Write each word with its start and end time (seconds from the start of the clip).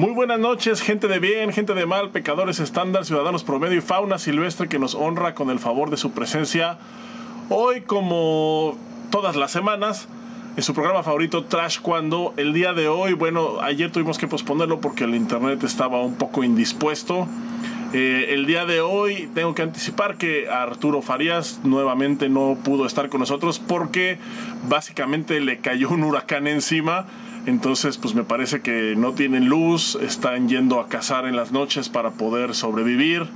Muy 0.00 0.12
buenas 0.12 0.40
noches, 0.40 0.80
gente 0.80 1.08
de 1.08 1.18
bien, 1.18 1.52
gente 1.52 1.74
de 1.74 1.84
mal, 1.84 2.08
pecadores 2.08 2.58
estándar, 2.58 3.04
ciudadanos 3.04 3.44
promedio 3.44 3.76
y 3.76 3.80
fauna 3.82 4.16
silvestre 4.16 4.66
que 4.66 4.78
nos 4.78 4.94
honra 4.94 5.34
con 5.34 5.50
el 5.50 5.58
favor 5.58 5.90
de 5.90 5.98
su 5.98 6.12
presencia. 6.12 6.78
Hoy, 7.50 7.82
como 7.82 8.78
todas 9.10 9.36
las 9.36 9.50
semanas, 9.50 10.08
en 10.56 10.62
su 10.62 10.72
programa 10.72 11.02
favorito 11.02 11.44
Trash 11.44 11.80
Cuando, 11.82 12.32
el 12.38 12.54
día 12.54 12.72
de 12.72 12.88
hoy, 12.88 13.12
bueno, 13.12 13.60
ayer 13.60 13.92
tuvimos 13.92 14.16
que 14.16 14.26
posponerlo 14.26 14.80
porque 14.80 15.04
el 15.04 15.14
internet 15.14 15.62
estaba 15.64 16.00
un 16.00 16.14
poco 16.14 16.44
indispuesto. 16.44 17.28
Eh, 17.92 18.28
el 18.30 18.46
día 18.46 18.64
de 18.64 18.80
hoy 18.80 19.28
tengo 19.34 19.54
que 19.54 19.60
anticipar 19.60 20.16
que 20.16 20.48
Arturo 20.48 21.02
Farías 21.02 21.60
nuevamente 21.62 22.30
no 22.30 22.56
pudo 22.64 22.86
estar 22.86 23.10
con 23.10 23.20
nosotros 23.20 23.58
porque 23.58 24.16
básicamente 24.66 25.40
le 25.40 25.58
cayó 25.58 25.90
un 25.90 26.04
huracán 26.04 26.46
encima 26.46 27.04
entonces, 27.46 27.96
pues 27.96 28.14
me 28.14 28.22
parece 28.22 28.60
que 28.60 28.94
no 28.96 29.12
tienen 29.12 29.48
luz, 29.48 29.96
están 29.96 30.48
yendo 30.48 30.78
a 30.78 30.88
cazar 30.88 31.26
en 31.26 31.36
las 31.36 31.52
noches 31.52 31.88
para 31.88 32.10
poder 32.10 32.54
sobrevivir. 32.54 33.26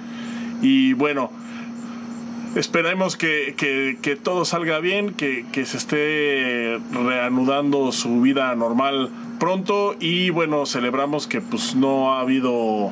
Y 0.60 0.92
bueno, 0.92 1.30
esperemos 2.54 3.16
que, 3.16 3.54
que, 3.56 4.16
todo 4.16 4.44
salga 4.44 4.78
bien, 4.80 5.14
que, 5.14 5.46
que, 5.52 5.64
se 5.64 5.78
esté 5.78 6.78
reanudando 6.92 7.92
su 7.92 8.20
vida 8.20 8.54
normal 8.54 9.10
pronto. 9.40 9.96
Y 10.00 10.30
bueno, 10.30 10.66
celebramos 10.66 11.27
que 11.27 11.41
pues 11.41 11.74
no 11.74 12.14
ha 12.14 12.20
habido. 12.20 12.91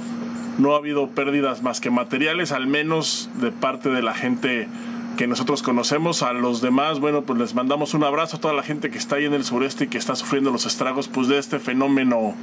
No 0.59 0.75
ha 0.75 0.77
habido 0.77 1.09
pérdidas 1.09 1.63
más 1.63 1.81
que 1.81 1.91
materiales, 1.91 2.53
al 2.53 2.67
menos 2.67 3.31
de 3.41 3.51
parte 3.51 3.89
de 3.89 4.03
la 4.03 4.13
gente 4.13 4.69
que 5.17 5.27
nosotros 5.27 5.63
conocemos. 5.63 6.23
A 6.23 6.33
los 6.33 6.61
demás, 6.61 7.01
bueno, 7.01 7.23
pues 7.23 7.39
les 7.39 7.55
mandamos 7.55 7.95
un 7.95 8.05
abrazo 8.05 8.37
a 8.37 8.41
toda 8.41 8.55
la 8.55 8.63
gente 8.63 8.91
que 8.91 8.99
está 8.99 9.17
ahí 9.17 9.25
en 9.25 9.35
el 9.35 9.45
sureste 9.45 9.85
y 9.85 9.89
que 9.89 9.99
está 9.99 10.15
sufriendo 10.17 10.51
los 10.51 10.67
estragos 10.67 11.09
pues, 11.09 11.29
de 11.29 11.39
este 11.39 11.59
fenómeno 11.59 12.35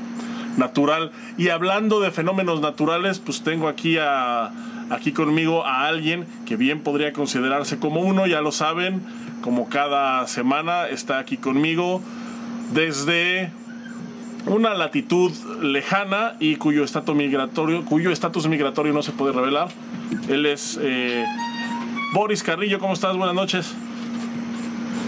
natural. 0.58 1.12
Y 1.38 1.50
hablando 1.50 2.00
de 2.00 2.12
fenómenos 2.12 2.62
naturales, 2.62 3.20
pues 3.20 3.42
tengo 3.42 3.68
aquí 3.68 3.98
a 3.98 4.52
aquí 4.90 5.12
conmigo 5.12 5.66
a 5.66 5.88
alguien 5.88 6.26
que 6.46 6.56
bien 6.56 6.82
podría 6.82 7.14
considerarse 7.14 7.80
como 7.80 8.02
uno, 8.02 8.28
ya 8.28 8.42
lo 8.42 8.52
saben, 8.52 9.02
como 9.42 9.70
cada 9.70 10.28
semana 10.28 10.88
está 10.88 11.20
aquí 11.20 11.38
conmigo 11.38 12.02
desde 12.74 13.52
una 14.46 14.74
latitud 14.74 15.32
lejana 15.62 16.36
y 16.40 16.56
cuyo 16.56 16.84
estatus 16.84 17.16
migratorio, 17.16 17.86
cuyo 17.86 18.12
estatus 18.12 18.48
migratorio 18.48 18.94
no 18.94 19.04
se 19.04 19.12
puede 19.12 19.34
revelar. 19.34 19.70
Él 20.28 20.46
es 20.46 20.80
eh, 20.82 21.26
Boris 22.12 22.42
Carrillo, 22.42 22.80
¿cómo 22.80 22.94
estás? 22.94 23.16
Buenas 23.16 23.36
noches. 23.36 23.68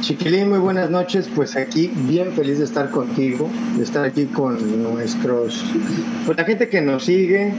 Chiquilín, 0.01 0.49
muy 0.49 0.59
buenas 0.59 0.91
noches. 0.91 1.27
Pues 1.35 1.55
aquí 1.55 1.91
bien 1.95 2.31
feliz 2.33 2.59
de 2.59 2.65
estar 2.65 2.91
contigo, 2.91 3.49
de 3.75 3.83
estar 3.83 4.05
aquí 4.05 4.25
con 4.25 4.83
nuestros, 4.83 5.63
pues 6.25 6.37
la 6.37 6.43
gente 6.43 6.69
que 6.69 6.81
nos 6.81 7.05
sigue 7.05 7.53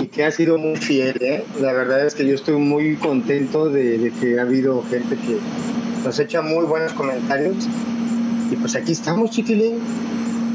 y 0.00 0.06
que 0.06 0.24
ha 0.24 0.30
sido 0.30 0.56
muy 0.56 0.76
fiel. 0.76 1.16
¿eh? 1.20 1.44
La 1.60 1.72
verdad 1.72 2.06
es 2.06 2.14
que 2.14 2.26
yo 2.26 2.34
estoy 2.34 2.56
muy 2.56 2.96
contento 2.96 3.68
de, 3.68 4.12
que 4.18 4.38
ha 4.38 4.42
habido 4.42 4.82
gente 4.88 5.16
que 5.16 5.38
nos 6.02 6.18
echa 6.18 6.40
muy 6.40 6.64
buenos 6.64 6.94
comentarios. 6.94 7.68
Y 8.50 8.56
pues 8.56 8.76
aquí 8.76 8.92
estamos, 8.92 9.30
chiquilín, 9.30 9.74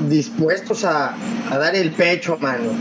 dispuestos 0.10 0.84
a, 0.84 1.14
a 1.52 1.58
dar 1.60 1.76
el 1.76 1.92
pecho, 1.92 2.38
mano. 2.42 2.72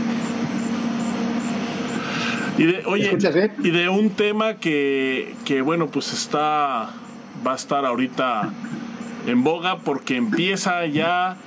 Y 2.61 2.65
de, 2.67 2.85
oye, 2.85 3.17
y 3.63 3.71
de 3.71 3.89
un 3.89 4.11
tema 4.11 4.57
que, 4.57 5.33
que, 5.45 5.63
bueno, 5.63 5.87
pues 5.87 6.13
está, 6.13 6.91
va 7.43 7.53
a 7.53 7.55
estar 7.55 7.87
ahorita 7.87 8.53
en 9.25 9.43
boga 9.43 9.79
porque 9.79 10.15
empieza 10.15 10.85
ya 10.85 11.37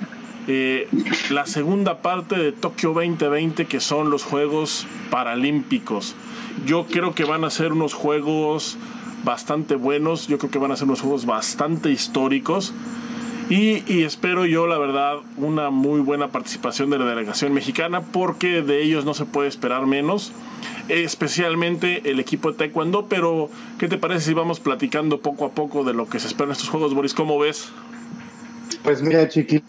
eh, 0.49 0.89
la 1.29 1.45
segunda 1.45 2.01
parte 2.01 2.35
de 2.35 2.51
Tokio 2.51 2.89
2020, 2.91 3.63
que 3.63 3.79
son 3.79 4.09
los 4.09 4.25
Juegos 4.25 4.87
Paralímpicos. 5.09 6.17
Yo 6.65 6.85
creo 6.85 7.15
que 7.15 7.23
van 7.23 7.45
a 7.45 7.49
ser 7.49 7.71
unos 7.71 7.93
juegos 7.93 8.77
bastante 9.23 9.75
buenos, 9.75 10.27
yo 10.27 10.37
creo 10.37 10.51
que 10.51 10.59
van 10.59 10.73
a 10.73 10.75
ser 10.75 10.89
unos 10.89 10.99
juegos 10.99 11.25
bastante 11.25 11.91
históricos. 11.91 12.73
Y, 13.49 13.89
y, 13.89 14.03
espero 14.03 14.45
yo, 14.45 14.67
la 14.67 14.77
verdad, 14.77 15.19
una 15.37 15.69
muy 15.69 16.01
buena 16.01 16.27
participación 16.27 16.89
de 16.89 16.99
la 16.99 17.05
delegación 17.05 17.53
mexicana 17.53 18.01
porque 18.01 18.61
de 18.61 18.83
ellos 18.83 19.05
no 19.05 19.13
se 19.13 19.23
puede 19.23 19.47
esperar 19.47 19.85
menos 19.85 20.33
especialmente 20.89 22.09
el 22.09 22.19
equipo 22.19 22.51
de 22.51 22.57
Taekwondo, 22.57 23.07
pero 23.07 23.49
¿qué 23.79 23.87
te 23.87 23.97
parece 23.97 24.25
si 24.25 24.33
vamos 24.33 24.59
platicando 24.59 25.19
poco 25.19 25.45
a 25.45 25.49
poco 25.51 25.83
de 25.83 25.93
lo 25.93 26.07
que 26.07 26.19
se 26.19 26.27
espera 26.27 26.45
en 26.45 26.51
estos 26.51 26.69
juegos, 26.69 26.93
Boris? 26.93 27.13
¿Cómo 27.13 27.39
ves? 27.39 27.71
Pues 28.83 29.01
mira, 29.01 29.27
Chiqui, 29.27 29.63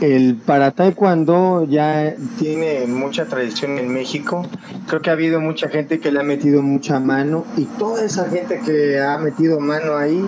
el 0.00 0.36
para 0.44 0.72
Taekwondo 0.72 1.64
ya 1.68 2.16
tiene 2.38 2.86
mucha 2.88 3.26
tradición 3.26 3.78
en 3.78 3.92
México. 3.92 4.44
Creo 4.88 5.00
que 5.00 5.10
ha 5.10 5.12
habido 5.12 5.40
mucha 5.40 5.68
gente 5.68 6.00
que 6.00 6.10
le 6.10 6.18
ha 6.18 6.24
metido 6.24 6.62
mucha 6.62 6.98
mano 6.98 7.44
y 7.56 7.64
toda 7.64 8.04
esa 8.04 8.28
gente 8.28 8.60
que 8.64 9.00
ha 9.00 9.18
metido 9.18 9.60
mano 9.60 9.96
ahí, 9.96 10.20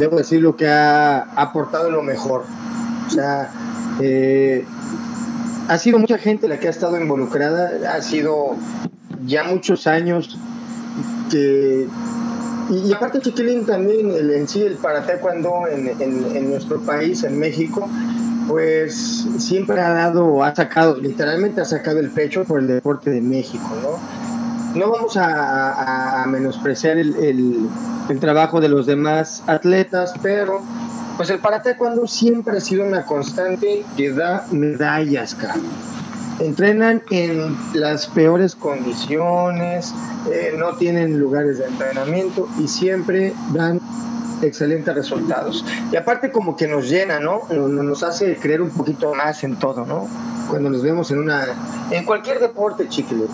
debo 0.00 0.16
decir 0.16 0.42
lo 0.42 0.56
que 0.56 0.66
ha 0.66 1.20
aportado 1.36 1.90
lo 1.90 2.02
mejor. 2.02 2.44
O 3.06 3.10
sea, 3.10 3.52
eh, 4.00 4.64
ha 5.68 5.78
sido 5.78 6.00
mucha 6.00 6.18
gente 6.18 6.48
la 6.48 6.58
que 6.58 6.66
ha 6.66 6.70
estado 6.70 7.00
involucrada, 7.00 7.94
ha 7.94 8.02
sido 8.02 8.56
ya 9.26 9.44
muchos 9.44 9.86
años 9.86 10.38
que 11.30 11.86
y, 12.70 12.92
aparte 12.92 13.20
Chiquilín 13.20 13.66
también 13.66 14.10
el, 14.10 14.30
en 14.30 14.48
sí 14.48 14.62
el 14.62 14.74
para 14.74 15.04
taekwondo 15.04 15.66
en, 15.68 15.88
en, 16.00 16.50
nuestro 16.50 16.80
país 16.80 17.22
en 17.24 17.38
México 17.38 17.88
pues 18.48 19.26
siempre 19.38 19.80
ha 19.80 19.90
dado 19.90 20.42
ha 20.42 20.54
sacado 20.54 20.96
literalmente 20.96 21.60
ha 21.60 21.64
sacado 21.64 22.00
el 22.00 22.10
pecho 22.10 22.44
por 22.44 22.60
el 22.60 22.66
deporte 22.66 23.10
de 23.10 23.20
México 23.20 23.68
no 23.82 23.98
no 24.78 24.90
vamos 24.90 25.16
a, 25.16 26.24
menospreciar 26.26 26.96
el, 26.96 27.14
el, 27.16 27.68
el, 28.08 28.18
trabajo 28.18 28.60
de 28.60 28.68
los 28.68 28.86
demás 28.86 29.42
atletas 29.46 30.14
pero 30.22 30.62
pues 31.16 31.30
el 31.30 31.38
para 31.38 31.62
taekwondo 31.62 32.06
siempre 32.06 32.58
ha 32.58 32.60
sido 32.60 32.84
una 32.84 33.04
constante 33.04 33.84
que 33.96 34.12
da 34.12 34.46
medallas 34.50 35.34
cara 35.34 35.60
entrenan 36.40 37.02
en 37.10 37.56
las 37.74 38.06
peores 38.06 38.54
condiciones, 38.54 39.94
eh, 40.30 40.54
no 40.56 40.76
tienen 40.76 41.18
lugares 41.18 41.58
de 41.58 41.66
entrenamiento 41.66 42.48
y 42.58 42.68
siempre 42.68 43.32
dan 43.52 43.80
excelentes 44.42 44.94
resultados. 44.94 45.64
Y 45.92 45.96
aparte 45.96 46.30
como 46.30 46.56
que 46.56 46.66
nos 46.66 46.88
llena, 46.88 47.20
¿no? 47.20 47.42
Nos 47.50 48.02
hace 48.02 48.36
creer 48.36 48.62
un 48.62 48.70
poquito 48.70 49.14
más 49.14 49.44
en 49.44 49.56
todo, 49.56 49.86
¿no? 49.86 50.08
Cuando 50.48 50.70
nos 50.70 50.82
vemos 50.82 51.10
en 51.10 51.18
una 51.18 51.46
en 51.90 52.04
cualquier 52.04 52.40
deporte, 52.40 52.88
chiquillo. 52.88 53.28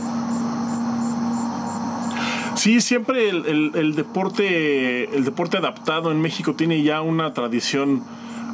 Sí, 2.54 2.80
siempre 2.80 3.30
el, 3.30 3.72
el, 3.74 3.94
deporte 3.94 5.16
el 5.16 5.24
deporte 5.24 5.56
adaptado 5.56 6.12
en 6.12 6.20
México 6.20 6.54
tiene 6.54 6.82
ya 6.82 7.00
una 7.00 7.32
tradición 7.32 8.02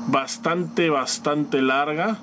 bastante 0.06 0.90
bastante 0.90 1.60
larga 1.60 2.18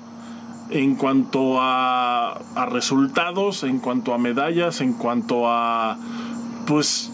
en 0.70 0.96
cuanto 0.96 1.56
a, 1.60 2.40
resultados, 2.70 3.64
en 3.64 3.78
cuanto 3.78 4.14
a 4.14 4.18
medallas, 4.18 4.80
en 4.80 4.92
cuanto 4.94 5.48
a, 5.48 5.98
pues, 6.66 7.12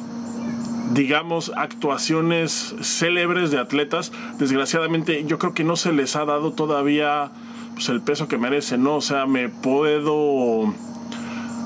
digamos, 0.93 1.53
actuaciones 1.57 2.75
célebres 2.81 3.51
de 3.51 3.59
atletas. 3.59 4.13
Desgraciadamente, 4.39 5.25
yo 5.25 5.39
creo 5.39 5.55
que 5.55 5.65
no 5.65 5.77
se 5.77 5.93
les 5.93 6.17
ha 6.17 6.25
dado 6.25 6.53
todavía 6.53 7.31
pues, 7.75 7.89
el 7.89 8.01
peso 8.01 8.29
que 8.29 8.39
merecen, 8.39 8.83
¿no? 8.83 8.97
O 8.97 9.01
sea, 9.01 9.27
me 9.27 9.49
puedo. 9.49 10.73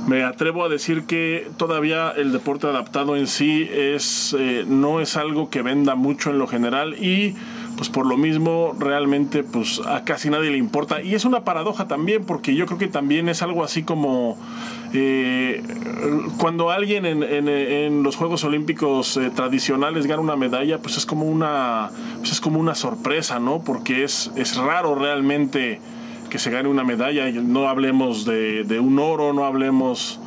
Me 0.07 0.23
atrevo 0.23 0.65
a 0.65 0.69
decir 0.69 1.05
que 1.05 1.49
todavía 1.57 2.11
el 2.11 2.31
deporte 2.31 2.67
adaptado 2.67 3.17
en 3.17 3.27
sí 3.27 3.67
es, 3.73 4.37
eh, 4.39 4.67
no 4.69 5.01
es 5.01 5.17
algo 5.17 5.49
que 5.49 5.63
venda 5.63 5.95
mucho 5.95 6.29
en 6.29 6.39
lo 6.39 6.47
general 6.47 7.03
y 7.03 7.35
pues 7.77 7.89
por 7.89 8.07
lo 8.07 8.17
mismo 8.17 8.75
realmente 8.79 9.43
pues 9.43 9.81
a 9.87 10.05
casi 10.05 10.31
nadie 10.31 10.51
le 10.51 10.59
importa. 10.59 11.03
Y 11.03 11.15
es 11.15 11.25
una 11.25 11.45
paradoja 11.45 11.89
también 11.89 12.25
porque 12.25 12.55
yo 12.55 12.67
creo 12.67 12.79
que 12.79 12.89
también 12.89 13.29
es 13.29 13.43
algo 13.43 13.65
así 13.65 13.83
como 13.83 14.37
eh, 14.93 15.63
cuando 16.39 16.71
alguien 16.71 17.05
en, 17.05 18.03
los 18.03 18.17
Juegos 18.17 18.45
Olímpicos 18.45 19.17
eh, 19.17 19.31
tradicionales 19.35 20.07
gana 20.07 20.23
una 20.23 20.37
medalla, 20.37 20.79
pues 20.79 20.97
es 20.97 21.07
como 21.07 21.27
una, 21.27 21.91
pues 22.19 22.33
es 22.33 22.41
como 22.41 22.61
una 22.61 22.75
sorpresa, 22.75 23.41
¿no? 23.41 23.61
Porque 23.61 24.05
es, 24.05 24.31
es 24.37 24.57
raro 24.57 24.95
realmente 24.95 25.81
que 26.31 26.39
se 26.39 26.51
gane 26.51 26.69
una 26.69 26.85
medalla. 26.85 27.31
No 27.31 27.69
hablemos 27.69 28.25
de, 28.25 28.79
un 28.81 28.99
oro, 28.99 29.33
no 29.33 29.45
hablemos 29.45 30.21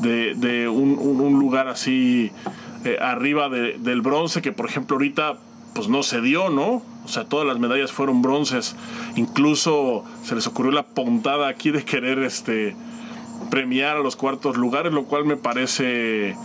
de, 0.00 0.68
un, 0.68 1.38
lugar 1.38 1.68
así 1.68 2.30
eh, 2.84 2.98
arriba 3.00 3.48
del 3.48 4.02
bronce, 4.02 4.42
que 4.42 4.52
por 4.52 4.66
ejemplo 4.66 4.96
ahorita 4.96 5.38
pues 5.74 5.88
no 5.88 6.02
se 6.02 6.20
dio, 6.20 6.50
¿no? 6.50 6.82
O 7.04 7.08
sea, 7.08 7.24
todas 7.24 7.46
las 7.46 7.58
medallas 7.58 7.92
fueron 7.92 8.22
bronces. 8.22 8.76
Incluso 9.16 10.04
se 10.22 10.34
les 10.34 10.46
ocurrió 10.46 10.72
la 10.72 10.84
puntada 10.84 11.48
aquí 11.48 11.70
de 11.70 11.84
querer 11.84 12.18
este 12.20 12.76
premiar 13.50 13.96
a 13.96 14.00
los 14.00 14.16
cuartos 14.16 14.56
lugares, 14.56 14.92
lo 14.92 15.04
cual 15.04 15.24
me 15.24 15.36
parece 15.36 16.36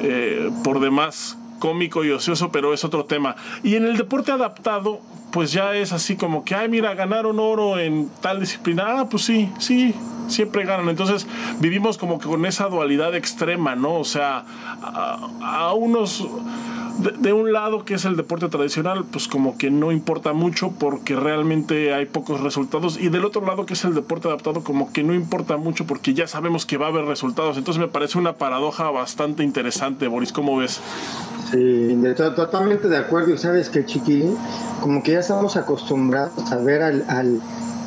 eh, 0.00 0.50
por 0.64 0.80
demás 0.80 1.36
cómico 1.58 2.04
y 2.04 2.10
ocioso, 2.10 2.50
pero 2.50 2.74
es 2.74 2.84
otro 2.84 3.04
tema. 3.04 3.36
Y 3.62 3.76
en 3.76 3.84
el 3.84 3.96
deporte 3.96 4.32
adaptado, 4.32 5.00
pues 5.30 5.52
ya 5.52 5.76
es 5.76 5.92
así 5.92 6.16
como 6.16 6.44
que, 6.44 6.54
ay, 6.54 6.68
mira, 6.68 6.94
ganaron 6.94 7.38
oro 7.38 7.78
en 7.78 8.08
tal 8.20 8.40
disciplina. 8.40 9.00
Ah, 9.00 9.08
pues 9.08 9.24
sí, 9.24 9.48
sí, 9.58 9.94
siempre 10.32 10.64
ganan. 10.64 10.88
Entonces 10.88 11.26
vivimos 11.60 11.98
como 11.98 12.18
que 12.18 12.26
con 12.26 12.44
esa 12.46 12.68
dualidad 12.68 13.14
extrema, 13.14 13.76
¿no? 13.76 13.94
O 13.94 14.04
sea, 14.04 14.44
a, 14.82 15.72
unos... 15.74 16.26
De, 17.18 17.32
un 17.32 17.52
lado 17.52 17.86
que 17.86 17.94
es 17.94 18.04
el 18.04 18.16
deporte 18.16 18.48
tradicional, 18.48 19.04
pues 19.10 19.26
como 19.26 19.56
que 19.56 19.70
no 19.70 19.92
importa 19.92 20.34
mucho 20.34 20.72
porque 20.78 21.16
realmente 21.16 21.94
hay 21.94 22.04
pocos 22.04 22.40
resultados. 22.40 23.00
Y 23.00 23.08
del 23.08 23.24
otro 23.24 23.44
lado 23.44 23.64
que 23.64 23.72
es 23.72 23.84
el 23.84 23.94
deporte 23.94 24.28
adaptado, 24.28 24.62
como 24.62 24.92
que 24.92 25.02
no 25.02 25.14
importa 25.14 25.56
mucho 25.56 25.86
porque 25.86 26.12
ya 26.12 26.26
sabemos 26.28 26.66
que 26.66 26.76
va 26.76 26.86
a 26.86 26.88
haber 26.90 27.06
resultados. 27.06 27.56
Entonces 27.56 27.80
me 27.80 27.88
parece 27.88 28.18
una 28.18 28.34
paradoja 28.34 28.90
bastante 28.90 29.42
interesante, 29.42 30.06
Boris. 30.06 30.32
¿Cómo 30.32 30.58
ves? 30.58 30.80
Sí, 31.50 31.98
totalmente 32.36 32.88
de 32.88 32.98
acuerdo. 32.98 33.32
Y 33.32 33.38
sabes 33.38 33.70
que, 33.70 33.84
Chiquilín, 33.86 34.36
como 34.80 35.02
que 35.02 35.12
ya 35.12 35.20
estamos 35.20 35.56
acostumbrados 35.56 36.52
a 36.52 36.56
ver 36.58 36.82
al, 36.82 37.40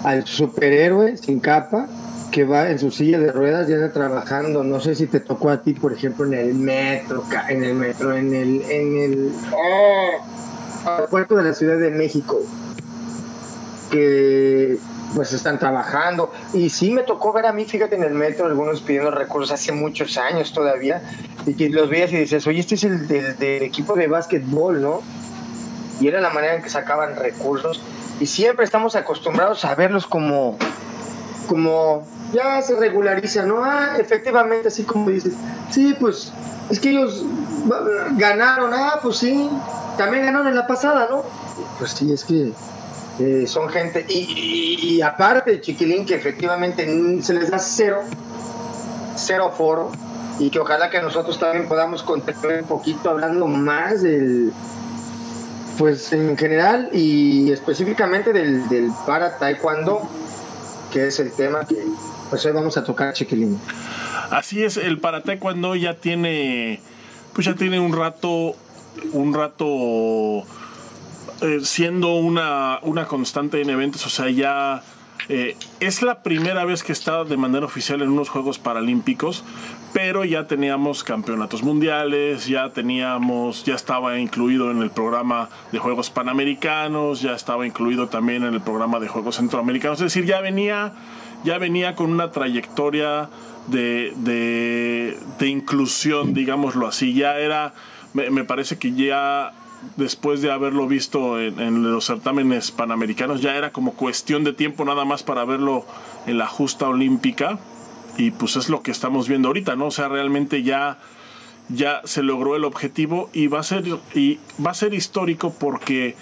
al 0.06 0.26
superhéroe 0.28 1.18
sin 1.18 1.40
capa 1.40 1.88
que 2.32 2.44
va 2.44 2.70
en 2.70 2.80
su 2.80 2.92
silla 2.92 3.20
de 3.20 3.32
ruedas 3.32 3.68
ya 3.68 3.76
está 3.76 3.92
trabajando. 3.92 4.64
No 4.64 4.80
sé 4.80 4.96
si 4.96 5.08
te 5.08 5.20
tocó 5.20 5.50
a 5.50 5.62
ti, 5.62 5.74
por 5.74 5.94
ejemplo, 5.94 6.26
en 6.26 6.34
el 6.34 6.54
metro, 6.54 7.24
en 7.50 7.64
el 7.64 7.74
metro, 7.76 8.16
en 8.16 8.34
el, 8.34 8.62
en 8.64 8.98
el 8.98 9.32
oh, 9.54 11.06
puerto 11.10 11.36
de 11.36 11.44
la 11.44 11.54
Ciudad 11.54 11.78
de 11.78 11.92
México, 11.92 12.40
que 13.92 14.78
pues 15.16 15.34
están 15.34 15.58
trabajando. 15.58 16.32
Y 16.54 16.70
sí 16.70 16.92
me 16.92 17.04
tocó 17.04 17.34
ver 17.34 17.46
a 17.46 17.54
mí, 17.54 17.66
fíjate, 17.66 17.96
en 17.96 18.04
el 18.04 18.14
metro, 18.14 18.46
algunos 18.46 18.82
pidiendo 18.82 19.12
recursos 19.12 19.52
hace 19.52 19.72
muchos 19.72 20.18
años 20.18 20.54
todavía, 20.54 21.02
y 21.46 21.54
que 21.54 21.70
los 21.70 21.90
veías 21.90 22.12
y 22.12 22.18
dices, 22.18 22.46
oye, 22.48 22.60
este 22.60 22.76
es 22.76 22.84
el 22.84 23.08
del, 23.08 23.64
equipo 23.64 23.96
de 23.96 24.08
básquetbol, 24.08 24.82
¿no? 24.82 25.02
Y 26.02 26.08
era 26.08 26.20
la 26.20 26.30
manera 26.30 26.56
en 26.56 26.62
que 26.62 26.70
sacaban 26.70 27.16
recursos. 27.16 27.82
Y 28.20 28.26
siempre 28.26 28.66
estamos 28.66 28.96
acostumbrados 28.96 29.66
a 29.66 29.76
verlos 29.76 30.06
como, 30.06 30.58
como 31.46 32.06
ya 32.34 32.62
se 32.62 32.76
regulariza, 32.76 33.44
¿no? 33.44 33.64
Ah, 33.64 33.96
efectivamente, 33.98 34.68
así 34.68 34.84
como 34.84 35.10
dices, 35.10 35.34
sí, 35.72 35.96
pues 36.00 36.32
es 36.70 36.80
que 36.80 36.90
ellos 36.90 37.24
ganaron, 38.18 38.74
ah, 38.74 39.00
pues 39.02 39.18
sí, 39.18 39.50
también 39.98 40.26
ganaron 40.26 40.48
en 40.48 40.56
la 40.56 40.68
pasada, 40.68 41.08
¿no? 41.10 41.24
Pues 41.80 41.92
sí, 41.92 42.12
es 42.12 42.26
que 42.26 42.52
eh, 43.20 43.46
son 43.48 43.70
gente, 43.70 44.06
y, 44.10 45.02
aparte, 45.02 45.62
chiquilín, 45.62 46.06
que 46.06 46.16
efectivamente 46.16 47.22
se 47.22 47.34
les 47.34 47.50
da 47.50 47.60
cero, 47.60 48.02
cero 49.16 49.54
foro, 49.56 49.92
y 50.40 50.50
que 50.50 50.60
ojalá 50.60 50.90
que 50.90 51.02
nosotros 51.02 51.40
también 51.40 51.68
podamos 51.68 52.04
contribuir 52.04 52.62
un 52.62 52.68
poquito 52.68 53.10
hablando 53.10 53.48
más 53.48 54.02
del, 54.02 54.52
pues 55.78 56.12
en 56.12 56.38
general 56.38 56.90
y 56.92 57.52
específicamente 57.52 58.34
del, 58.34 58.68
del 58.68 58.92
para 59.06 59.38
taekwondo, 59.38 60.02
que 60.96 61.08
es 61.08 61.20
el 61.20 61.34
tema 61.34 61.66
que 61.68 61.76
pues 62.30 62.46
hoy 62.46 62.54
vamos 62.54 62.78
a 62.78 62.84
tocar 62.86 63.12
chiquilín. 63.12 63.60
Así 64.32 64.64
es, 64.64 64.78
el 64.78 64.98
para 64.98 65.24
taekwondo 65.24 65.76
ya 65.76 65.96
tiene, 65.96 66.80
pues 67.34 67.46
ya 67.46 67.54
tiene 67.54 67.82
un 67.82 67.92
rato, 67.92 68.56
un 69.12 69.34
rato 69.34 70.46
eh, 71.42 71.60
siendo 71.64 72.16
una, 72.16 72.80
una 72.82 73.08
constante 73.08 73.62
en 73.62 73.70
eventos, 73.70 74.06
o 74.06 74.10
sea, 74.10 74.30
ya 74.30 74.84
eh, 75.28 75.58
es 75.82 76.02
la 76.02 76.24
primera 76.24 76.64
vez 76.64 76.82
que 76.82 76.94
está 76.94 77.26
de 77.26 77.36
manera 77.36 77.66
oficial 77.66 78.02
en 78.02 78.12
unos 78.12 78.30
Juegos 78.30 78.58
Paralímpicos, 78.58 79.44
pero 79.96 80.26
ya 80.26 80.46
teníamos 80.46 81.06
campeonatos 81.06 81.64
mundiales, 81.64 82.48
ya 82.48 82.70
teníamos, 82.72 83.64
ya 83.64 83.76
estaba 83.76 84.20
incluido 84.20 84.70
en 84.70 84.82
el 84.82 84.90
programa 84.90 85.48
de 85.72 85.80
Juegos 85.80 86.10
Panamericanos, 86.10 87.22
ya 87.22 87.34
estaba 87.34 87.66
incluido 87.66 88.10
también 88.10 88.44
en 88.44 88.54
el 88.54 88.60
programa 88.60 89.00
de 89.00 89.08
Juegos 89.08 89.38
Centroamericanos, 89.38 90.02
es 90.02 90.14
decir, 90.14 90.26
ya 90.26 90.42
venía 90.42 90.92
ya 91.46 91.60
venía 91.60 91.96
con 91.96 92.12
una 92.12 92.32
trayectoria 92.32 93.30
de, 93.68 94.12
de, 94.18 95.48
inclusión, 95.48 96.34
digámoslo 96.34 96.88
así. 96.88 97.14
Ya 97.14 97.40
era, 97.40 97.74
me, 98.14 98.44
parece 98.44 98.78
que 98.78 98.92
ya 98.94 99.54
después 99.96 100.42
de 100.42 100.52
haberlo 100.52 100.88
visto 100.88 101.40
en, 101.40 101.90
los 101.90 102.06
certámenes 102.08 102.72
panamericanos, 102.72 103.42
ya 103.42 103.56
era 103.56 103.72
como 103.72 103.94
cuestión 103.94 104.44
de 104.44 104.52
tiempo 104.52 104.84
nada 104.84 105.06
más 105.06 105.24
para 105.24 105.46
verlo 105.46 105.86
en 106.28 106.38
la 106.38 106.48
justa 106.48 106.90
olímpica. 106.90 107.60
Y 108.18 108.32
pues 108.32 108.56
es 108.56 108.70
lo 108.70 108.82
que 108.82 108.92
estamos 108.92 109.28
viendo 109.28 109.50
ahorita, 109.50 109.76
¿no? 109.76 109.88
O 109.88 109.92
sea, 109.92 110.08
realmente 110.08 110.64
ya, 110.64 111.00
ya 111.70 112.02
se 112.06 112.24
logró 112.24 112.56
el 112.56 112.64
objetivo 112.64 113.30
y 113.34 113.48
va 113.48 113.60
a 113.60 113.64
ser, 113.64 113.86
y 114.14 114.40
va 114.66 114.72
a 114.72 114.74
ser 114.74 114.94
histórico 114.94 115.54
porque 115.58 116.16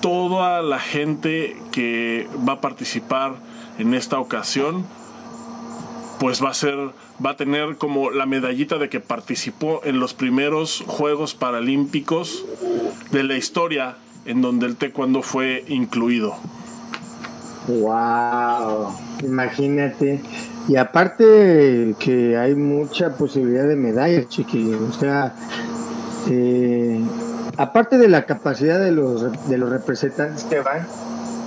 toda 0.00 0.62
la 0.62 0.78
gente 0.78 1.56
que 1.72 2.28
va 2.46 2.54
a 2.54 2.60
participar 2.60 3.34
en 3.78 3.94
esta 3.94 4.18
ocasión, 4.18 4.84
pues 6.18 6.42
va 6.42 6.50
a 6.50 6.54
ser, 6.54 6.76
va 7.24 7.30
a 7.30 7.36
tener 7.36 7.76
como 7.76 8.10
la 8.10 8.26
medallita 8.26 8.78
de 8.78 8.88
que 8.88 9.00
participó 9.00 9.80
en 9.84 9.98
los 9.98 10.14
primeros 10.14 10.84
Juegos 10.86 11.34
Paralímpicos 11.34 12.44
de 13.10 13.22
la 13.22 13.36
historia 13.36 13.96
en 14.24 14.42
donde 14.42 14.66
el 14.66 14.76
taekwondo 14.76 15.22
fue 15.22 15.64
incluido. 15.68 16.36
Wow, 17.68 18.94
imagínate. 19.24 20.20
Y 20.68 20.76
aparte 20.76 21.94
que 21.98 22.36
hay 22.36 22.54
mucha 22.54 23.16
posibilidad 23.16 23.68
de 23.68 23.76
medallas, 23.76 24.28
chiquillos. 24.28 24.80
O 24.80 24.92
sea, 24.92 25.34
eh, 26.28 27.00
aparte 27.56 27.98
de 27.98 28.08
la 28.08 28.26
capacidad 28.26 28.80
de 28.80 28.90
los, 28.90 29.48
de 29.48 29.58
los 29.58 29.70
representantes 29.70 30.44
que 30.44 30.60
van, 30.60 30.86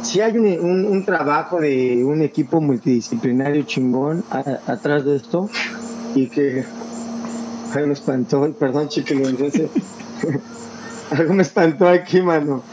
si 0.04 0.22
hay 0.22 0.38
un, 0.38 1.04
trabajo 1.06 1.60
de 1.60 2.04
un 2.06 2.22
equipo 2.22 2.62
multidisciplinario 2.62 3.64
chingón 3.64 4.24
atrás 4.68 5.04
de 5.04 5.18
esto 5.18 5.50
y 6.16 6.28
que 6.28 6.64
ay, 7.76 7.86
me 7.86 7.94
espantó, 7.94 8.52
perdón 8.54 8.88
chiquilín, 8.88 9.38
algo 11.12 11.34
me 11.34 11.44
espantó 11.44 11.88
aquí, 11.88 12.22
mano. 12.22 12.64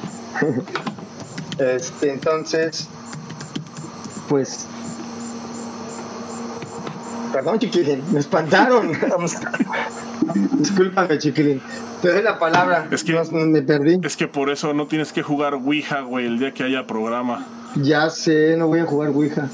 este, 1.58 2.12
entonces, 2.12 2.88
pues, 4.28 4.66
perdón 7.37 7.59
chiquilín, 7.59 8.03
me 8.12 8.21
espantaron. 8.21 8.93
Discúlpame, 10.59 11.19
chiquilín. 11.19 11.61
Te 12.00 12.11
doy 12.11 12.23
la 12.23 12.38
palabra. 12.38 12.88
Es 12.91 13.05
que 13.05 13.12
me 13.12 13.61
perdí. 13.61 14.00
Es 14.02 14.16
que 14.16 14.26
por 14.26 14.49
eso 14.49 14.73
no 14.73 14.87
tienes 14.87 15.12
que 15.12 15.23
jugar 15.23 15.52
Ouija, 15.52 16.00
güey, 16.00 16.25
el 16.25 16.38
día 16.38 16.55
que 16.55 16.62
haya 16.62 16.87
programa. 16.87 17.47
Ya 17.75 18.09
sé, 18.09 18.57
no 18.57 18.69
voy 18.69 18.81
a 18.81 18.87
jugar 18.87 19.11
Ouija. 19.11 19.50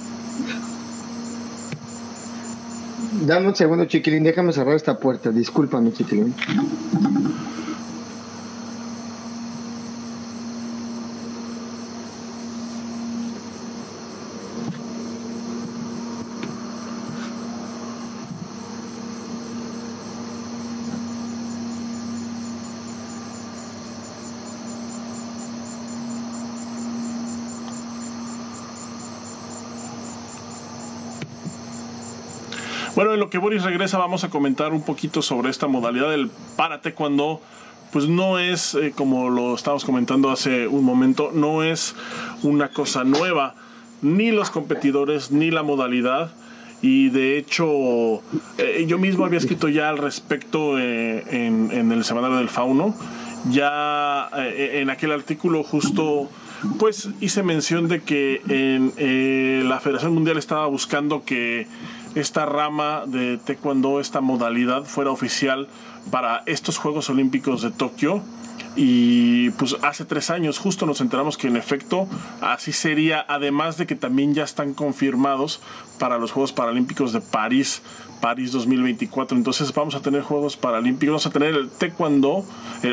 Dame 3.26 3.48
un 3.48 3.56
segundo, 3.56 3.84
chiquilín. 3.86 4.22
Déjame 4.22 4.52
cerrar 4.52 4.76
esta 4.76 5.00
puerta. 5.00 5.30
Discúlpame, 5.30 5.92
chiquilín. 5.92 6.36
Bueno, 33.12 33.24
en 33.24 33.26
lo 33.26 33.28
que 33.28 33.36
Boris 33.36 33.62
regresa 33.62 33.98
vamos 33.98 34.24
a 34.24 34.30
comentar 34.30 34.72
un 34.72 34.80
poquito 34.86 35.20
sobre 35.20 35.50
esta 35.50 35.66
modalidad 35.66 36.08
del 36.08 36.30
párate 36.56 36.94
cuando 36.94 37.42
pues 37.92 38.08
no 38.08 38.38
es, 38.38 38.74
eh, 38.74 38.94
como 38.96 39.28
lo 39.28 39.54
estábamos 39.54 39.84
comentando 39.84 40.30
hace 40.30 40.66
un 40.66 40.82
momento, 40.82 41.30
no 41.34 41.62
es 41.62 41.94
una 42.42 42.70
cosa 42.70 43.04
nueva, 43.04 43.54
ni 44.00 44.30
los 44.30 44.48
competidores, 44.48 45.30
ni 45.30 45.50
la 45.50 45.62
modalidad. 45.62 46.32
Y 46.80 47.10
de 47.10 47.36
hecho, 47.36 48.22
eh, 48.56 48.86
yo 48.88 48.96
mismo 48.96 49.26
había 49.26 49.40
escrito 49.40 49.68
ya 49.68 49.90
al 49.90 49.98
respecto 49.98 50.78
eh, 50.78 51.22
en, 51.28 51.70
en, 51.70 51.92
el 51.92 52.04
semanario 52.04 52.38
del 52.38 52.48
Fauno. 52.48 52.96
Ya 53.50 54.30
en 54.34 54.88
aquel 54.88 55.12
artículo 55.12 55.64
justo 55.64 56.30
pues 56.78 57.08
hice 57.20 57.42
mención 57.42 57.88
de 57.88 58.02
que 58.02 58.40
en, 58.48 59.68
la 59.68 59.80
Federación 59.80 60.14
Mundial 60.14 60.38
estaba 60.38 60.66
buscando 60.66 61.24
que 61.24 61.66
esta 62.14 62.46
rama 62.46 63.04
de 63.06 63.38
taekwondo, 63.38 64.00
esta 64.00 64.20
modalidad 64.20 64.84
fuera 64.84 65.10
oficial 65.10 65.68
para 66.10 66.42
estos 66.46 66.78
Juegos 66.78 67.10
Olímpicos 67.10 67.62
de 67.62 67.70
Tokio. 67.70 68.22
Y 68.74 69.50
pues 69.50 69.76
hace 69.82 70.06
tres 70.06 70.30
años 70.30 70.58
justo 70.58 70.86
nos 70.86 71.02
enteramos 71.02 71.36
que 71.36 71.46
en 71.46 71.56
efecto 71.56 72.08
así 72.40 72.72
sería, 72.72 73.24
además 73.28 73.76
de 73.76 73.86
que 73.86 73.96
también 73.96 74.32
ya 74.32 74.44
están 74.44 74.72
confirmados 74.72 75.60
para 75.98 76.16
los 76.16 76.32
Juegos 76.32 76.52
Paralímpicos 76.52 77.12
de 77.12 77.20
París, 77.20 77.82
París 78.22 78.50
2024. 78.52 79.36
Entonces 79.36 79.74
vamos 79.74 79.94
a 79.94 80.00
tener 80.00 80.22
Juegos 80.22 80.56
Paralímpicos, 80.56 81.12
vamos 81.12 81.26
a 81.26 81.30
tener 81.30 81.54
el 81.54 81.68
taekwondo, 81.68 82.46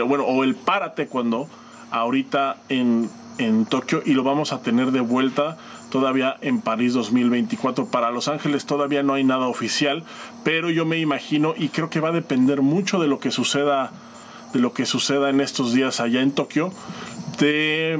bueno, 0.06 0.26
o 0.26 0.44
el 0.44 0.56
para 0.56 0.96
taekwondo 0.96 1.48
ahorita 1.92 2.58
en 2.68 3.10
en 3.40 3.66
Tokio 3.66 4.04
y 4.06 4.14
lo 4.14 4.24
vamos 4.24 4.54
a 4.54 4.62
tener 4.62 4.92
de 4.92 5.00
vuelta 5.00 5.58
todavía 5.90 6.38
en 6.42 6.62
París 6.62 6.94
2024. 6.94 7.88
Para 7.88 8.12
Los 8.12 8.28
Ángeles 8.28 8.66
todavía 8.66 9.02
no 9.02 9.14
hay 9.14 9.24
nada 9.24 9.48
oficial, 9.48 10.04
pero 10.44 10.70
yo 10.70 10.86
me 10.86 11.00
imagino 11.00 11.56
y 11.58 11.70
creo 11.70 11.90
que 11.90 12.00
va 12.00 12.10
a 12.10 12.14
depender 12.14 12.62
mucho 12.62 13.00
de 13.00 13.08
lo 13.08 13.20
que 13.20 13.32
suceda 13.32 13.92
de 14.54 14.60
lo 14.60 14.74
que 14.74 14.86
suceda 14.86 15.30
en 15.30 15.42
estos 15.42 15.74
días 15.74 16.00
allá 16.00 16.22
en 16.22 16.32
Tokio 16.32 16.72
de 17.40 18.00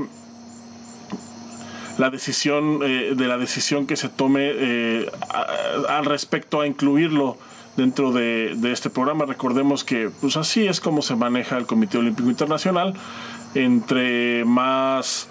la 1.98 2.10
decisión 2.10 2.80
eh, 2.84 3.14
de 3.16 3.28
la 3.28 3.38
decisión 3.38 3.86
que 3.88 3.96
se 3.96 4.10
tome 4.10 4.52
eh, 4.52 5.12
al 5.90 6.06
respecto 6.06 6.62
a 6.62 6.68
incluirlo 6.68 7.38
dentro 7.78 8.12
de, 8.12 8.56
de, 8.58 8.72
este 8.72 8.90
programa. 8.90 9.26
Recordemos 9.26 9.84
que 9.84 10.10
pues 10.22 10.36
así 10.38 10.68
es 10.68 10.82
como 10.82 11.02
se 11.02 11.16
maneja 11.16 11.58
el 11.58 11.66
Comité 11.66 11.98
Olímpico 11.98 12.30
Internacional 12.30 12.94
entre 13.56 14.46
más 14.46 15.28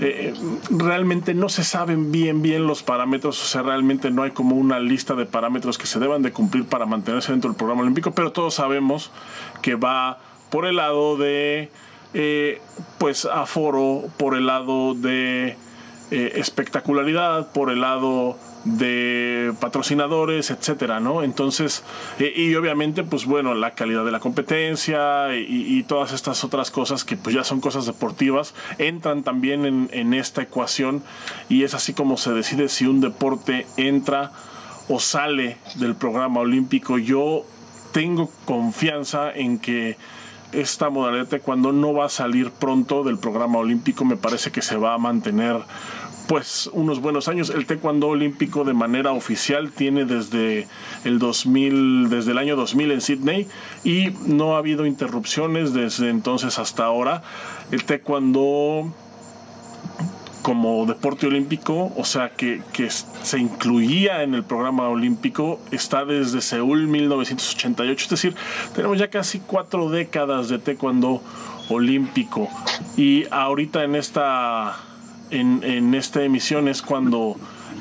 eh, 0.00 0.34
realmente 0.70 1.32
no 1.34 1.48
se 1.48 1.64
saben 1.64 2.12
bien 2.12 2.42
bien 2.42 2.66
los 2.66 2.82
parámetros, 2.82 3.42
o 3.42 3.46
sea, 3.46 3.62
realmente 3.62 4.10
no 4.10 4.22
hay 4.22 4.32
como 4.32 4.56
una 4.56 4.78
lista 4.78 5.14
de 5.14 5.26
parámetros 5.26 5.78
que 5.78 5.86
se 5.86 5.98
deban 5.98 6.22
de 6.22 6.32
cumplir 6.32 6.66
para 6.66 6.86
mantenerse 6.86 7.32
dentro 7.32 7.50
del 7.50 7.56
programa 7.56 7.82
olímpico, 7.82 8.12
pero 8.12 8.32
todos 8.32 8.54
sabemos 8.54 9.10
que 9.62 9.74
va 9.74 10.20
por 10.50 10.66
el 10.66 10.76
lado 10.76 11.16
de 11.16 11.70
eh, 12.14 12.60
pues 12.98 13.24
aforo, 13.24 14.04
por 14.18 14.36
el 14.36 14.46
lado 14.46 14.94
de 14.94 15.56
eh, 16.10 16.32
espectacularidad, 16.36 17.52
por 17.52 17.70
el 17.70 17.80
lado 17.80 18.36
de 18.64 19.52
patrocinadores, 19.60 20.50
etcétera, 20.50 21.00
¿no? 21.00 21.22
Entonces, 21.22 21.82
eh, 22.18 22.32
y 22.34 22.54
obviamente, 22.54 23.02
pues 23.02 23.26
bueno, 23.26 23.54
la 23.54 23.72
calidad 23.72 24.04
de 24.04 24.12
la 24.12 24.20
competencia 24.20 25.34
y, 25.36 25.82
todas 25.82 26.12
estas 26.12 26.44
otras 26.44 26.70
cosas 26.70 27.04
que 27.04 27.16
pues 27.16 27.34
ya 27.34 27.42
son 27.42 27.60
cosas 27.60 27.86
deportivas, 27.86 28.54
entran 28.78 29.24
también 29.24 29.66
en, 29.66 29.90
en 29.92 30.14
esta 30.14 30.42
ecuación 30.42 31.02
y 31.48 31.64
es 31.64 31.74
así 31.74 31.92
como 31.92 32.16
se 32.16 32.32
decide 32.32 32.68
si 32.68 32.86
un 32.86 33.00
deporte 33.00 33.66
entra 33.76 34.30
o 34.88 35.00
sale 35.00 35.58
del 35.74 35.96
programa 35.96 36.40
olímpico. 36.40 36.98
Yo 36.98 37.44
tengo 37.92 38.30
confianza 38.44 39.32
en 39.32 39.58
que 39.58 39.96
esta 40.52 40.90
modalidad 40.90 41.40
cuando 41.42 41.72
no 41.72 41.94
va 41.94 42.06
a 42.06 42.10
salir 42.10 42.50
pronto 42.50 43.04
del 43.04 43.18
programa 43.18 43.58
olímpico, 43.58 44.04
me 44.04 44.16
parece 44.16 44.50
que 44.50 44.62
se 44.62 44.76
va 44.76 44.94
a 44.94 44.98
mantener 44.98 45.56
pues 46.28 46.70
unos 46.72 47.00
buenos 47.00 47.28
años. 47.28 47.50
El 47.50 47.66
taekwondo 47.66 48.08
olímpico 48.08 48.64
de 48.64 48.74
manera 48.74 49.12
oficial 49.12 49.72
tiene 49.72 50.04
desde 50.04 50.68
el 51.04 51.18
2000, 51.18 52.08
desde 52.08 52.32
el 52.32 52.38
año 52.38 52.56
2000 52.56 52.90
en 52.92 53.00
Sydney 53.00 53.48
y 53.84 54.10
no 54.26 54.54
ha 54.54 54.58
habido 54.58 54.86
interrupciones 54.86 55.72
desde 55.72 56.10
entonces 56.10 56.58
hasta 56.58 56.84
ahora. 56.84 57.22
El 57.70 57.84
taekwondo 57.84 58.92
como 60.42 60.86
deporte 60.86 61.28
olímpico, 61.28 61.92
o 61.96 62.04
sea, 62.04 62.30
que, 62.30 62.62
que, 62.72 62.90
se 62.90 63.38
incluía 63.38 64.24
en 64.24 64.34
el 64.34 64.42
programa 64.42 64.88
olímpico, 64.88 65.60
está 65.70 66.04
desde 66.04 66.40
Seúl 66.40 66.88
1988, 66.88 68.04
es 68.04 68.10
decir, 68.10 68.34
tenemos 68.74 68.98
ya 68.98 69.08
casi 69.08 69.38
cuatro 69.38 69.88
décadas 69.88 70.48
de 70.48 70.58
taekwondo 70.58 71.22
olímpico 71.68 72.48
y 72.96 73.24
ahorita 73.30 73.84
en 73.84 73.94
esta 73.94 74.91
en, 75.32 75.64
en 75.64 75.94
esta 75.94 76.22
emisión 76.22 76.68
es 76.68 76.82
cuando 76.82 77.36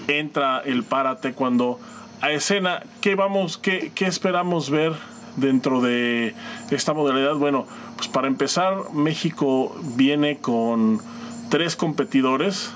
entra 0.08 0.60
el 0.60 0.84
párate, 0.84 1.34
cuando 1.34 1.79
a 2.22 2.31
escena, 2.31 2.84
¿qué, 3.01 3.15
vamos, 3.15 3.58
qué, 3.58 3.91
qué 3.93 4.05
esperamos 4.05 4.70
ver 4.70 4.93
dentro 5.38 5.81
de 5.81 6.36
esta 6.70 6.93
modalidad? 6.93 7.36
Bueno, 7.36 7.65
pues 7.96 8.08
para 8.08 8.27
empezar, 8.27 8.93
México 8.93 9.75
viene 9.96 10.38
con 10.38 11.00
tres 11.50 11.75
competidores, 11.75 12.72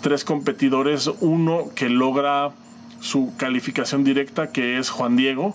tres 0.00 0.24
competidores, 0.24 1.10
uno 1.20 1.66
que 1.74 1.88
logra 1.88 2.52
su 3.00 3.34
calificación 3.36 4.04
directa, 4.04 4.52
que 4.52 4.78
es 4.78 4.90
Juan 4.90 5.16
Diego, 5.16 5.54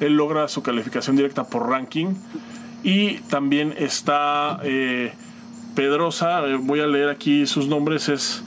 él 0.00 0.16
logra 0.16 0.48
su 0.48 0.62
calificación 0.62 1.16
directa 1.16 1.44
por 1.44 1.68
ranking, 1.68 2.14
y 2.82 3.18
también 3.28 3.74
está... 3.76 4.60
Eh, 4.62 5.12
Pedrosa, 5.76 6.44
eh, 6.44 6.56
voy 6.60 6.80
a 6.80 6.86
leer 6.88 7.08
aquí 7.10 7.46
sus 7.46 7.68
nombres, 7.68 8.08
es 8.08 8.42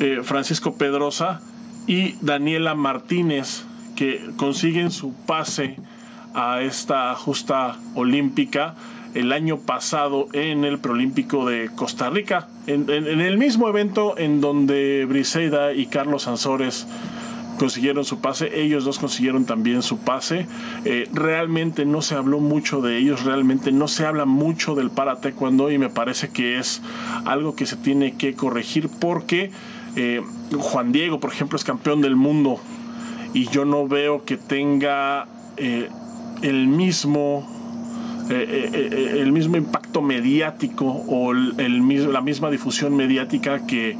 eh, 0.00 0.20
Francisco 0.22 0.78
Pedrosa 0.78 1.42
y 1.86 2.12
Daniela 2.22 2.74
Martínez, 2.74 3.64
que 3.96 4.30
consiguen 4.36 4.90
su 4.90 5.12
pase 5.26 5.76
a 6.32 6.62
esta 6.62 7.14
justa 7.14 7.76
olímpica 7.94 8.74
el 9.14 9.32
año 9.32 9.58
pasado 9.58 10.28
en 10.32 10.64
el 10.64 10.78
Preolímpico 10.78 11.44
de 11.44 11.70
Costa 11.74 12.08
Rica, 12.08 12.48
en, 12.66 12.88
en 12.88 13.20
el 13.20 13.36
mismo 13.36 13.68
evento 13.68 14.16
en 14.16 14.40
donde 14.40 15.04
Briseida 15.06 15.72
y 15.72 15.86
Carlos 15.86 16.22
Sansores 16.22 16.86
consiguieron 17.58 18.04
su 18.04 18.20
pase, 18.20 18.60
ellos 18.60 18.84
dos 18.84 18.98
consiguieron 18.98 19.44
también 19.44 19.82
su 19.82 19.98
pase. 19.98 20.46
Eh, 20.84 21.08
realmente 21.12 21.84
no 21.84 22.02
se 22.02 22.14
habló 22.14 22.40
mucho 22.40 22.80
de 22.80 22.98
ellos, 22.98 23.24
realmente 23.24 23.72
no 23.72 23.88
se 23.88 24.06
habla 24.06 24.24
mucho 24.24 24.74
del 24.74 24.90
para 24.90 25.20
taekwondo 25.20 25.70
y 25.70 25.78
me 25.78 25.88
parece 25.88 26.30
que 26.30 26.58
es 26.58 26.82
algo 27.24 27.54
que 27.54 27.66
se 27.66 27.76
tiene 27.76 28.16
que 28.16 28.34
corregir 28.34 28.88
porque 29.00 29.50
eh, 29.96 30.22
Juan 30.56 30.92
Diego, 30.92 31.20
por 31.20 31.32
ejemplo, 31.32 31.56
es 31.56 31.64
campeón 31.64 32.00
del 32.00 32.16
mundo 32.16 32.58
y 33.32 33.48
yo 33.48 33.64
no 33.64 33.86
veo 33.88 34.24
que 34.24 34.36
tenga 34.36 35.26
eh, 35.56 35.88
el 36.42 36.66
mismo 36.66 37.50
el 38.30 39.32
mismo 39.32 39.58
impacto 39.58 40.00
mediático 40.00 40.86
o 40.86 41.32
el, 41.32 42.10
la 42.10 42.22
misma 42.22 42.50
difusión 42.50 42.96
mediática 42.96 43.66
que, 43.66 43.98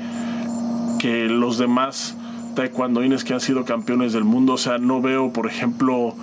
que 0.99 1.27
los 1.29 1.59
demás 1.59 2.17
taekwondoines 2.55 3.25
que 3.25 3.35
han 3.35 3.41
sido 3.41 3.65
campeones 3.65 4.13
del 4.13 4.25
mundo. 4.25 4.55
O 4.55 4.59
sea, 4.59 4.79
no 4.79 5.01
veo, 5.01 5.33
por 5.33 5.47
ejemplo, 5.47 6.15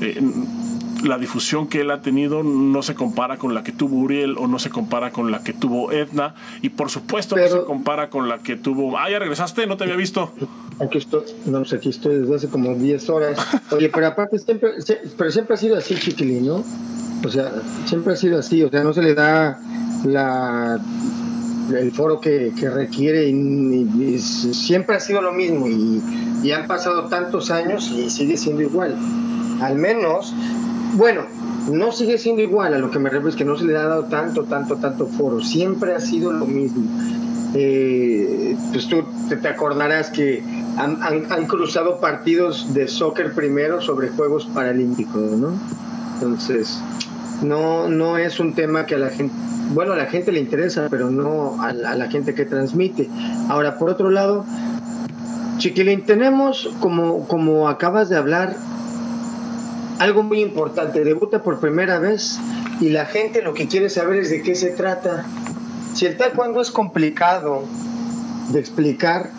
eh, 0.00 0.20
la 1.04 1.18
difusión 1.18 1.68
que 1.68 1.82
él 1.82 1.90
ha 1.90 2.00
tenido 2.00 2.42
no 2.42 2.82
se 2.82 2.94
compara 2.94 3.36
con 3.36 3.54
la 3.54 3.62
que 3.62 3.72
tuvo 3.72 3.98
Uriel 3.98 4.36
o 4.38 4.46
no 4.46 4.58
se 4.58 4.70
compara 4.70 5.10
con 5.10 5.30
la 5.30 5.42
que 5.42 5.52
tuvo 5.52 5.92
Edna. 5.92 6.34
Y 6.62 6.70
por 6.70 6.90
supuesto 6.90 7.36
no 7.36 7.48
se 7.48 7.64
compara 7.64 8.10
con 8.10 8.28
la 8.28 8.38
que 8.38 8.56
tuvo. 8.56 8.98
Ah, 8.98 9.10
ya 9.10 9.18
regresaste, 9.18 9.66
no 9.66 9.76
te 9.76 9.84
había 9.84 9.96
visto. 9.96 10.32
Aquí 10.80 10.98
estoy, 10.98 11.22
no, 11.46 11.58
pues 11.58 11.72
aquí 11.74 11.90
estoy 11.90 12.16
desde 12.16 12.34
hace 12.34 12.48
como 12.48 12.74
10 12.74 13.10
horas. 13.10 13.38
Oye, 13.70 13.90
pero 13.90 14.06
aparte 14.08 14.38
siempre, 14.38 14.70
pero 15.16 15.30
siempre 15.30 15.54
ha 15.54 15.58
sido 15.58 15.76
así, 15.76 15.94
Chiquilín, 15.94 16.46
¿no? 16.46 16.64
O 17.24 17.28
sea, 17.28 17.52
siempre 17.86 18.14
ha 18.14 18.16
sido 18.16 18.38
así, 18.38 18.62
o 18.62 18.70
sea, 18.70 18.82
no 18.82 18.92
se 18.92 19.02
le 19.02 19.14
da 19.14 19.58
la 20.04 20.78
el 21.72 21.92
foro 21.92 22.20
que, 22.20 22.52
requiere 22.72 23.28
y, 23.28 24.18
siempre 24.18 24.96
ha 24.96 25.00
sido 25.00 25.22
lo 25.22 25.32
mismo 25.32 25.66
y, 25.68 26.52
han 26.52 26.66
pasado 26.66 27.06
tantos 27.08 27.50
años 27.50 27.90
y 27.90 28.10
sigue 28.10 28.36
siendo 28.36 28.62
igual. 28.62 28.96
Al 29.60 29.76
menos, 29.76 30.34
bueno, 30.94 31.22
no 31.70 31.92
sigue 31.92 32.18
siendo 32.18 32.42
igual, 32.42 32.74
a 32.74 32.78
lo 32.78 32.90
que 32.90 32.98
me 32.98 33.08
refiero 33.08 33.28
es 33.28 33.36
que 33.36 33.44
no 33.44 33.56
se 33.56 33.64
le 33.64 33.76
ha 33.76 33.84
dado 33.84 34.04
tanto, 34.04 34.44
tanto, 34.44 34.76
tanto 34.76 35.06
foro, 35.06 35.40
siempre 35.40 35.94
ha 35.94 36.00
sido 36.00 36.32
lo 36.32 36.46
mismo. 36.46 36.84
Eh, 37.54 38.56
pues 38.72 38.88
tú 38.88 39.04
te, 39.28 39.48
acordarás 39.48 40.10
que 40.10 40.42
han, 40.76 41.00
han, 41.02 41.46
cruzado 41.46 42.00
partidos 42.00 42.74
de 42.74 42.88
soccer 42.88 43.32
primero 43.32 43.80
sobre 43.80 44.08
Juegos 44.08 44.46
Paralímpicos, 44.52 45.32
¿no? 45.38 45.52
Entonces, 46.14 46.80
no, 47.42 47.88
no 47.88 48.18
es 48.18 48.40
un 48.40 48.54
tema 48.54 48.86
que 48.86 48.96
a 48.96 48.98
la 48.98 49.10
gente 49.10 49.34
bueno, 49.70 49.92
a 49.92 49.96
la 49.96 50.06
gente 50.06 50.32
le 50.32 50.40
interesa, 50.40 50.88
pero 50.90 51.10
no 51.10 51.62
a 51.62 51.72
la, 51.72 52.08
gente 52.08 52.34
que 52.34 52.44
transmite. 52.44 53.08
Ahora, 53.48 53.78
por 53.78 53.90
otro 53.90 54.10
lado, 54.10 54.44
Chiquilín, 55.58 56.04
tenemos, 56.04 56.70
como, 56.80 57.26
como 57.26 57.68
acabas 57.68 58.08
de 58.08 58.16
hablar, 58.16 58.56
algo 59.98 60.22
muy 60.22 60.40
importante. 60.40 61.04
Debuta 61.04 61.42
por 61.42 61.60
primera 61.60 61.98
vez 61.98 62.38
y 62.80 62.90
la 62.90 63.06
gente 63.06 63.42
lo 63.42 63.54
que 63.54 63.68
quiere 63.68 63.88
saber 63.88 64.20
es 64.20 64.30
de 64.30 64.42
qué 64.42 64.54
se 64.54 64.70
trata. 64.70 65.24
Si 65.94 66.06
el 66.06 66.16
taekwondo 66.16 66.60
es 66.60 66.70
complicado 66.70 67.62
de 68.50 68.58
explicar 68.58 69.30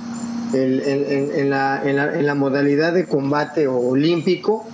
en, 0.54 1.50
la, 1.50 1.82
en, 1.84 2.26
la, 2.26 2.36
modalidad 2.36 2.94
de 2.94 3.06
combate 3.06 3.68
olímpico, 3.68 4.66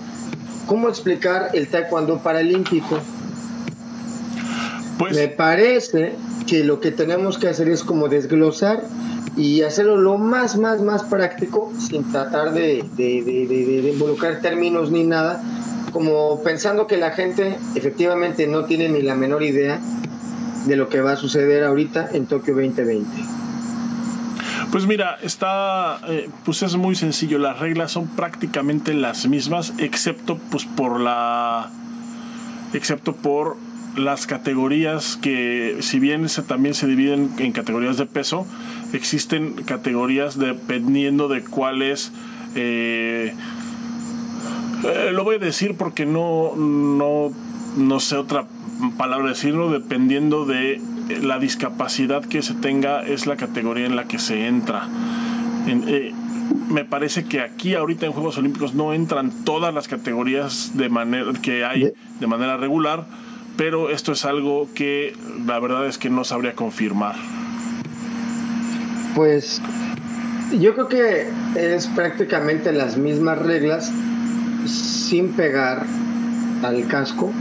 ¿cómo 0.66 0.88
explicar 0.88 1.50
el 1.54 1.66
taekwondo 1.68 2.18
paralímpico? 2.18 3.00
Pues 5.02 5.16
Me 5.16 5.26
parece 5.26 6.12
que 6.46 6.62
lo 6.62 6.78
que 6.78 6.92
tenemos 6.92 7.36
que 7.36 7.48
hacer 7.48 7.68
es 7.68 7.82
como 7.82 8.06
desglosar 8.06 8.84
y 9.36 9.62
hacerlo 9.62 9.96
lo 9.96 10.16
más, 10.16 10.56
más, 10.56 10.80
más 10.80 11.02
práctico, 11.02 11.72
sin 11.76 12.12
tratar 12.12 12.52
de, 12.52 12.84
involucrar 13.92 14.40
términos 14.40 14.92
ni 14.92 15.02
nada, 15.02 15.42
como 15.92 16.40
pensando 16.44 16.86
que 16.86 16.98
la 16.98 17.10
gente 17.10 17.58
efectivamente 17.74 18.46
no 18.46 18.66
tiene 18.66 18.90
ni 18.90 19.02
la 19.02 19.16
menor 19.16 19.42
idea 19.42 19.80
de 20.66 20.76
lo 20.76 20.88
que 20.88 21.00
va 21.00 21.14
a 21.14 21.16
suceder 21.16 21.64
ahorita 21.64 22.10
en 22.12 22.26
Tokio 22.26 22.54
2020. 22.54 23.08
Pues 24.70 24.86
mira, 24.86 25.18
está, 25.20 25.98
eh, 26.06 26.30
pues 26.44 26.62
es 26.62 26.76
muy 26.76 26.94
sencillo. 26.94 27.40
Las 27.40 27.58
reglas 27.58 27.90
son 27.90 28.06
prácticamente 28.06 28.94
las 28.94 29.26
mismas, 29.26 29.72
excepto 29.78 30.38
pues 30.52 30.64
por 30.64 31.00
la, 31.00 31.72
excepto 32.72 33.16
por 33.16 33.56
las 33.96 34.26
categorías 34.26 35.18
que, 35.20 35.76
si 35.80 35.98
bien 35.98 36.28
se, 36.28 36.42
también 36.42 36.74
se 36.74 36.86
dividen 36.86 37.30
en 37.38 37.52
categorías 37.52 37.96
de 37.96 38.06
peso, 38.06 38.46
existen 38.92 39.54
categorías 39.64 40.38
dependiendo 40.38 41.28
de 41.28 41.42
cuáles... 41.42 42.12
Eh, 42.54 43.34
eh, 44.84 45.10
lo 45.12 45.24
voy 45.24 45.36
a 45.36 45.38
decir 45.38 45.76
porque 45.76 46.06
no, 46.06 46.56
no, 46.56 47.30
no 47.76 48.00
sé 48.00 48.16
otra 48.16 48.46
palabra 48.96 49.28
decirlo, 49.28 49.70
dependiendo 49.70 50.44
de 50.44 50.80
la 51.22 51.38
discapacidad 51.38 52.24
que 52.24 52.42
se 52.42 52.54
tenga, 52.54 53.02
es 53.02 53.26
la 53.26 53.36
categoría 53.36 53.86
en 53.86 53.96
la 53.96 54.04
que 54.04 54.18
se 54.18 54.46
entra. 54.46 54.88
Eh, 55.66 56.12
me 56.68 56.84
parece 56.84 57.24
que 57.24 57.40
aquí 57.40 57.74
ahorita 57.74 58.06
en 58.06 58.12
Juegos 58.12 58.38
Olímpicos 58.38 58.74
no 58.74 58.92
entran 58.92 59.44
todas 59.44 59.72
las 59.72 59.88
categorías 59.88 60.72
de 60.74 60.88
manera 60.88 61.32
que 61.40 61.64
hay 61.64 61.92
de 62.18 62.26
manera 62.26 62.56
regular, 62.56 63.06
pero 63.56 63.90
esto 63.90 64.12
es 64.12 64.24
algo 64.24 64.68
que 64.74 65.14
la 65.46 65.58
verdad 65.60 65.86
es 65.86 65.98
que 65.98 66.10
no 66.10 66.24
sabría 66.24 66.54
confirmar. 66.54 67.16
Pues 69.14 69.60
yo 70.58 70.74
creo 70.74 70.88
que 70.88 71.26
es 71.56 71.86
prácticamente 71.88 72.72
las 72.72 72.96
mismas 72.96 73.38
reglas 73.38 73.92
sin 74.66 75.32
pegar 75.32 75.84
al 76.62 76.86
casco 76.86 77.32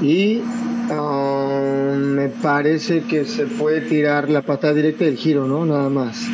y 0.00 0.42
um, 0.90 1.96
me 2.14 2.28
parece 2.28 3.02
que 3.02 3.24
se 3.24 3.46
puede 3.46 3.82
tirar 3.82 4.30
la 4.30 4.42
patada 4.42 4.74
directa 4.74 5.04
del 5.04 5.16
giro, 5.16 5.46
¿no? 5.46 5.64
Nada 5.66 5.90
más. 5.90 6.26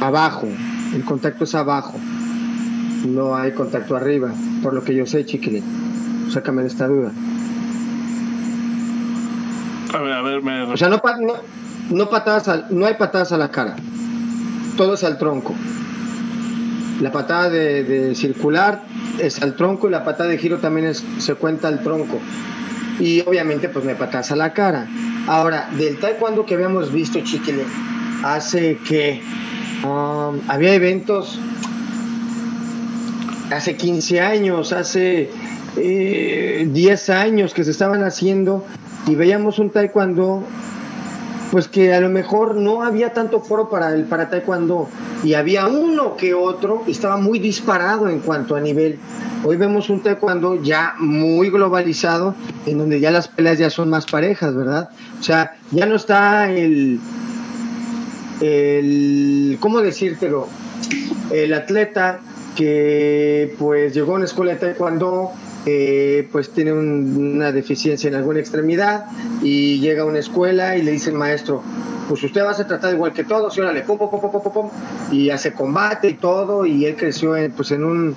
Abajo, 0.00 0.46
el 0.94 1.04
contacto 1.04 1.44
es 1.44 1.54
abajo. 1.54 1.98
No 3.06 3.36
hay 3.36 3.52
contacto 3.52 3.96
arriba, 3.96 4.32
por 4.62 4.74
lo 4.74 4.84
que 4.84 4.94
yo 4.94 5.06
sé, 5.06 5.24
chiquilín. 5.24 5.64
Sácame 6.30 6.62
de 6.62 6.68
esta 6.68 6.86
duda. 6.88 7.12
A 9.92 9.98
ver, 9.98 10.12
a 10.12 10.22
ver, 10.22 10.42
me... 10.42 10.62
O 10.62 10.76
sea, 10.76 10.88
no, 10.88 11.00
no, 11.90 12.10
patadas 12.10 12.70
no 12.70 12.86
hay 12.86 12.94
patadas 12.94 13.32
a 13.32 13.36
la 13.36 13.50
cara. 13.50 13.76
Todo 14.76 14.94
es 14.94 15.04
al 15.04 15.18
tronco. 15.18 15.54
La 17.00 17.12
patada 17.12 17.50
de, 17.50 18.14
circular 18.14 18.82
es 19.18 19.42
al 19.42 19.54
tronco 19.54 19.88
y 19.88 19.90
la 19.90 20.04
patada 20.04 20.30
de 20.30 20.38
giro 20.38 20.58
también 20.58 20.86
es, 20.86 21.04
se 21.18 21.34
cuenta 21.34 21.68
al 21.68 21.82
tronco. 21.82 22.18
Y 22.98 23.20
obviamente 23.20 23.68
pues 23.68 23.84
me 23.84 23.94
patadas 23.94 24.32
a 24.32 24.36
la 24.36 24.52
cara. 24.52 24.86
Ahora, 25.26 25.68
del 25.76 25.98
taekwondo 25.98 26.46
que 26.46 26.54
habíamos 26.54 26.92
visto, 26.92 27.20
chiquilín, 27.20 27.66
hace 28.22 28.78
que 28.78 29.20
um, 29.84 30.40
había 30.48 30.74
eventos 30.74 31.38
hace 33.50 33.76
15 33.76 34.20
años, 34.20 34.72
hace 34.72 35.30
10 35.76 37.08
eh, 37.08 37.12
años 37.12 37.54
que 37.54 37.64
se 37.64 37.70
estaban 37.70 38.02
haciendo 38.02 38.64
y 39.06 39.14
veíamos 39.14 39.58
un 39.58 39.70
taekwondo 39.70 40.42
pues 41.50 41.68
que 41.68 41.94
a 41.94 42.00
lo 42.00 42.08
mejor 42.08 42.56
no 42.56 42.82
había 42.82 43.12
tanto 43.12 43.40
foro 43.40 43.68
para 43.68 43.94
el 43.94 44.04
para 44.04 44.28
taekwondo 44.28 44.88
y 45.22 45.34
había 45.34 45.66
uno 45.66 46.16
que 46.16 46.34
otro 46.34 46.82
y 46.86 46.90
estaba 46.90 47.16
muy 47.16 47.38
disparado 47.38 48.08
en 48.08 48.20
cuanto 48.20 48.56
a 48.56 48.60
nivel. 48.60 48.98
Hoy 49.44 49.56
vemos 49.56 49.88
un 49.88 50.02
taekwondo 50.02 50.60
ya 50.62 50.94
muy 50.98 51.50
globalizado 51.50 52.34
en 52.66 52.78
donde 52.78 53.00
ya 53.00 53.10
las 53.10 53.28
peleas 53.28 53.58
ya 53.58 53.70
son 53.70 53.90
más 53.90 54.06
parejas, 54.06 54.54
¿verdad? 54.56 54.90
O 55.20 55.22
sea, 55.22 55.56
ya 55.70 55.86
no 55.86 55.94
está 55.94 56.50
el 56.50 57.00
el 58.40 59.56
¿cómo 59.60 59.80
decírtelo? 59.80 60.48
El 61.30 61.54
atleta 61.54 62.20
que 62.56 63.54
pues 63.58 63.94
llegó 63.94 64.12
a 64.12 64.16
una 64.16 64.24
escuela 64.24 64.54
de 64.54 64.58
taekwondo 64.58 65.32
eh, 65.66 66.28
pues 66.30 66.50
tiene 66.50 66.72
una 66.72 67.50
deficiencia 67.50 68.06
en 68.08 68.14
alguna 68.14 68.38
extremidad 68.38 69.06
y 69.42 69.80
llega 69.80 70.02
a 70.02 70.06
una 70.06 70.20
escuela 70.20 70.76
y 70.76 70.82
le 70.82 70.92
dice 70.92 71.10
el 71.10 71.16
maestro, 71.16 71.62
pues 72.08 72.22
usted 72.22 72.44
va 72.44 72.50
a 72.50 72.54
ser 72.54 72.68
tratado 72.68 72.94
igual 72.94 73.12
que 73.12 73.24
todos, 73.24 73.56
y 73.56 73.60
órale, 73.60 73.82
pum, 73.82 73.98
pum, 73.98 74.08
pum, 74.08 74.30
pum, 74.30 74.52
pum, 74.52 74.70
y 75.10 75.30
hace 75.30 75.52
combate 75.52 76.08
y 76.08 76.14
todo, 76.14 76.64
y 76.66 76.86
él 76.86 76.94
creció 76.94 77.34
pues 77.56 77.72
en 77.72 77.84
un, 77.84 78.14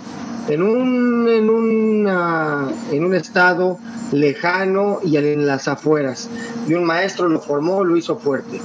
en 0.48 0.62
un, 0.62 1.28
en 1.28 1.50
una, 1.50 2.68
en 2.92 3.04
un 3.04 3.16
estado 3.16 3.80
lejano 4.12 5.00
y 5.04 5.18
en 5.18 5.46
las 5.46 5.68
afueras. 5.68 6.30
Y 6.68 6.76
un 6.76 6.84
maestro 6.84 7.30
lo 7.30 7.40
formó, 7.40 7.84
lo 7.84 7.98
hizo 7.98 8.18
fuerte. 8.18 8.62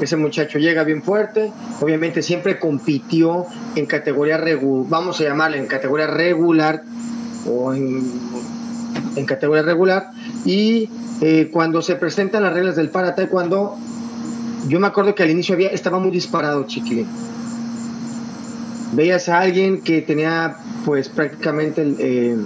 Ese 0.00 0.16
muchacho 0.16 0.58
llega 0.58 0.82
bien 0.84 1.02
fuerte, 1.02 1.52
obviamente 1.80 2.22
siempre 2.22 2.58
compitió 2.58 3.46
en 3.76 3.86
categoría 3.86 4.38
regular, 4.38 4.88
vamos 4.88 5.20
a 5.20 5.24
llamarle 5.24 5.58
en 5.58 5.66
categoría 5.66 6.06
regular, 6.06 6.84
o 7.46 7.72
en, 7.74 8.04
categoría 9.26 9.62
regular. 9.62 10.10
Y 10.44 10.88
eh, 11.20 11.50
cuando 11.52 11.82
se 11.82 11.96
presentan 11.96 12.42
las 12.42 12.52
reglas 12.52 12.76
del 12.76 12.88
para 12.88 13.14
cuando 13.28 13.76
yo 14.68 14.80
me 14.80 14.86
acuerdo 14.86 15.14
que 15.14 15.22
al 15.22 15.30
inicio 15.30 15.54
había, 15.54 15.68
estaba 15.68 15.98
muy 15.98 16.10
disparado 16.10 16.64
Chiquilín. 16.66 17.06
Veías 18.92 19.28
a 19.28 19.40
alguien 19.40 19.82
que 19.82 20.02
tenía 20.02 20.56
pues 20.84 21.08
prácticamente 21.08 21.94
eh, 21.98 22.36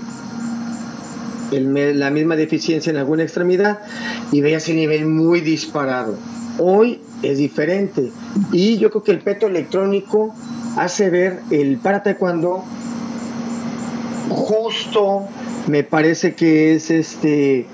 la 1.52 2.10
misma 2.10 2.36
deficiencia 2.36 2.90
en 2.90 2.96
alguna 2.96 3.22
extremidad 3.22 3.80
y 4.32 4.40
veías 4.40 4.68
el 4.68 4.76
nivel 4.76 5.06
muy 5.06 5.40
disparado. 5.40 6.16
Hoy 6.58 7.00
es 7.22 7.38
diferente 7.38 8.12
y 8.52 8.78
yo 8.78 8.90
creo 8.90 9.02
que 9.02 9.12
el 9.12 9.20
peto 9.20 9.46
electrónico 9.46 10.34
hace 10.76 11.10
ver 11.10 11.40
el 11.50 11.78
para 11.78 12.02
cuando 12.16 12.64
justo, 14.34 15.22
me 15.66 15.84
parece 15.84 16.34
que 16.34 16.74
es 16.74 16.90
este 16.90 17.66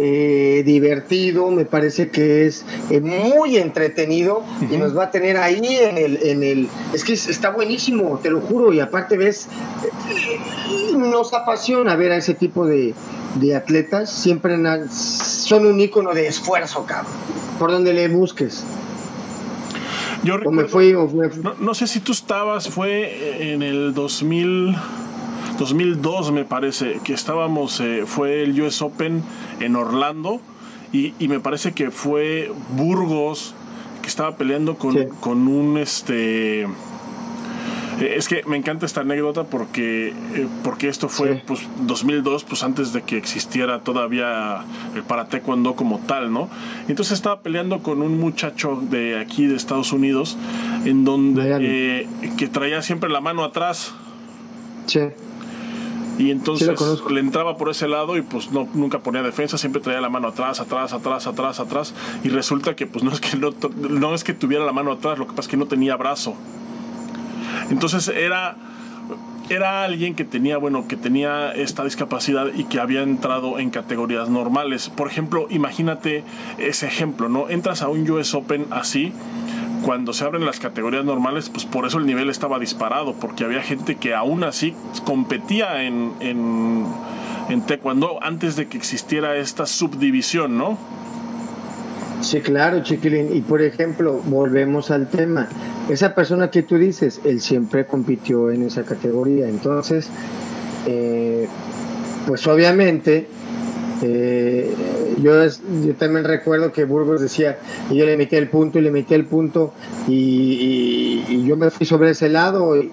eh, 0.00 0.62
divertido, 0.64 1.50
me 1.50 1.64
parece 1.64 2.10
que 2.10 2.46
es 2.46 2.64
eh, 2.90 3.00
muy 3.00 3.56
entretenido 3.56 4.44
y 4.70 4.76
nos 4.76 4.96
va 4.96 5.04
a 5.04 5.10
tener 5.10 5.36
ahí 5.38 5.60
en 5.64 5.98
el, 5.98 6.18
en 6.22 6.42
el, 6.44 6.68
es 6.92 7.02
que 7.04 7.14
está 7.14 7.50
buenísimo, 7.50 8.18
te 8.22 8.30
lo 8.30 8.40
juro, 8.40 8.72
y 8.72 8.80
aparte 8.80 9.16
ves, 9.16 9.48
eh, 9.84 10.96
nos 10.96 11.32
apasiona 11.34 11.96
ver 11.96 12.12
a 12.12 12.16
ese 12.16 12.34
tipo 12.34 12.66
de, 12.66 12.94
de 13.36 13.56
atletas, 13.56 14.10
siempre 14.10 14.56
son 14.90 15.66
un 15.66 15.80
ícono 15.80 16.12
de 16.12 16.28
esfuerzo, 16.28 16.84
cabrón, 16.86 17.12
por 17.58 17.72
donde 17.72 17.92
le 17.92 18.08
busques. 18.08 18.64
Yo 20.22 20.36
recuerdo, 20.36 21.08
No, 21.42 21.54
no, 21.58 21.74
sé 21.74 21.86
si 21.86 22.00
tú 22.00 22.12
estabas, 22.12 22.68
fue 22.68 23.52
en 23.52 23.62
el 23.62 23.94
2000, 23.94 24.76
2002 25.58 26.30
me 26.30 26.44
parece 26.44 27.00
que 27.04 27.12
estábamos, 27.12 27.80
eh, 27.80 28.04
fue 28.06 28.44
el 28.44 28.60
US 28.60 28.80
Open 28.80 29.22
en 29.60 29.76
Orlando 29.76 30.40
y, 30.92 31.12
me 31.28 31.40
parece 31.40 31.72
que 31.72 31.90
fue 31.90 32.50
Burgos 32.70 33.54
que 34.00 34.08
estaba 34.08 34.36
peleando 34.36 34.76
con, 34.76 35.08
con 35.20 35.48
un 35.48 35.76
este... 35.76 36.62
Eh, 36.62 38.14
es 38.16 38.28
que 38.28 38.42
me 38.46 38.56
encanta 38.56 38.86
esta 38.86 39.00
anécdota 39.00 39.44
porque, 39.44 40.10
eh, 40.10 40.46
porque 40.62 40.88
esto 40.88 41.08
fue 41.08 41.42
pues 41.44 41.68
2002, 41.82 42.44
pues 42.44 42.62
antes 42.62 42.92
de 42.92 43.02
que 43.02 43.18
existiera 43.18 43.80
todavía 43.80 44.64
el 44.94 45.02
para 45.02 45.26
taekwondo 45.28 45.74
como 45.74 45.98
tal, 45.98 46.32
¿no? 46.32 46.48
Entonces 46.86 47.14
estaba 47.14 47.40
peleando 47.40 47.80
con 47.82 48.00
un 48.00 48.18
muchacho 48.20 48.80
de 48.80 49.18
aquí 49.18 49.46
de 49.46 49.56
Estados 49.56 49.92
Unidos 49.92 50.38
en 50.84 51.04
donde 51.04 52.06
que 52.38 52.46
traía 52.46 52.80
siempre 52.82 53.10
la 53.10 53.20
mano 53.20 53.42
atrás. 53.42 53.92
Sí. 54.86 55.00
Y 56.18 56.32
entonces 56.32 56.68
le 57.10 57.20
entraba 57.20 57.56
por 57.56 57.70
ese 57.70 57.86
lado 57.86 58.16
y 58.16 58.22
pues 58.22 58.50
no, 58.50 58.68
nunca 58.74 58.98
ponía 58.98 59.22
defensa, 59.22 59.56
siempre 59.56 59.80
traía 59.80 60.00
la 60.00 60.08
mano 60.08 60.28
atrás, 60.28 60.60
atrás, 60.60 60.92
atrás, 60.92 61.26
atrás, 61.26 61.60
atrás. 61.60 61.94
Y 62.24 62.28
resulta 62.28 62.74
que 62.74 62.86
pues 62.86 63.04
no 63.04 63.12
es 63.12 63.20
que, 63.20 63.36
no, 63.36 63.50
no 63.88 64.14
es 64.14 64.24
que 64.24 64.34
tuviera 64.34 64.64
la 64.64 64.72
mano 64.72 64.92
atrás, 64.92 65.18
lo 65.18 65.26
que 65.26 65.30
pasa 65.30 65.42
es 65.42 65.48
que 65.48 65.56
no 65.56 65.66
tenía 65.66 65.96
brazo. 65.96 66.34
Entonces 67.70 68.08
era 68.08 68.56
era 69.50 69.84
alguien 69.84 70.14
que 70.14 70.24
tenía, 70.24 70.58
bueno, 70.58 70.86
que 70.88 70.96
tenía 70.96 71.52
esta 71.52 71.84
discapacidad 71.84 72.48
y 72.54 72.64
que 72.64 72.80
había 72.80 73.02
entrado 73.02 73.58
en 73.58 73.70
categorías 73.70 74.28
normales. 74.28 74.90
Por 74.90 75.08
ejemplo, 75.08 75.46
imagínate 75.48 76.24
ese 76.58 76.86
ejemplo, 76.86 77.28
¿no? 77.28 77.48
Entras 77.48 77.82
a 77.82 77.88
un 77.88 78.08
US 78.10 78.34
Open 78.34 78.66
así 78.70 79.12
cuando 79.84 80.12
se 80.12 80.24
abren 80.24 80.44
las 80.44 80.60
categorías 80.60 81.04
normales, 81.04 81.48
pues 81.50 81.64
por 81.64 81.86
eso 81.86 81.98
el 81.98 82.06
nivel 82.06 82.30
estaba 82.30 82.58
disparado, 82.58 83.14
porque 83.14 83.44
había 83.44 83.62
gente 83.62 83.96
que 83.96 84.14
aún 84.14 84.44
así 84.44 84.74
competía 85.04 85.84
en, 85.84 86.12
en, 86.20 86.84
en 87.48 87.62
taekwondo 87.62 88.22
antes 88.22 88.56
de 88.56 88.66
que 88.66 88.76
existiera 88.76 89.36
esta 89.36 89.66
subdivisión, 89.66 90.58
¿no? 90.58 90.78
Sí, 92.20 92.40
claro, 92.40 92.82
chiquilín. 92.82 93.34
Y 93.34 93.40
por 93.40 93.62
ejemplo, 93.62 94.20
volvemos 94.24 94.90
al 94.90 95.08
tema. 95.08 95.48
Esa 95.88 96.14
persona 96.14 96.50
que 96.50 96.62
tú 96.62 96.76
dices, 96.76 97.20
él 97.24 97.40
siempre 97.40 97.86
compitió 97.86 98.50
en 98.50 98.64
esa 98.64 98.82
categoría. 98.84 99.48
Entonces, 99.48 100.10
eh, 100.86 101.48
pues 102.26 102.46
obviamente 102.46 103.28
eh, 104.02 104.74
yo, 105.20 105.44
yo 105.44 105.94
también 105.94 106.24
recuerdo 106.24 106.72
que 106.72 106.84
Burgos 106.84 107.20
decía, 107.20 107.58
y 107.90 107.96
yo 107.96 108.06
le 108.06 108.16
metí 108.16 108.36
el 108.36 108.48
punto 108.48 108.78
y 108.78 108.82
le 108.82 108.90
metí 108.90 109.14
el 109.14 109.24
punto, 109.26 109.72
y, 110.06 111.44
yo 111.46 111.56
me 111.56 111.70
fui 111.70 111.86
sobre 111.86 112.10
ese 112.10 112.28
lado, 112.28 112.76
y, 112.76 112.92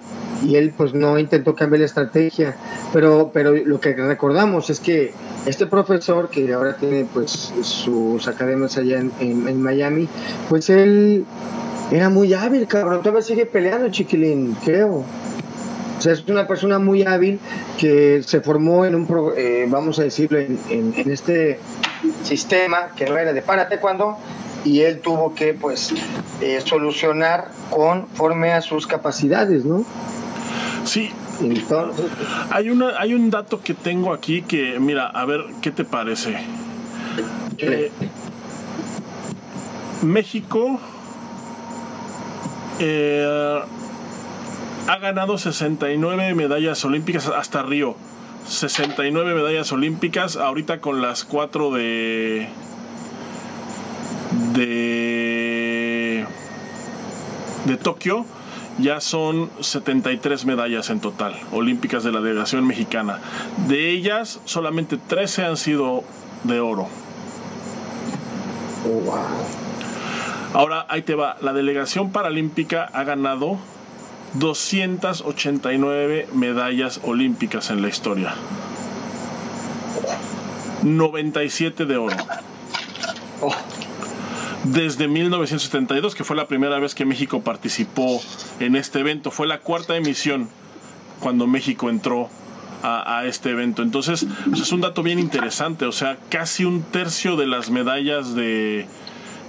él 0.54 0.72
pues 0.76 0.92
no 0.92 1.18
intentó 1.18 1.54
cambiar 1.54 1.80
la 1.80 1.86
estrategia, 1.86 2.56
pero, 2.92 3.30
pero 3.32 3.54
lo 3.54 3.80
que 3.80 3.94
recordamos 3.94 4.68
es 4.68 4.80
que 4.80 5.12
este 5.46 5.66
profesor 5.66 6.28
que 6.28 6.52
ahora 6.52 6.76
tiene 6.76 7.06
pues 7.12 7.52
sus 7.62 8.28
academias 8.28 8.76
allá 8.76 8.98
en, 8.98 9.62
Miami, 9.62 10.08
pues 10.48 10.68
él 10.68 11.24
era 11.90 12.10
muy 12.10 12.34
hábil, 12.34 12.66
cabrón. 12.66 12.98
Todavía 12.98 13.22
sigue 13.22 13.46
peleando, 13.46 13.88
chiquilín, 13.90 14.56
creo. 14.64 15.04
O 15.98 16.00
sea, 16.00 16.12
es 16.12 16.24
una 16.28 16.46
persona 16.46 16.78
muy 16.78 17.04
hábil 17.04 17.40
que 17.78 18.22
se 18.22 18.40
formó 18.40 18.84
en 18.84 18.94
un, 18.94 19.32
eh, 19.36 19.66
vamos 19.68 19.98
a 19.98 20.02
decirlo, 20.02 20.38
en, 20.38 20.58
en, 20.68 21.10
este 21.10 21.58
sistema 22.22 22.90
que 22.96 23.06
no 23.06 23.16
era 23.16 23.32
de 23.32 23.42
párate 23.42 23.78
cuando 23.78 24.18
y 24.64 24.80
él 24.80 25.00
tuvo 25.00 25.34
que 25.34 25.54
pues 25.54 25.94
eh, 26.40 26.60
solucionar 26.62 27.50
conforme 27.70 28.52
a 28.52 28.60
sus 28.60 28.86
capacidades, 28.86 29.64
¿no? 29.64 29.84
Sí. 30.84 31.10
hay, 32.50 32.70
una, 32.70 32.98
hay 32.98 33.14
un 33.14 33.30
dato 33.30 33.60
que 33.60 33.74
tengo 33.74 34.12
aquí 34.12 34.42
que, 34.42 34.78
mira, 34.80 35.06
a 35.06 35.24
ver, 35.24 35.44
¿qué 35.62 35.70
te 35.70 35.84
parece? 35.84 36.36
Eh, 37.58 37.90
México 40.02 40.78
eh, 42.78 43.60
ha 44.88 44.98
ganado 44.98 45.38
69 45.38 46.34
medallas 46.34 46.84
olímpicas 46.84 47.28
hasta 47.28 47.62
Río. 47.62 47.96
69 48.46 49.34
medallas 49.34 49.72
olímpicas, 49.72 50.36
ahorita 50.36 50.80
con 50.80 51.02
las 51.02 51.24
4 51.24 51.72
de 51.72 52.48
de 54.52 56.26
de 57.64 57.76
Tokio 57.76 58.24
ya 58.78 59.00
son 59.00 59.50
73 59.60 60.44
medallas 60.44 60.90
en 60.90 61.00
total 61.00 61.34
olímpicas 61.50 62.04
de 62.04 62.12
la 62.12 62.20
delegación 62.20 62.66
mexicana. 62.66 63.20
De 63.66 63.90
ellas 63.90 64.40
solamente 64.44 64.98
13 64.98 65.44
han 65.44 65.56
sido 65.56 66.04
de 66.44 66.60
oro. 66.60 66.86
Oh, 68.86 69.18
Ahora 70.52 70.86
ahí 70.88 71.02
te 71.02 71.14
va, 71.14 71.36
la 71.40 71.52
delegación 71.52 72.12
paralímpica 72.12 72.84
ha 72.84 73.02
ganado 73.04 73.58
289 74.34 76.28
medallas 76.34 77.00
olímpicas 77.04 77.70
en 77.70 77.82
la 77.82 77.88
historia. 77.88 78.34
97 80.82 81.86
de 81.86 81.96
oro. 81.96 82.16
Desde 84.64 85.08
1972, 85.08 86.14
que 86.14 86.24
fue 86.24 86.36
la 86.36 86.48
primera 86.48 86.78
vez 86.78 86.94
que 86.94 87.04
México 87.04 87.42
participó 87.42 88.20
en 88.60 88.76
este 88.76 89.00
evento, 89.00 89.30
fue 89.30 89.46
la 89.46 89.60
cuarta 89.60 89.96
emisión 89.96 90.48
cuando 91.20 91.46
México 91.46 91.88
entró 91.88 92.28
a, 92.82 93.24
este 93.26 93.50
evento. 93.50 93.82
Entonces, 93.82 94.26
pues, 94.48 94.60
es 94.60 94.72
un 94.72 94.80
dato 94.80 95.02
bien 95.02 95.18
interesante, 95.18 95.86
o 95.86 95.92
sea, 95.92 96.18
casi 96.28 96.64
un 96.64 96.82
tercio 96.82 97.36
de 97.36 97.46
las 97.46 97.70
medallas 97.70 98.34
de 98.34 98.86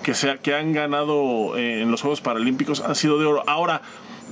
que, 0.02 0.14
sea, 0.16 0.38
que 0.38 0.56
han 0.56 0.74
ganado 0.74 1.56
eh, 1.58 1.82
en 1.82 1.92
los 1.92 2.02
Juegos 2.02 2.22
Paralímpicos 2.22 2.82
han 2.82 2.96
sido 2.96 3.20
de 3.20 3.26
oro. 3.26 3.44
Ahora, 3.48 3.82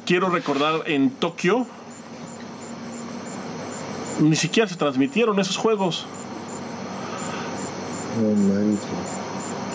quiero 0.06 0.30
recordar 0.30 0.84
en 0.86 1.10
Tokio, 1.10 1.66
ni 4.20 4.36
siquiera 4.36 4.70
se 4.70 4.76
transmitieron 4.76 5.40
esos 5.40 5.58
juegos. 5.58 6.06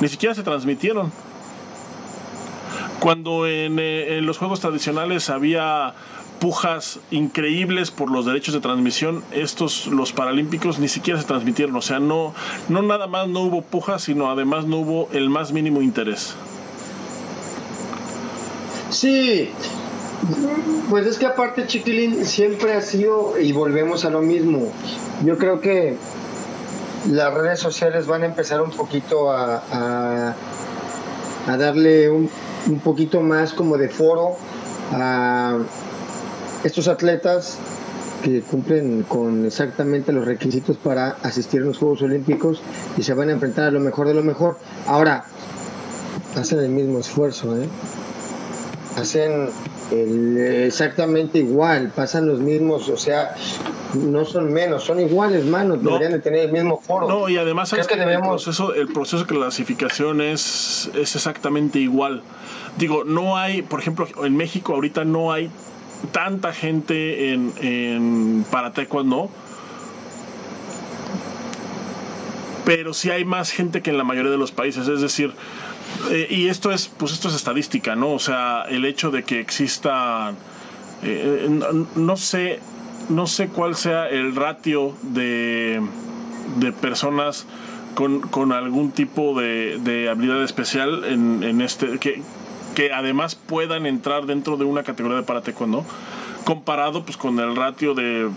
ni 0.01 0.09
siquiera 0.09 0.35
se 0.35 0.43
transmitieron. 0.43 1.13
Cuando 3.01 3.47
en, 3.47 3.79
eh, 3.79 4.19
en, 4.19 4.27
los 4.27 4.39
juegos 4.39 4.61
tradicionales 4.61 5.31
había 5.31 5.95
pujas 6.39 7.01
increíbles 7.11 7.91
por 7.91 8.11
los 8.11 8.25
derechos 8.27 8.55
de 8.55 8.61
transmisión, 8.61 9.23
estos, 9.31 9.87
los 9.87 10.13
paralímpicos, 10.13 10.79
ni 10.79 10.89
siquiera 10.89 11.21
se 11.21 11.27
transmitieron. 11.27 11.77
O 11.77 11.83
sea, 11.83 11.99
no, 11.99 12.35
no 12.69 12.83
nada 12.83 13.07
más 13.07 13.29
no 13.29 13.41
hubo 13.41 13.63
pujas, 13.63 14.03
sino 14.03 14.31
además 14.31 14.67
no 14.67 14.79
hubo 14.79 15.09
el 15.13 15.29
más 15.29 15.53
mínimo 15.53 15.83
interés. 15.83 16.35
Sí, 18.91 19.51
pues 20.89 21.07
es 21.07 21.19
que 21.19 21.27
aparte 21.27 21.67
Chiquilín 21.67 22.25
siempre 22.27 22.75
ha 22.75 22.81
sido, 22.81 23.39
y 23.39 23.53
volvemos 23.53 24.05
a 24.05 24.11
lo 24.11 24.21
mismo, 24.21 24.73
yo 25.25 25.39
creo 25.39 25.61
que 25.61 25.97
las 27.11 27.33
redes 27.33 27.61
sociales 27.61 28.07
van 28.07 28.23
a 28.23 28.27
empezar 28.27 28.61
un 28.61 28.71
poquito 28.71 29.31
a, 29.31 30.35
a, 31.47 31.57
darle 31.57 32.11
un, 32.11 32.31
un, 32.69 32.79
poquito 32.81 33.21
más 33.21 33.53
como 33.53 33.77
de 33.79 33.89
foro 33.89 34.37
a 34.93 35.59
estos 36.63 36.89
atletas 36.89 37.59
que 38.23 38.43
cumplen 38.43 39.03
con 39.05 39.47
exactamente 39.47 40.13
los 40.13 40.27
requisitos 40.27 40.77
para 40.77 41.17
asistir 41.23 41.63
a 41.63 41.65
los 41.65 41.79
Juegos 41.79 42.03
Olímpicos 42.03 42.61
y 42.97 43.03
se 43.03 43.15
van 43.15 43.31
a 43.31 43.33
enfrentar 43.33 43.65
a 43.65 43.71
lo 43.71 43.81
mejor 43.81 44.07
de 44.09 44.15
lo 44.15 44.23
mejor. 44.23 44.59
Ahora, 44.87 45.25
hacen 46.37 46.61
el 46.61 46.69
mismo 46.69 46.99
esfuerzo, 46.99 47.57
¿eh? 47.57 47.69
hacen 48.97 49.49
exactamente 49.91 51.39
igual, 51.39 51.93
pasan 51.95 52.27
los 52.27 52.41
mismos, 52.41 52.89
o 52.89 52.97
sea, 52.97 53.35
no 53.95 54.25
son 54.25 54.53
menos, 54.53 54.85
son 54.85 55.01
iguales, 55.01 55.45
manos, 55.45 55.83
deberían 55.83 56.13
de 56.13 56.21
tener 56.21 56.47
el 56.47 56.53
mismo 56.53 56.81
foro. 56.81 57.09
No, 57.09 57.29
y 57.29 57.37
además 57.37 57.73
que, 57.73 57.81
el, 57.81 58.21
proceso, 58.21 58.75
el 58.75 58.89
proceso 58.89 59.25
de 59.25 59.27
clasificación 59.27 60.21
es, 60.21 60.91
es 60.95 61.17
exactamente 61.17 61.79
igual. 61.79 62.23
Digo, 62.79 63.05
no 63.05 63.37
hay, 63.37 63.63
por 63.63 63.81
ejemplo, 63.81 64.07
en 64.25 64.37
México 64.37 64.75
ahorita 64.75 65.05
no 65.05 65.33
hay 65.33 65.51
tanta 66.13 66.53
gente 66.53 67.33
en, 67.33 67.53
en 67.61 68.45
para 68.51 68.73
taekwondo 68.73 69.29
pero 72.65 72.95
sí 72.95 73.11
hay 73.11 73.25
más 73.25 73.51
gente 73.51 73.83
que 73.83 73.91
en 73.91 73.99
la 73.99 74.05
mayoría 74.05 74.31
de 74.31 74.39
los 74.39 74.53
países 74.53 74.89
es 74.89 75.01
decir 75.01 75.33
eh, 76.11 76.27
y 76.31 76.49
esto 76.49 76.73
es, 76.73 76.89
pues 76.89 77.13
esto 77.13 77.29
es 77.29 77.35
estadística, 77.35 77.95
¿no? 77.95 78.13
O 78.13 78.19
sea, 78.19 78.63
el 78.69 78.85
hecho 78.85 79.11
de 79.11 79.23
que 79.23 79.41
exista, 79.41 80.33
eh, 81.03 81.49
no, 81.95 82.17
sé, 82.17 82.61
no 83.09 83.27
sé 83.27 83.49
cuál 83.49 83.77
sea 83.77 84.09
el 84.09 84.35
ratio 84.35 84.95
de, 85.03 85.81
de 86.59 86.73
personas 86.73 87.47
con, 87.95 88.53
algún 88.53 88.93
tipo 88.93 89.39
de, 89.39 90.09
habilidad 90.11 90.43
especial 90.43 91.05
en, 91.05 91.61
este, 91.61 91.99
que, 91.99 92.23
que 92.75 92.93
además 92.93 93.35
puedan 93.35 93.87
entrar 93.87 94.27
dentro 94.27 94.57
de 94.57 94.65
una 94.65 94.83
categoría 94.83 95.19
de 95.19 95.23
para 95.23 95.43
taekwondo, 95.43 95.85
comparado 96.45 97.05
pues 97.05 97.17
con 97.17 97.39
el 97.39 97.57
ratio 97.57 97.95
de, 97.95 98.31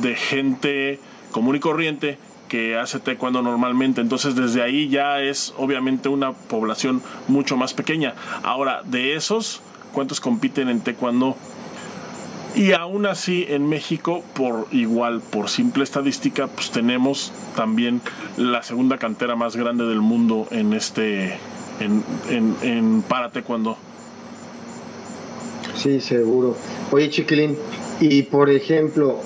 de 0.00 0.14
gente 0.14 0.98
común 1.30 1.56
y 1.56 1.60
corriente 1.60 2.18
que 2.52 2.76
hace 2.76 3.00
taekwondo 3.00 3.40
normalmente. 3.40 4.02
Entonces 4.02 4.34
desde 4.34 4.60
ahí 4.60 4.90
ya 4.90 5.22
es 5.22 5.54
obviamente 5.56 6.10
una 6.10 6.32
población 6.32 7.00
mucho 7.26 7.56
más 7.56 7.72
pequeña. 7.72 8.12
Ahora, 8.42 8.82
de 8.84 9.14
esos, 9.14 9.62
¿cuántos 9.94 10.20
compiten 10.20 10.68
en 10.68 10.82
taekwondo? 10.82 11.34
Y 12.54 12.72
aún 12.72 13.06
así 13.06 13.46
en 13.48 13.70
México, 13.70 14.22
por 14.34 14.66
igual, 14.70 15.22
por 15.22 15.48
simple 15.48 15.82
estadística, 15.82 16.46
pues 16.46 16.70
tenemos 16.70 17.32
también 17.56 18.02
la 18.36 18.62
segunda 18.62 18.98
cantera 18.98 19.34
más 19.34 19.56
grande 19.56 19.86
del 19.86 20.02
mundo 20.02 20.46
en 20.50 20.74
este, 20.74 21.38
en, 21.80 22.04
en, 22.60 23.00
para 23.00 23.30
taekwondo. 23.30 23.78
Sí, 25.74 26.02
seguro. 26.02 26.54
Oye, 26.90 27.08
Chiquilín, 27.08 27.56
y 27.98 28.24
por 28.24 28.50
ejemplo, 28.50 29.20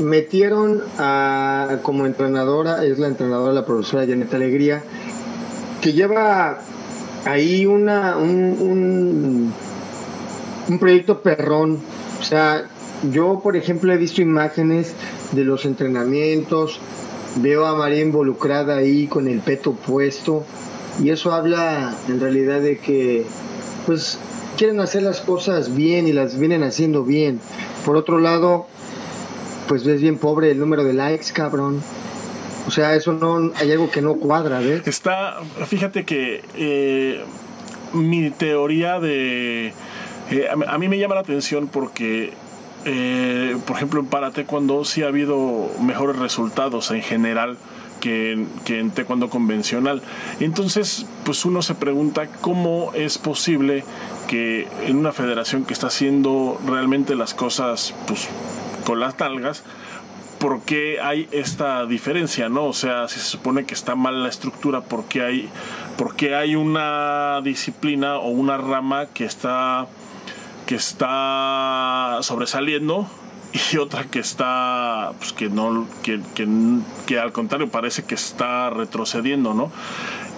metieron 0.00 0.82
a, 0.98 1.78
como 1.82 2.06
entrenadora, 2.06 2.84
es 2.84 2.98
la 2.98 3.08
entrenadora, 3.08 3.52
la 3.52 3.66
profesora 3.66 4.06
Janet 4.06 4.32
Alegría, 4.32 4.82
que 5.80 5.92
lleva 5.92 6.60
ahí 7.24 7.66
una, 7.66 8.16
un, 8.16 9.52
un, 10.68 10.78
proyecto 10.78 11.22
perrón. 11.22 11.78
O 12.20 12.22
sea, 12.22 12.68
yo, 13.10 13.40
por 13.42 13.56
ejemplo, 13.56 13.92
he 13.92 13.96
visto 13.96 14.22
imágenes 14.22 14.94
de 15.32 15.44
los 15.44 15.64
entrenamientos, 15.64 16.80
veo 17.36 17.66
a 17.66 17.74
María 17.74 18.02
involucrada 18.02 18.76
ahí 18.76 19.06
con 19.06 19.28
el 19.28 19.40
peto 19.40 19.72
puesto, 19.72 20.44
y 21.02 21.10
eso 21.10 21.32
habla 21.32 21.94
en 22.08 22.20
realidad 22.20 22.60
de 22.60 22.78
que, 22.78 23.24
pues, 23.86 24.18
quieren 24.56 24.80
hacer 24.80 25.02
las 25.02 25.20
cosas 25.20 25.74
bien 25.76 26.08
y 26.08 26.12
las 26.12 26.38
vienen 26.38 26.64
haciendo 26.64 27.04
bien. 27.04 27.40
Por 27.84 27.96
otro 27.96 28.18
lado, 28.18 28.66
pues 29.68 29.84
ves 29.84 30.00
bien 30.00 30.18
pobre 30.18 30.50
el 30.50 30.58
número 30.58 30.82
de 30.82 30.94
likes, 30.94 31.32
cabrón. 31.32 31.80
O 32.66 32.70
sea, 32.70 32.94
eso 32.94 33.12
no, 33.12 33.52
hay 33.56 33.70
algo 33.72 33.90
que 33.90 34.02
no 34.02 34.16
cuadra, 34.16 34.58
¿ves? 34.60 34.86
Está, 34.86 35.40
fíjate 35.66 36.04
que 36.04 36.42
eh, 36.56 37.24
mi 37.92 38.30
teoría 38.30 38.98
de... 38.98 39.72
Eh, 40.30 40.48
a, 40.66 40.78
mí 40.78 40.88
me 40.88 40.98
llama 40.98 41.14
la 41.14 41.22
atención 41.22 41.68
porque, 41.68 42.32
eh, 42.84 43.56
por 43.66 43.76
ejemplo, 43.76 44.00
en 44.00 44.06
para 44.06 44.32
taekwondo 44.32 44.84
sí 44.84 45.02
ha 45.02 45.06
habido 45.06 45.70
mejores 45.80 46.16
resultados 46.16 46.90
en 46.90 47.00
general 47.00 47.56
que, 48.00 48.44
que 48.66 48.80
en 48.80 48.90
taekwondo 48.90 49.30
convencional. 49.30 50.02
Entonces, 50.40 51.06
pues 51.24 51.46
uno 51.46 51.62
se 51.62 51.74
pregunta 51.74 52.26
cómo 52.42 52.92
es 52.94 53.16
posible 53.16 53.84
que 54.28 54.68
en 54.86 54.98
una 54.98 55.12
federación 55.12 55.64
que 55.64 55.72
está 55.72 55.86
haciendo 55.86 56.60
realmente 56.66 57.14
las 57.14 57.32
cosas, 57.32 57.94
pues 58.06 58.28
con 58.88 59.00
las 59.00 59.18
talgas 59.18 59.64
por 60.38 60.62
qué 60.62 60.98
hay 60.98 61.28
esta 61.30 61.84
diferencia, 61.84 62.48
¿no? 62.48 62.64
O 62.64 62.72
sea, 62.72 63.06
si 63.06 63.20
se 63.20 63.26
supone 63.26 63.66
que 63.66 63.74
está 63.74 63.96
mal 63.96 64.22
la 64.22 64.30
estructura, 64.30 64.80
¿por 64.80 65.04
qué 65.04 65.22
hay, 65.22 65.50
por 65.98 66.16
qué 66.16 66.34
hay 66.34 66.56
una 66.56 67.42
disciplina 67.42 68.16
o 68.16 68.28
una 68.28 68.56
rama 68.56 69.04
que 69.12 69.26
está, 69.26 69.88
que 70.64 70.74
está 70.74 72.20
sobresaliendo 72.22 73.06
y 73.52 73.76
otra 73.78 74.04
que 74.04 74.20
está, 74.20 75.12
pues 75.18 75.34
que 75.34 75.50
no, 75.50 75.86
que, 76.02 76.22
que, 76.34 76.48
que 77.04 77.18
al 77.18 77.32
contrario 77.32 77.68
parece 77.68 78.04
que 78.04 78.14
está 78.14 78.70
retrocediendo, 78.70 79.52
¿no? 79.52 79.70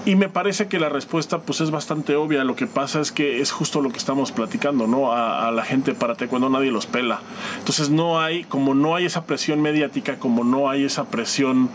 Y 0.06 0.16
me 0.16 0.30
parece 0.30 0.66
que 0.66 0.80
la 0.80 0.88
respuesta 0.88 1.40
pues 1.40 1.60
es 1.60 1.70
bastante 1.70 2.16
obvia. 2.16 2.42
Lo 2.44 2.56
que 2.56 2.66
pasa 2.66 3.00
es 3.00 3.12
que 3.12 3.40
es 3.40 3.50
justo 3.50 3.82
lo 3.82 3.90
que 3.90 3.98
estamos 3.98 4.32
platicando, 4.32 4.86
¿no? 4.86 5.12
A, 5.12 5.50
la 5.50 5.64
gente 5.64 5.94
para 5.94 6.14
cuando 6.14 6.48
nadie 6.48 6.70
los 6.70 6.86
pela. 6.86 7.20
Entonces 7.58 7.90
no 7.90 8.18
hay, 8.18 8.44
como 8.44 8.74
no 8.74 8.96
hay 8.96 9.04
esa 9.04 9.24
presión 9.24 9.60
mediática, 9.60 10.18
como 10.18 10.42
no 10.42 10.70
hay 10.70 10.84
esa 10.84 11.04
presión 11.04 11.68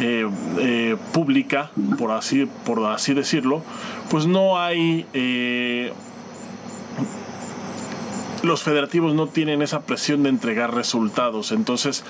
eh, 0.00 0.28
eh, 0.58 0.96
pública, 1.12 1.70
por 1.98 2.10
así, 2.10 2.48
por 2.64 2.84
así 2.84 3.14
decirlo, 3.14 3.62
pues 4.10 4.26
no 4.26 4.60
hay... 4.60 5.06
Eh, 5.12 5.92
los 8.42 8.62
federativos 8.62 9.14
no 9.14 9.26
tienen 9.26 9.62
esa 9.62 9.80
presión 9.80 10.22
de 10.24 10.30
entregar 10.30 10.74
resultados. 10.74 11.52
Entonces 11.52 12.04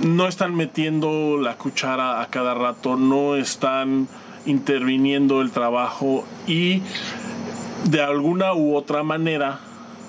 no 0.00 0.28
están 0.28 0.54
metiendo 0.54 1.36
la 1.36 1.56
cuchara 1.56 2.22
a 2.22 2.26
cada 2.26 2.54
rato, 2.54 2.96
no 2.96 3.36
están 3.36 4.08
interviniendo 4.48 5.40
el 5.40 5.50
trabajo 5.50 6.24
y 6.46 6.82
de 7.84 8.02
alguna 8.02 8.54
u 8.54 8.74
otra 8.74 9.02
manera 9.02 9.60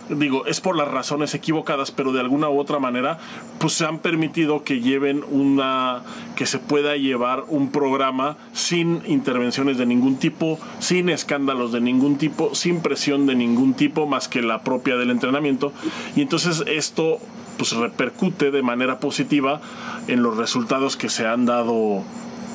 digo, 0.10 0.45
es 0.45 0.62
por 0.62 0.75
las 0.75 0.88
razones 0.88 1.34
equivocadas, 1.36 1.91
pero 1.91 2.12
de 2.12 2.19
alguna 2.19 2.49
u 2.49 2.60
otra 2.60 2.80
manera, 2.80 3.19
pues 3.60 3.73
se 3.73 3.86
han 3.86 3.99
permitido 3.99 4.63
que 4.63 4.82
lleven 4.82 5.23
una, 5.30 6.02
que 6.36 6.45
se 6.45 6.60
pueda 6.60 6.95
llevar 6.97 7.43
un 7.47 7.71
programa 7.71 8.38
sin 8.54 9.02
intervenciones 9.06 9.78
de 9.78 9.86
ningún 9.86 10.17
tipo, 10.17 10.60
sin 10.80 11.10
escándalos 11.10 11.71
de 11.71 11.82
ningún 11.82 12.17
tipo, 12.17 12.56
sin 12.56 12.82
presión 12.82 13.25
de 13.25 13.36
ningún 13.36 13.73
tipo, 13.73 14.08
más 14.08 14.28
que 14.28 14.41
la 14.41 14.63
propia 14.63 14.97
del 14.97 15.12
entrenamiento. 15.12 15.73
Y 16.15 16.21
entonces 16.21 16.63
esto, 16.67 17.19
pues 17.58 17.73
repercute 17.73 18.52
de 18.52 18.62
manera 18.62 18.99
positiva 18.99 19.62
en 20.08 20.23
los 20.23 20.38
resultados 20.38 20.97
que 20.97 21.10
se 21.10 21.28
han 21.28 21.45
dado 21.45 22.04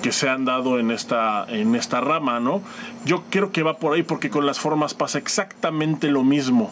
que 0.05 0.13
se 0.13 0.29
han 0.29 0.45
dado 0.45 0.79
en 0.79 0.91
esta, 0.91 1.47
en 1.49 1.75
esta 1.75 2.03
rama, 2.03 2.39
¿no? 2.39 2.61
Yo 3.07 3.25
creo 3.31 3.53
que 3.53 3.63
va 3.63 3.79
por 3.79 3.95
ahí 3.95 4.03
porque 4.03 4.29
con 4.29 4.45
las 4.45 4.61
formas 4.61 4.93
pasa 4.93 5.17
exactamente 5.17 6.11
lo 6.11 6.23
mismo 6.23 6.71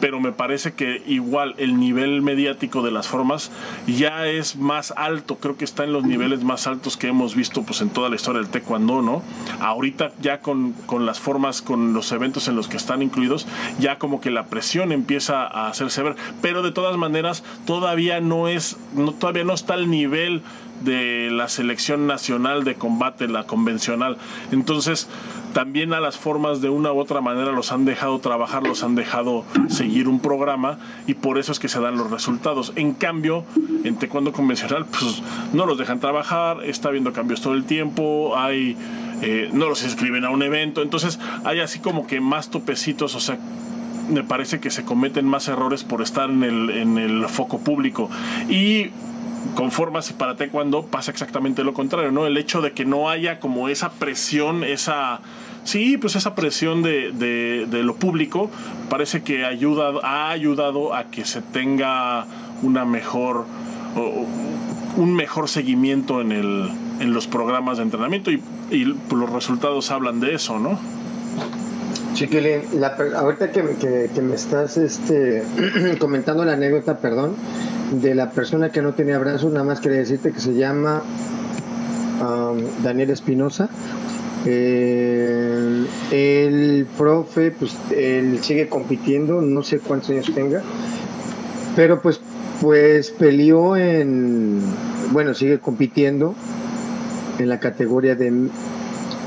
pero 0.00 0.20
me 0.20 0.32
parece 0.32 0.74
que 0.74 1.02
igual 1.06 1.54
el 1.56 1.80
nivel 1.80 2.20
mediático 2.20 2.82
de 2.82 2.90
las 2.90 3.08
formas 3.08 3.50
ya 3.86 4.26
es 4.26 4.56
más 4.56 4.92
alto, 4.98 5.36
creo 5.36 5.56
que 5.56 5.64
está 5.64 5.84
en 5.84 5.94
los 5.94 6.04
niveles 6.04 6.44
más 6.44 6.66
altos 6.66 6.98
que 6.98 7.08
hemos 7.08 7.34
visto 7.34 7.62
pues 7.62 7.80
en 7.80 7.88
toda 7.88 8.10
la 8.10 8.16
historia 8.16 8.42
del 8.42 8.50
taekwondo, 8.50 9.00
¿no? 9.00 9.22
Ahorita 9.60 10.12
ya 10.20 10.40
con, 10.40 10.72
con 10.84 11.06
las 11.06 11.20
formas, 11.20 11.62
con 11.62 11.94
los 11.94 12.12
eventos 12.12 12.48
en 12.48 12.56
los 12.56 12.68
que 12.68 12.76
están 12.76 13.00
incluidos, 13.00 13.46
ya 13.78 13.98
como 13.98 14.20
que 14.20 14.30
la 14.30 14.44
presión 14.44 14.92
empieza 14.92 15.46
a 15.46 15.68
hacerse 15.68 16.02
ver, 16.02 16.16
pero 16.42 16.62
de 16.62 16.72
todas 16.72 16.98
maneras 16.98 17.42
todavía 17.64 18.20
no 18.20 18.48
es, 18.48 18.76
todavía 19.18 19.44
no 19.44 19.54
está 19.54 19.72
al 19.72 19.88
nivel 19.88 20.42
de 20.84 21.30
la 21.30 21.48
selección 21.48 22.06
nacional 22.06 22.64
de 22.64 22.74
combate, 22.74 23.28
la 23.28 23.44
convencional. 23.44 24.16
Entonces, 24.52 25.08
también 25.52 25.94
a 25.94 26.00
las 26.00 26.18
formas 26.18 26.60
de 26.60 26.68
una 26.68 26.92
u 26.92 26.98
otra 26.98 27.20
manera 27.20 27.52
los 27.52 27.72
han 27.72 27.84
dejado 27.84 28.18
trabajar, 28.18 28.64
los 28.64 28.82
han 28.82 28.94
dejado 28.94 29.44
seguir 29.68 30.08
un 30.08 30.20
programa 30.20 30.78
y 31.06 31.14
por 31.14 31.38
eso 31.38 31.52
es 31.52 31.58
que 31.58 31.68
se 31.68 31.80
dan 31.80 31.96
los 31.96 32.10
resultados. 32.10 32.72
En 32.76 32.92
cambio, 32.92 33.44
en 33.84 33.96
taekwondo 33.96 34.32
convencional, 34.32 34.84
pues 34.86 35.22
no 35.52 35.64
los 35.66 35.78
dejan 35.78 36.00
trabajar, 36.00 36.64
está 36.64 36.88
habiendo 36.88 37.12
cambios 37.12 37.40
todo 37.40 37.54
el 37.54 37.64
tiempo, 37.64 38.36
hay... 38.36 38.76
Eh, 39.22 39.48
no 39.52 39.68
los 39.68 39.84
inscriben 39.84 40.24
a 40.24 40.30
un 40.30 40.42
evento, 40.42 40.82
entonces 40.82 41.20
hay 41.44 41.60
así 41.60 41.78
como 41.78 42.06
que 42.06 42.20
más 42.20 42.50
topecitos, 42.50 43.14
o 43.14 43.20
sea, 43.20 43.38
me 44.10 44.22
parece 44.22 44.60
que 44.60 44.70
se 44.70 44.84
cometen 44.84 45.24
más 45.24 45.48
errores 45.48 45.84
por 45.84 46.02
estar 46.02 46.30
en 46.30 46.42
el, 46.42 46.70
en 46.70 46.98
el 46.98 47.26
foco 47.28 47.58
público. 47.58 48.10
Y 48.48 48.90
con 49.54 49.70
formas 49.70 50.10
y 50.10 50.14
para 50.14 50.36
taekwondo 50.36 50.86
pasa 50.86 51.10
exactamente 51.10 51.64
lo 51.64 51.74
contrario, 51.74 52.10
¿no? 52.10 52.26
El 52.26 52.36
hecho 52.36 52.60
de 52.60 52.72
que 52.72 52.84
no 52.84 53.08
haya 53.08 53.40
como 53.40 53.68
esa 53.68 53.92
presión, 53.92 54.64
esa 54.64 55.20
Sí, 55.64 55.96
pues 55.96 56.14
esa 56.14 56.34
presión 56.34 56.82
de, 56.82 57.10
de, 57.12 57.82
lo 57.82 57.96
público 57.96 58.50
parece 58.90 59.22
que 59.22 59.46
ayuda, 59.46 59.94
ha 60.02 60.30
ayudado 60.30 60.94
a 60.94 61.04
que 61.04 61.24
se 61.24 61.40
tenga 61.40 62.26
una 62.62 62.84
mejor, 62.84 63.46
un 64.96 65.14
mejor 65.14 65.48
seguimiento 65.48 66.20
en, 66.20 66.32
el, 66.32 66.70
en 67.00 67.14
los 67.14 67.26
programas 67.26 67.78
de 67.78 67.84
entrenamiento 67.84 68.30
y, 68.30 68.42
y 68.70 68.84
los 68.84 69.30
resultados 69.30 69.90
hablan 69.90 70.20
de 70.20 70.34
eso, 70.34 70.58
¿no? 70.58 70.78
Chiquilín, 72.12 72.60
ahorita 73.16 73.50
que, 73.50 74.08
que, 74.14 74.22
me 74.22 74.34
estás 74.34 74.76
este, 74.76 75.42
comentando 75.98 76.44
la 76.44 76.52
anécdota, 76.52 76.98
perdón, 76.98 77.34
de 78.00 78.14
la 78.14 78.30
persona 78.30 78.70
que 78.70 78.82
no 78.82 78.94
tenía 78.94 79.18
brazos, 79.18 79.52
nada 79.52 79.64
más 79.64 79.80
quería 79.80 79.98
decirte 79.98 80.32
que 80.32 80.40
se 80.40 80.54
llama 80.54 81.02
um, 82.20 82.58
Daniel 82.82 83.10
Espinosa, 83.10 83.68
eh, 84.46 85.86
el 86.10 86.86
profe, 86.98 87.50
pues 87.50 87.76
él 87.96 88.38
sigue 88.42 88.68
compitiendo, 88.68 89.40
no 89.40 89.62
sé 89.62 89.78
cuántos 89.78 90.10
años 90.10 90.30
tenga, 90.34 90.62
pero 91.76 92.00
pues, 92.02 92.20
pues 92.60 93.10
peleó 93.10 93.76
en, 93.76 94.60
bueno, 95.12 95.34
sigue 95.34 95.58
compitiendo 95.58 96.34
en 97.38 97.48
la 97.48 97.58
categoría 97.58 98.14
de 98.14 98.48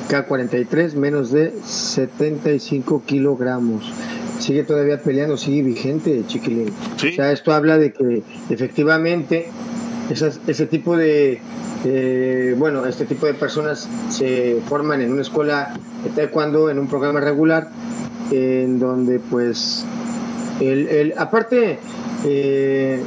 K43, 0.10 0.94
menos 0.94 1.32
de 1.32 1.54
75 1.64 3.04
kilogramos. 3.06 3.92
Sigue 4.40 4.64
todavía 4.64 5.02
peleando, 5.02 5.36
sigue 5.38 5.64
vigente, 5.64 6.24
chiquilín. 6.28 6.74
O 6.96 7.16
sea, 7.16 7.32
esto 7.32 7.54
habla 7.54 7.78
de 7.78 7.92
que 7.92 8.24
efectivamente 8.50 9.48
ese 10.10 10.66
tipo 10.68 10.96
de, 10.96 11.42
eh, 11.86 12.56
bueno, 12.58 12.86
este 12.86 13.06
tipo 13.06 13.26
de 13.26 13.34
personas 13.34 13.90
se 14.10 14.62
forman 14.68 15.02
en 15.02 15.12
una 15.12 15.22
escuela 15.22 15.74
de 16.04 16.10
taekwondo, 16.12 16.70
en 16.70 16.80
un 16.80 16.88
programa 16.88 17.20
regular, 17.20 17.70
en 18.32 18.80
donde 18.80 19.20
pues, 19.20 19.86
el, 20.62 21.14
aparte, 21.18 21.80
eh, 22.26 23.02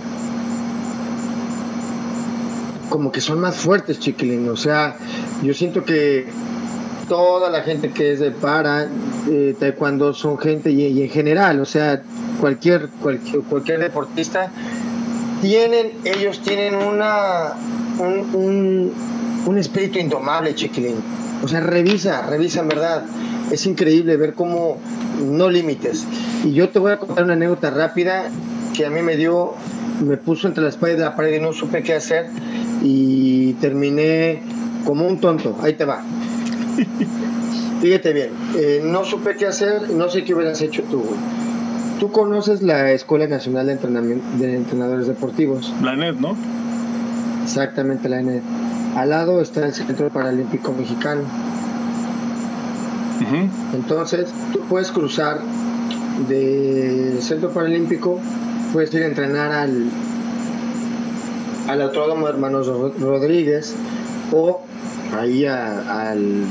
como 2.88 3.12
que 3.12 3.20
son 3.20 3.40
más 3.40 3.56
fuertes, 3.56 3.98
chiquilín. 4.00 4.48
O 4.48 4.56
sea, 4.56 4.96
yo 5.42 5.54
siento 5.54 5.84
que 5.84 6.26
toda 7.10 7.50
la 7.50 7.62
gente 7.62 7.90
que 7.90 8.12
es 8.12 8.20
de 8.20 8.30
para 8.30 8.86
eh, 9.28 9.56
taekwondo 9.58 10.14
son 10.14 10.38
gente 10.38 10.70
y, 10.70 11.02
en 11.02 11.10
general, 11.10 11.58
o 11.58 11.64
sea, 11.64 12.02
cualquier, 12.38 12.88
cualquier, 13.02 13.42
cualquier 13.42 13.80
deportista 13.80 14.52
tienen, 15.42 15.90
ellos 16.04 16.40
tienen 16.40 16.76
una 16.76 17.54
un, 17.98 18.92
un, 19.44 19.58
espíritu 19.58 19.98
indomable, 19.98 20.54
chiquilín. 20.54 21.02
O 21.42 21.48
sea, 21.48 21.58
revisa, 21.58 22.22
revisa 22.22 22.60
en 22.60 22.68
verdad. 22.68 23.02
Es 23.50 23.66
increíble 23.66 24.16
ver 24.16 24.34
cómo 24.34 24.78
no 25.20 25.50
límites. 25.50 26.06
Y 26.44 26.52
yo 26.52 26.68
te 26.68 26.78
voy 26.78 26.92
a 26.92 26.98
contar 26.98 27.24
una 27.24 27.32
anécdota 27.32 27.70
rápida 27.70 28.30
que 28.72 28.86
a 28.86 28.90
mí 28.90 29.02
me 29.02 29.16
dio, 29.16 29.54
me 30.00 30.16
puso 30.16 30.46
entre 30.46 30.62
la 30.62 30.68
espalda 30.68 30.96
y 30.96 31.00
la 31.00 31.16
pared 31.16 31.34
y 31.34 31.40
no 31.40 31.52
supe 31.52 31.82
qué 31.82 31.94
hacer 31.94 32.26
y 32.84 33.54
terminé 33.54 34.44
como 34.84 35.08
un 35.08 35.20
tonto. 35.20 35.56
Ahí 35.60 35.72
te 35.72 35.84
va. 35.84 36.04
Fíjate 37.80 38.12
bien, 38.12 38.30
eh, 38.56 38.82
no 38.84 39.04
supe 39.04 39.36
qué 39.36 39.46
hacer, 39.46 39.90
no 39.90 40.08
sé 40.10 40.24
qué 40.24 40.34
hubieras 40.34 40.60
hecho 40.60 40.82
tú. 40.84 41.02
Tú 41.98 42.12
conoces 42.12 42.62
la 42.62 42.92
Escuela 42.92 43.26
Nacional 43.26 43.66
de, 43.66 43.72
Entrenamiento, 43.72 44.26
de 44.38 44.56
Entrenadores 44.56 45.06
Deportivos. 45.06 45.72
La 45.82 45.96
NED, 45.96 46.14
¿no? 46.14 46.36
Exactamente, 47.42 48.08
la 48.08 48.22
NED. 48.22 48.40
Al 48.96 49.10
lado 49.10 49.40
está 49.40 49.66
el 49.66 49.72
Centro 49.72 50.08
Paralímpico 50.10 50.72
Mexicano. 50.72 51.22
Entonces, 53.74 54.32
tú 54.52 54.60
puedes 54.68 54.90
cruzar 54.90 55.40
del 56.28 57.20
Centro 57.22 57.50
Paralímpico, 57.50 58.18
puedes 58.72 58.92
ir 58.94 59.02
a 59.04 59.06
entrenar 59.06 59.52
al, 59.52 59.90
al 61.68 61.82
Autódromo 61.82 62.26
de 62.26 62.32
Hermanos 62.32 62.66
Rodríguez 62.98 63.76
o 64.32 64.62
ahí 65.12 65.46
al 65.46 66.46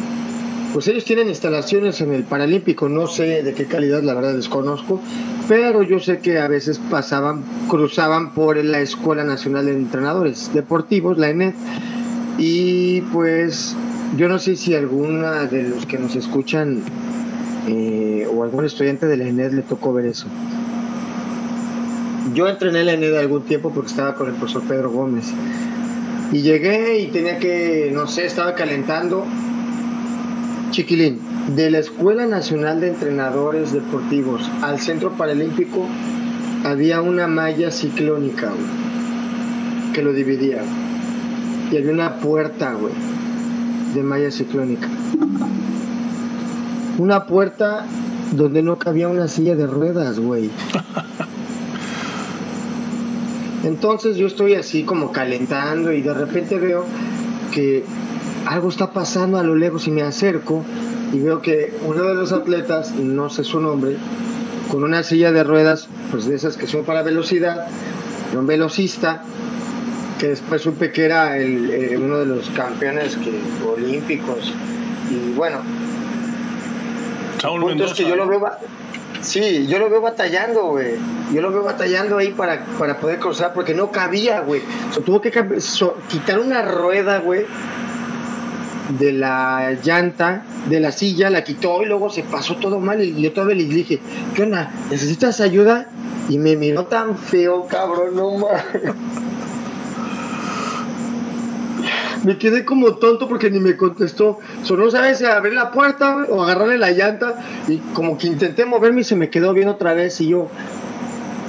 pues 0.74 0.88
ellos 0.88 1.04
tienen 1.04 1.28
instalaciones 1.30 2.00
en 2.02 2.14
el 2.14 2.24
Paralímpico, 2.24 2.90
no 2.90 3.08
sé 3.08 3.42
de 3.42 3.54
qué 3.54 3.66
calidad, 3.66 4.04
la 4.04 4.14
verdad 4.14 4.36
desconozco, 4.36 5.02
pero 5.48 5.82
yo 5.82 6.00
sé 6.00 6.20
que 6.20 6.40
a 6.40 6.48
veces 6.48 6.80
pasaban, 6.92 7.44
cruzaban 7.68 8.34
por 8.34 8.64
la 8.64 8.80
Escuela 8.80 9.24
Nacional 9.24 9.66
de 9.66 9.74
Entrenadores 9.74 10.52
Deportivos, 10.54 11.18
la 11.18 11.30
ENED, 11.30 11.54
y 12.38 13.02
pues 13.02 13.76
yo 14.16 14.30
no 14.30 14.38
sé 14.38 14.56
si 14.56 14.76
alguna 14.76 15.46
de 15.46 15.64
los 15.64 15.88
que 15.88 15.98
nos 15.98 16.16
escuchan 16.16 16.84
eh, 17.68 18.28
o 18.32 18.44
algún 18.44 18.66
estudiante 18.66 19.08
de 19.08 19.18
la 19.18 19.28
ENED 19.28 19.54
le 19.54 19.62
tocó 19.64 19.92
ver 19.92 20.06
eso. 20.06 20.28
yo 22.36 22.48
entrené 22.48 22.84
la 22.84 22.94
ENED 22.94 23.16
algún 23.16 23.42
tiempo 23.42 23.72
porque 23.72 23.90
estaba 23.90 24.14
con 24.14 24.28
el 24.28 24.36
profesor 24.36 24.62
Pedro 24.68 24.92
Gómez. 24.92 25.34
Y 26.32 26.42
llegué 26.42 27.00
y 27.00 27.08
tenía 27.08 27.40
que, 27.40 27.92
no 27.94 28.08
sé, 28.08 28.26
estaba 28.26 28.54
calentando. 28.54 29.26
Chiquilín, 30.72 31.20
de 31.56 31.72
la 31.72 31.80
Escuela 31.80 32.28
Nacional 32.28 32.80
de 32.80 32.90
Entrenadores 32.90 33.74
Deportivos 33.74 34.48
al 34.62 34.80
Centro 34.80 35.12
Paralímpico 35.14 35.88
había 36.64 37.02
una 37.02 37.28
malla 37.28 37.72
ciclónica, 37.72 38.52
que 39.94 40.04
lo 40.04 40.14
dividía. 40.14 40.62
Y 41.72 41.78
había 41.78 41.92
una 41.92 42.18
puerta, 42.18 42.74
güey, 42.74 42.94
de 43.96 44.04
malla 44.04 44.30
ciclónica. 44.30 44.88
Una 47.00 47.26
puerta 47.26 47.86
donde 48.34 48.62
no 48.62 48.78
cabía 48.78 49.08
una 49.08 49.28
silla 49.28 49.56
de 49.56 49.66
ruedas, 49.66 50.20
güey. 50.20 50.52
Entonces 53.64 54.18
yo 54.18 54.28
estoy 54.28 54.56
así 54.56 54.84
como 54.84 55.12
calentando 55.12 55.92
y 55.92 56.02
de 56.02 56.14
repente 56.14 56.58
veo 56.58 56.86
que 57.54 57.84
algo 58.46 58.70
está 58.70 58.92
pasando 58.92 59.38
a 59.38 59.44
lo 59.44 59.56
lejos 59.56 59.88
y 59.88 59.92
me 59.92 60.02
acerco 60.02 60.64
y 61.14 61.20
veo 61.20 61.42
que 61.42 61.74
uno 61.86 62.04
de 62.04 62.16
los 62.16 62.32
atletas, 62.32 62.94
no 62.94 63.30
sé 63.30 63.44
su 63.44 63.60
nombre, 63.60 63.98
con 64.70 64.84
una 64.84 65.04
silla 65.04 65.32
de 65.32 65.44
ruedas, 65.44 65.90
pues 66.12 66.26
de 66.26 66.36
esas 66.36 66.56
que 66.56 66.68
son 66.68 66.86
para 66.86 67.02
velocidad, 67.02 67.68
un 68.38 68.48
velocista, 68.48 69.24
que 70.20 70.28
después 70.30 70.62
supe 70.62 70.92
que 70.92 71.06
era 71.06 71.38
el, 71.38 71.98
uno 72.00 72.20
de 72.20 72.26
los 72.26 72.50
campeones 72.52 73.18
que, 73.18 73.32
olímpicos. 73.66 74.54
Y 75.10 75.34
bueno, 75.34 75.58
Saúl 77.42 77.82
es 77.82 77.94
que 77.94 78.04
yo 78.04 78.16
lo 78.16 78.28
veo, 78.28 78.42
sí, 79.22 79.68
yo 79.68 79.80
lo 79.80 79.90
veo 79.90 80.02
batallando, 80.02 80.68
güey. 80.68 80.96
Yo 81.34 81.42
lo 81.42 81.52
veo 81.52 81.64
batallando 81.64 82.18
ahí 82.18 82.32
para, 82.32 82.66
para 82.78 82.98
poder 83.00 83.20
cruzar 83.20 83.54
porque 83.54 83.74
no 83.74 83.92
cabía, 83.92 84.42
güey. 84.42 84.62
O 84.98 85.02
tuvo 85.02 85.22
que 85.22 85.32
quitar 86.08 86.40
una 86.40 86.62
rueda, 86.64 87.20
güey, 87.20 87.46
de 88.98 89.12
la 89.12 89.74
llanta, 89.84 90.44
de 90.68 90.80
la 90.80 90.92
silla, 90.92 91.30
la 91.30 91.44
quitó 91.44 91.82
y 91.84 91.86
luego 91.86 92.10
se 92.10 92.24
pasó 92.24 92.56
todo 92.56 92.80
mal. 92.80 93.02
Y 93.02 93.22
yo 93.22 93.32
todavía 93.34 93.56
le 93.56 93.66
dije, 93.66 94.00
¿qué 94.36 94.44
onda? 94.44 94.72
¿Necesitas 94.90 95.42
ayuda? 95.42 95.88
Y 96.30 96.38
me 96.38 96.56
miró 96.56 96.86
tan 96.86 97.18
feo, 97.18 97.68
cabrón, 97.68 98.16
no 98.16 98.38
mames. 98.38 99.29
Me 102.24 102.38
quedé 102.38 102.66
como 102.66 102.96
tonto 102.96 103.28
porque 103.28 103.50
ni 103.50 103.60
me 103.60 103.78
contestó. 103.78 104.40
Solo 104.64 104.90
sabes 104.92 105.22
abrir 105.24 105.54
la 105.54 105.72
puerta 105.72 106.26
o 106.30 106.44
agarrarle 106.44 106.78
la 106.78 106.92
llanta 106.92 107.36
y 107.68 107.78
como 107.94 108.18
que 108.18 108.28
intenté 108.28 108.66
moverme 108.66 109.02
y 109.02 109.04
se 109.04 109.16
me 109.16 109.30
quedó 109.30 109.54
bien 109.54 109.70
otra 109.70 109.94
vez 109.94 110.20
y 110.22 110.28
yo, 110.28 110.48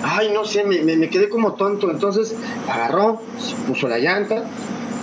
ay, 0.03 0.31
no 0.33 0.45
sé, 0.45 0.65
me, 0.65 0.83
me, 0.83 1.09
quedé 1.09 1.29
como 1.29 1.55
tonto. 1.55 1.91
Entonces 1.91 2.35
agarró, 2.69 3.21
se 3.39 3.55
puso 3.67 3.89
la 3.89 3.99
llanta 3.99 4.45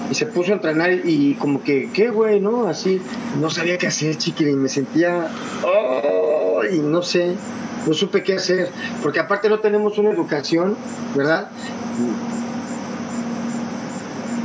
y 0.10 0.16
se 0.16 0.26
puso 0.26 0.52
a 0.52 0.56
entrenar 0.56 0.92
y 0.92 1.36
como 1.36 1.64
que, 1.64 1.90
¿qué, 1.94 2.10
güey? 2.10 2.40
¿No? 2.40 2.68
Así, 2.68 3.02
no 3.40 3.50
sabía 3.50 3.78
qué 3.78 3.88
hacer, 3.88 4.18
chiquilín, 4.18 4.54
y 4.54 4.58
me 4.58 4.70
sentía, 4.70 5.28
ay, 6.62 6.80
no 6.80 7.02
sé, 7.02 7.36
no 7.86 7.94
supe 7.94 8.24
qué 8.24 8.34
hacer, 8.36 8.70
porque 9.04 9.20
aparte 9.20 9.50
no 9.50 9.60
tenemos 9.60 9.98
una 9.98 10.12
educación, 10.12 10.76
¿verdad? 11.16 11.50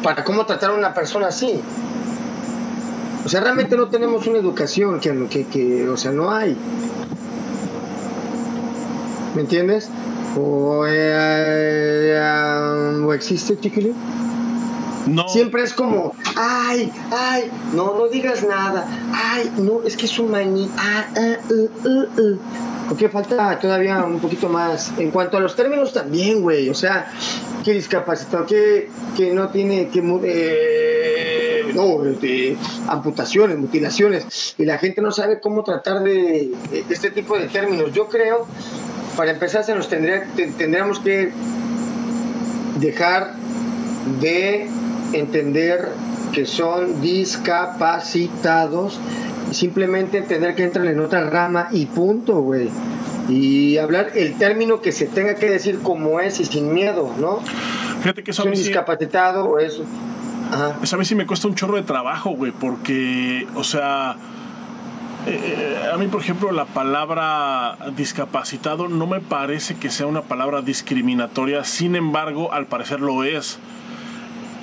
Para 0.03 0.25
cómo 0.25 0.45
tratar 0.47 0.71
a 0.71 0.75
una 0.75 0.93
persona 0.95 1.29
así. 1.29 1.61
O 3.25 3.29
sea, 3.29 3.41
realmente 3.41 3.77
no 3.77 3.89
tenemos 3.89 4.27
una 4.27 4.39
educación 4.39 4.99
que, 5.01 5.47
que, 5.47 5.89
o 5.89 5.97
sea, 5.97 6.11
no 6.11 6.33
hay. 6.33 6.57
¿Me 9.35 9.43
entiendes? 9.43 9.89
O, 10.37 10.85
eh, 10.89 12.21
¿o 13.05 13.13
existe, 13.13 13.59
chiquilín. 13.59 13.95
No. 15.07 15.29
Siempre 15.29 15.63
es 15.63 15.73
como, 15.73 16.15
ay, 16.37 16.93
ay, 17.11 17.51
no, 17.75 17.97
no 17.97 18.09
digas 18.09 18.45
nada. 18.45 18.87
Ay, 19.13 19.53
no, 19.59 19.83
es 19.85 19.97
que 19.97 20.07
es 20.07 20.19
un 20.19 20.31
maní. 20.31 20.71
Ah, 20.79 21.05
ah, 21.17 21.37
uh, 21.51 21.89
uh, 21.89 22.21
uh. 22.21 22.39
Porque 22.93 23.09
falta 23.09 23.59
todavía 23.59 24.05
un 24.05 24.21
poquito 24.21 24.51
más. 24.51 24.93
En 24.99 25.11
cuanto 25.11 25.39
a 25.39 25.41
los 25.41 25.57
términos 25.57 25.95
también, 25.95 26.43
güey. 26.43 26.69
O 26.69 26.75
sea, 26.75 27.11
que 27.65 27.73
discapacitado, 27.73 28.45
que, 28.45 28.91
que 29.17 29.33
no 29.33 29.49
tiene 29.49 29.89
que... 29.89 30.01
Eh, 30.25 31.73
no, 31.75 32.03
de 32.03 32.55
amputaciones, 32.89 33.57
mutilaciones. 33.57 34.55
Y 34.59 34.67
la 34.67 34.77
gente 34.77 35.01
no 35.01 35.11
sabe 35.11 35.41
cómo 35.41 35.65
tratar 35.65 36.03
de, 36.03 36.53
este 36.91 37.11
tipo 37.11 37.39
de 37.39 37.49
términos. 37.49 37.95
Yo 37.95 38.11
creo, 38.11 38.47
para 39.17 39.31
empezar, 39.31 39.65
se 39.65 39.75
nos 39.75 39.89
tendría, 39.89 40.27
tendríamos 40.37 41.01
que 41.01 41.33
dejar 42.79 43.37
de 44.21 44.69
entender 45.15 45.89
que 46.35 46.45
son 46.45 47.01
discapacitados 47.01 49.01
simplemente 49.51 50.19
entender 50.19 50.55
que 50.55 50.65
entran 50.65 50.87
en 50.87 51.01
otra 51.01 51.29
rama 51.29 51.69
y 51.73 51.87
punto, 51.87 52.41
güey. 52.41 52.69
Y 53.29 53.79
hablar 53.79 54.13
el 54.15 54.35
término 54.35 54.81
que 54.81 54.93
se 54.93 55.07
tenga 55.07 55.35
que 55.35 55.49
decir 55.49 55.81
como 55.81 56.21
es 56.21 56.41
y 56.41 56.45
sin 56.45 56.73
miedo, 56.73 57.13
¿no? 57.19 57.41
Fíjate 58.01 58.23
que 58.23 58.33
eso 58.33 58.43
a 58.43 58.47
mí 58.47 58.57
discapacitado 58.57 59.45
o 59.45 59.59
eso. 59.59 59.85
Eso 60.83 60.97
a 60.97 60.99
mí 60.99 61.05
sí 61.05 61.15
me 61.15 61.27
cuesta 61.27 61.49
un 61.49 61.55
chorro 61.55 61.77
de 61.77 61.83
trabajo, 61.83 62.31
güey, 62.31 62.53
porque, 62.53 63.47
o 63.55 63.65
sea, 63.65 64.17
eh, 65.27 65.91
a 65.93 65.97
mí, 65.97 66.09
por 66.09 66.21
ejemplo, 66.21 66.51
la 66.51 66.65
palabra 66.65 67.79
discapacitado 67.97 68.89
no 68.89 69.07
me 69.07 69.21
parece 69.21 69.77
que 69.77 69.89
sea 69.91 70.07
una 70.07 70.23
palabra 70.23 70.61
discriminatoria, 70.61 71.65
sin 71.65 71.95
embargo, 71.95 72.53
al 72.53 72.67
parecer 72.67 73.01
lo 73.01 73.23
es. 73.25 73.59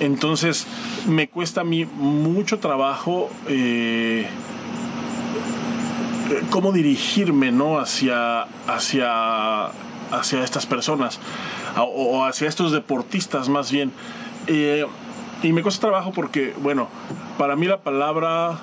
Entonces, 0.00 0.66
me 1.08 1.28
cuesta 1.28 1.62
a 1.62 1.64
mí 1.64 1.86
mucho 1.86 2.58
trabajo 2.58 3.30
eh, 3.48 4.26
cómo 6.50 6.72
dirigirme 6.72 7.52
¿no? 7.52 7.78
hacia, 7.78 8.42
hacia, 8.66 9.66
hacia 10.10 10.44
estas 10.44 10.66
personas 10.66 11.20
o, 11.76 12.24
hacia 12.24 12.48
estos 12.48 12.72
deportistas 12.72 13.48
más 13.48 13.70
bien. 13.70 13.92
Eh, 14.46 14.86
y 15.42 15.52
me 15.52 15.62
cuesta 15.62 15.80
trabajo 15.80 16.12
porque, 16.12 16.54
bueno, 16.60 16.88
para 17.38 17.56
mí 17.56 17.66
la 17.66 17.78
palabra 17.78 18.58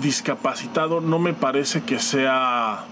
discapacitado 0.00 1.00
no 1.00 1.18
me 1.18 1.34
parece 1.34 1.82
que 1.82 1.98
sea 1.98 2.84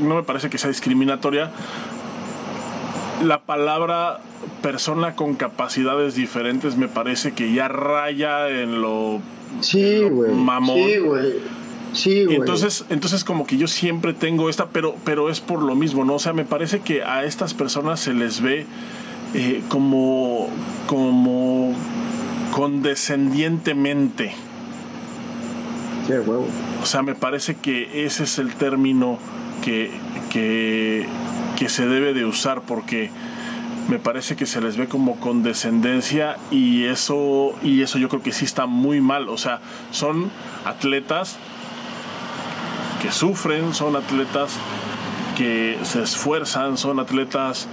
no 0.00 0.14
me 0.14 0.22
parece 0.22 0.48
que 0.48 0.58
sea 0.58 0.68
discriminatoria 0.68 1.50
la 3.24 3.40
palabra 3.40 4.20
persona 4.62 5.16
con 5.16 5.34
capacidades 5.34 6.14
diferentes 6.14 6.76
me 6.76 6.86
parece 6.86 7.32
que 7.32 7.52
ya 7.52 7.66
raya 7.66 8.48
en 8.48 8.80
lo 8.80 9.20
sí, 9.60 10.02
güey. 10.08 10.32
mamón 10.32 10.76
sí, 10.76 10.98
güey 11.92 12.36
Entonces, 12.36 12.84
entonces 12.88 13.24
como 13.24 13.46
que 13.46 13.56
yo 13.56 13.66
siempre 13.68 14.12
tengo 14.12 14.48
esta, 14.48 14.68
pero, 14.68 14.96
pero 15.04 15.30
es 15.30 15.40
por 15.40 15.62
lo 15.62 15.74
mismo, 15.74 16.04
¿no? 16.04 16.14
O 16.14 16.18
sea, 16.18 16.32
me 16.32 16.44
parece 16.44 16.80
que 16.80 17.02
a 17.02 17.24
estas 17.24 17.54
personas 17.54 18.00
se 18.00 18.14
les 18.14 18.40
ve 18.40 18.66
eh, 19.34 19.62
como, 19.68 20.48
como 20.86 21.74
condescendientemente. 22.52 24.32
Sí, 26.06 26.12
huevo. 26.12 26.46
O 26.82 26.86
sea, 26.86 27.02
me 27.02 27.14
parece 27.14 27.56
que 27.56 28.04
ese 28.04 28.24
es 28.24 28.38
el 28.38 28.54
término 28.54 29.18
que, 29.62 29.90
que, 30.30 31.06
que 31.56 31.68
se 31.68 31.86
debe 31.86 32.14
de 32.14 32.24
usar 32.24 32.62
porque 32.62 33.10
me 33.88 33.98
parece 33.98 34.36
que 34.36 34.46
se 34.46 34.60
les 34.60 34.76
ve 34.76 34.86
como 34.86 35.18
condescendencia 35.18 36.36
y 36.50 36.84
eso 36.84 37.54
y 37.62 37.82
eso 37.82 37.98
yo 37.98 38.08
creo 38.08 38.22
que 38.22 38.32
sí 38.32 38.44
está 38.44 38.66
muy 38.66 39.00
mal, 39.00 39.28
o 39.28 39.36
sea, 39.36 39.60
son 39.90 40.30
atletas 40.64 41.38
que 43.00 43.10
sufren, 43.10 43.74
son 43.74 43.96
atletas 43.96 44.56
que 45.36 45.78
se 45.82 46.02
esfuerzan, 46.02 46.76
son 46.76 47.00
atletas 47.00 47.68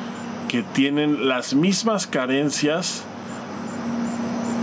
que 0.47 0.63
tienen 0.63 1.27
las 1.27 1.53
mismas 1.53 2.07
carencias 2.07 3.03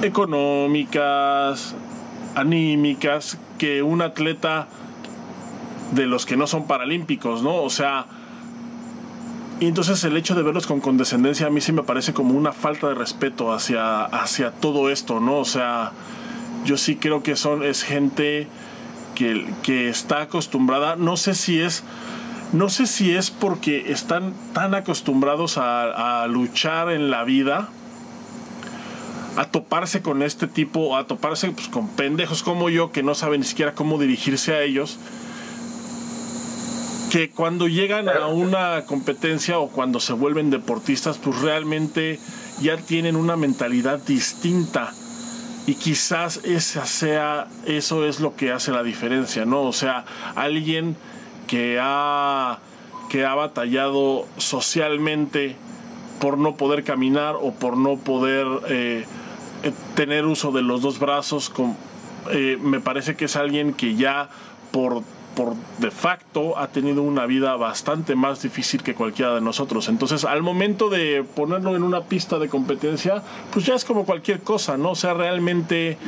económicas, 0.03 1.75
anímicas, 2.35 3.39
que 3.59 3.83
un 3.83 4.03
atleta 4.03 4.69
de 5.93 6.07
los 6.07 6.27
que 6.27 6.37
no 6.37 6.47
son 6.47 6.67
paralímpicos, 6.67 7.43
¿no? 7.43 7.63
O 7.63 7.71
sea, 7.71 8.07
y 9.61 9.67
entonces 9.67 10.03
el 10.05 10.17
hecho 10.17 10.35
de 10.35 10.43
verlos 10.43 10.67
con 10.67 10.81
condescendencia 10.81 11.47
a 11.47 11.51
mí 11.51 11.61
sí 11.61 11.73
me 11.73 11.83
parece 11.83 12.13
como 12.13 12.35
una 12.35 12.53
falta 12.53 12.89
de 12.89 12.95
respeto 12.95 13.53
hacia, 13.53 14.05
hacia 14.05 14.51
todo 14.51 14.91
esto, 14.91 15.21
¿no? 15.21 15.39
O 15.39 15.45
sea, 15.45 15.93
yo 16.65 16.77
sí 16.77 16.97
creo 16.97 17.23
que 17.23 17.37
son, 17.37 17.63
es 17.63 17.83
gente 17.83 18.49
que, 19.15 19.89
está 19.89 20.23
acostumbrada, 20.23 20.97
no 20.97 21.17
sé 21.17 21.35
si 21.35 21.61
es, 21.61 21.83
no 22.53 22.69
sé 22.69 22.87
si 22.87 23.15
es 23.15 23.31
porque 23.31 23.93
están 23.93 24.35
tan 24.53 24.75
acostumbrados 24.75 25.59
a, 25.59 26.27
luchar 26.29 26.91
en 26.91 27.11
la 27.11 27.25
vida, 27.25 27.69
a 29.37 29.47
toparse 29.47 30.03
con 30.03 30.23
este 30.23 30.47
tipo, 30.47 30.97
a 30.97 31.07
toparse 31.07 31.51
pues, 31.51 31.69
con 31.69 31.89
pendejos 31.89 32.43
como 32.43 32.69
yo 32.69 32.93
que 32.93 33.03
no 33.03 33.15
saben 33.15 33.41
ni 33.41 33.47
siquiera 33.47 33.75
cómo 33.75 33.99
dirigirse 33.99 34.55
a 34.55 34.63
ellos, 34.63 34.99
que 37.11 37.31
cuando 37.31 37.69
llegan 37.69 38.09
a 38.09 38.27
una 38.27 38.85
competencia 38.87 39.59
o 39.59 39.69
cuando 39.69 40.01
se 40.01 40.13
vuelven 40.13 40.51
deportistas, 40.51 41.19
pues 41.19 41.41
realmente 41.41 42.19
ya 42.61 42.77
tienen 42.77 43.15
una 43.15 43.37
mentalidad 43.37 44.01
distinta. 44.01 44.93
Y 45.67 45.77
quizás 45.77 46.41
esa 46.45 46.85
sea, 46.85 47.49
eso 47.65 48.07
es 48.07 48.21
lo 48.21 48.37
que 48.37 48.53
hace 48.53 48.71
la 48.71 48.83
diferencia, 48.83 49.47
¿no? 49.47 49.63
O 49.63 49.73
sea, 49.73 50.05
alguien 50.35 50.97
que 51.47 51.79
ha, 51.81 52.59
que 53.09 53.25
ha 53.25 53.35
batallado 53.35 54.27
socialmente 54.37 55.57
por 56.21 56.37
no 56.37 56.57
poder 56.57 56.85
caminar 56.85 57.37
o 57.41 57.53
por 57.53 57.79
no 57.79 57.97
poder 57.97 58.47
eh, 58.69 59.07
tener 59.95 60.27
uso 60.27 60.53
de 60.53 60.63
los 60.63 60.83
dos 60.83 60.99
brazos, 60.99 61.51
eh, 62.31 62.59
me 62.61 62.81
parece 62.81 63.17
que 63.17 63.25
es 63.25 63.37
alguien 63.37 63.73
que 63.73 63.95
ya 63.95 64.29
por 64.71 65.03
por 65.35 65.55
de 65.79 65.91
facto 65.91 66.59
ha 66.59 66.69
tenido 66.69 67.03
una 67.03 67.27
vida 67.27 67.57
bastante 67.57 68.15
más 68.15 68.43
difícil 68.43 68.83
que 68.83 68.95
cualquiera 68.95 69.35
de 69.35 69.41
nosotros. 69.41 69.89
Entonces, 69.89 70.25
al 70.25 70.43
momento 70.43 70.89
de 70.91 71.25
ponerlo 71.35 71.77
en 71.77 71.83
una 71.83 72.05
pista 72.05 72.39
de 72.39 72.49
competencia, 72.49 73.23
pues 73.53 73.67
ya 73.67 73.75
es 73.75 73.85
como 73.85 74.05
cualquier 74.05 74.41
cosa, 74.41 74.77
¿no? 74.77 74.91
O 74.91 74.95
sea, 74.95 75.15
realmente, 75.15 75.99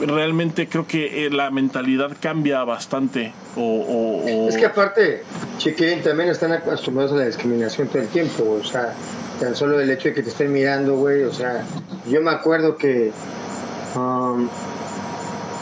realmente 0.00 0.68
creo 0.68 0.86
que 0.86 1.26
eh, 1.26 1.30
la 1.30 1.50
mentalidad 1.50 2.16
cambia 2.20 2.64
bastante. 2.64 3.32
O, 3.56 4.24
Es 4.48 4.56
que 4.56 4.66
aparte, 4.66 5.22
Chiquilín, 5.58 6.02
también 6.02 6.30
están 6.30 6.52
acostumbrados 6.52 7.12
a 7.12 7.16
la 7.16 7.26
discriminación 7.26 7.88
todo 7.88 8.02
el 8.02 8.08
tiempo, 8.08 8.58
o 8.60 8.64
sea, 8.64 8.94
tan 9.38 9.54
solo 9.54 9.78
el 9.80 9.90
hecho 9.90 10.08
de 10.08 10.14
que 10.14 10.22
te 10.22 10.30
estén 10.30 10.52
mirando, 10.52 10.96
güey, 10.96 11.24
o 11.24 11.32
sea, 11.32 11.64
yo 12.08 12.22
me 12.22 12.30
acuerdo 12.30 12.76
que... 12.76 13.12
Um, 13.94 14.48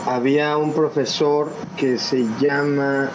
había 0.07 0.57
un 0.57 0.73
profesor 0.73 1.51
que 1.77 1.99
se 1.99 2.27
llama 2.41 3.11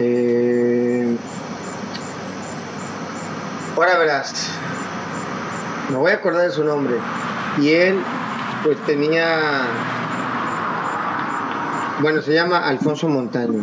eh, 0.00 1.16
ahora 3.76 3.98
verás 3.98 4.48
me 5.90 5.96
voy 5.96 6.12
a 6.12 6.14
acordar 6.14 6.46
de 6.46 6.50
su 6.52 6.64
nombre 6.64 6.96
y 7.60 7.70
él 7.70 7.98
pues 8.64 8.78
tenía 8.86 9.66
bueno 12.00 12.22
se 12.22 12.34
llama 12.34 12.58
Alfonso 12.66 13.08
Montaño 13.08 13.62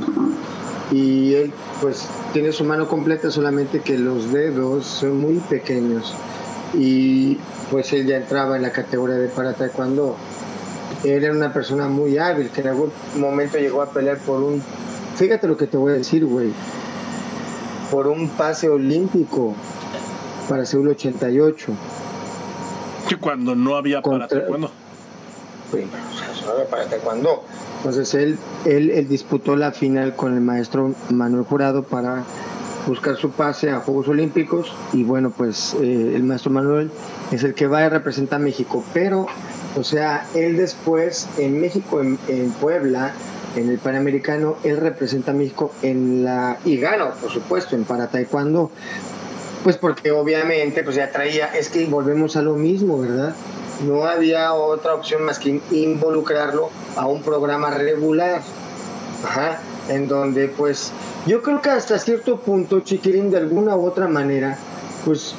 y 0.92 1.34
él 1.34 1.54
pues 1.82 2.08
tiene 2.34 2.52
su 2.52 2.64
mano 2.64 2.88
completa 2.88 3.32
solamente 3.32 3.82
que 3.82 3.98
los 3.98 4.32
dedos 4.32 4.86
son 4.86 5.20
muy 5.20 5.36
pequeños 5.50 6.16
y 6.74 7.38
pues 7.72 7.92
él 7.94 8.06
ya 8.06 8.18
entraba 8.18 8.56
en 8.56 8.62
la 8.62 8.72
categoría 8.72 9.16
de 9.16 9.28
para 9.28 9.54
taekwondo 9.54 10.16
él 11.04 11.24
era 11.24 11.34
una 11.34 11.54
persona 11.54 11.88
muy 11.88 12.18
hábil, 12.18 12.50
que 12.50 12.62
en 12.62 12.68
algún 12.68 12.92
momento 13.18 13.58
llegó 13.58 13.82
a 13.82 13.90
pelear 13.92 14.18
por 14.20 14.42
un, 14.42 14.62
fíjate 15.16 15.48
lo 15.48 15.58
que 15.58 15.68
te 15.68 15.78
voy 15.78 15.94
a 15.94 15.96
decir, 15.96 16.26
güey, 16.26 16.52
por 17.92 18.08
un 18.08 18.30
pase 18.30 18.70
olímpico 18.70 19.56
para 20.50 20.66
Seúl 20.66 20.90
88. 20.90 21.72
Que 23.08 23.18
cuando 23.18 23.56
no 23.56 23.76
había 23.76 24.02
para 24.02 24.28
taekwondo. 24.28 24.72
Pues, 25.72 25.86
no 26.46 26.52
había 26.52 26.66
para 26.66 26.86
taekwondo. 26.86 27.44
Entonces 27.78 28.14
él, 28.16 28.38
él, 28.66 28.90
él 28.90 29.08
disputó 29.08 29.56
la 29.56 29.72
final 29.72 30.16
con 30.16 30.34
el 30.34 30.42
maestro 30.42 30.94
Manuel 31.10 31.44
Jurado 31.44 31.84
para 31.84 32.26
buscar 32.88 33.18
su 33.18 33.32
pase 33.32 33.70
a 33.70 33.80
Juegos 33.80 34.08
Olímpicos 34.08 34.74
y 34.94 35.04
bueno 35.04 35.30
pues 35.30 35.76
eh, 35.82 36.14
el 36.16 36.24
maestro 36.24 36.52
Manuel 36.52 36.90
es 37.32 37.44
el 37.44 37.54
que 37.54 37.68
va 37.68 37.80
a 37.84 37.90
representar 37.90 38.40
a 38.40 38.44
México 38.44 38.82
pero 38.94 39.28
o 39.78 39.84
sea, 39.84 40.26
él 40.34 40.58
después 40.58 41.28
en 41.38 41.62
México, 41.62 42.02
en, 42.02 42.52
Puebla, 42.60 43.14
en 43.56 43.70
el 43.70 43.78
Panamericano, 43.78 44.58
él 44.64 44.78
representa 44.78 45.32
a 45.32 45.34
México 45.36 45.72
en 45.84 46.24
la... 46.24 46.58
y 46.66 46.78
gana, 46.78 47.12
por 47.12 47.32
supuesto, 47.32 47.76
en 47.76 47.86
para 47.86 48.08
taekwondo. 48.08 48.72
Pues 49.64 49.78
porque 49.78 50.12
obviamente 50.12 50.84
pues 50.84 50.96
ya 50.96 51.12
traía, 51.12 51.48
es 51.48 51.70
que 51.70 51.86
volvemos 51.86 52.36
a 52.36 52.42
lo 52.42 52.56
mismo, 52.56 53.00
¿verdad? 53.00 53.36
No 53.86 54.06
había 54.06 54.54
otra 54.54 54.96
opción 54.96 55.24
más 55.24 55.38
que 55.38 55.62
involucrarlo 55.72 56.70
a 56.96 57.06
un 57.06 57.22
programa 57.22 57.70
regular. 57.72 58.42
Ajá. 59.24 59.60
En 59.90 60.08
donde 60.08 60.48
pues 60.48 60.92
yo 61.26 61.42
creo 61.42 61.62
que 61.62 61.70
hasta 61.70 62.00
cierto 62.00 62.40
punto, 62.40 62.80
Chiquirín, 62.82 63.30
de 63.30 63.38
alguna 63.38 63.76
u 63.76 63.86
otra 63.86 64.08
manera, 64.08 64.58
pues 65.06 65.36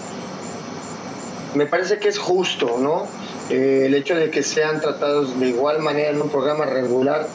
me 1.55 1.67
parece 1.67 1.99
que 1.99 2.09
es 2.09 2.19
justo, 2.19 2.77
¿no? 2.79 3.07
Eh, 3.51 3.85
el 3.87 3.95
hecho 3.95 4.15
de 4.15 4.31
que 4.31 4.43
sean 4.43 4.81
tratados 4.81 5.39
de 5.41 5.49
igual 5.49 5.81
manera 5.81 6.11
en 6.11 6.21
un 6.21 6.29
programa 6.29 6.67
regular, 6.67 7.27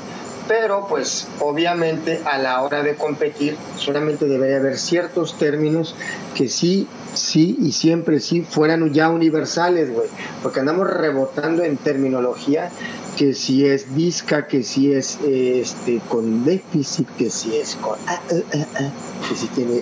pero 0.47 0.87
pues 0.87 1.27
obviamente 1.39 2.21
a 2.25 2.37
la 2.37 2.61
hora 2.61 2.83
de 2.83 2.95
competir 2.95 3.55
solamente 3.77 4.25
debería 4.25 4.57
haber 4.57 4.77
ciertos 4.77 5.37
términos 5.37 5.95
que 6.35 6.49
sí, 6.49 6.87
sí 7.13 7.57
y 7.59 7.71
siempre 7.71 8.19
sí 8.19 8.41
fueran 8.41 8.93
ya 8.93 9.09
universales, 9.09 9.91
güey, 9.91 10.09
porque 10.41 10.59
andamos 10.59 10.89
rebotando 10.89 11.63
en 11.63 11.77
terminología 11.77 12.69
que 13.17 13.33
si 13.33 13.65
es 13.65 13.95
disca, 13.95 14.47
que 14.47 14.63
si 14.63 14.91
es 14.91 15.19
este 15.23 15.99
con 16.09 16.43
déficit, 16.43 17.07
que 17.17 17.29
si 17.29 17.55
es 17.55 17.75
con 17.75 17.97
ah, 18.07 18.19
ah, 18.31 18.65
ah, 18.75 18.89
que 19.27 19.35
si 19.35 19.47
tiene 19.47 19.81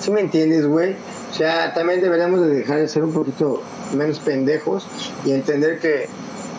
¿sí 0.00 0.10
me 0.10 0.20
entiendes, 0.20 0.66
güey? 0.66 0.94
O 1.30 1.34
sea, 1.34 1.74
también 1.74 2.00
deberíamos 2.00 2.40
de 2.40 2.48
dejar 2.48 2.78
de 2.78 2.88
ser 2.88 3.04
un 3.04 3.12
poquito 3.12 3.62
menos 3.94 4.18
pendejos 4.18 4.86
y 5.24 5.32
entender 5.32 5.78
que 5.78 6.08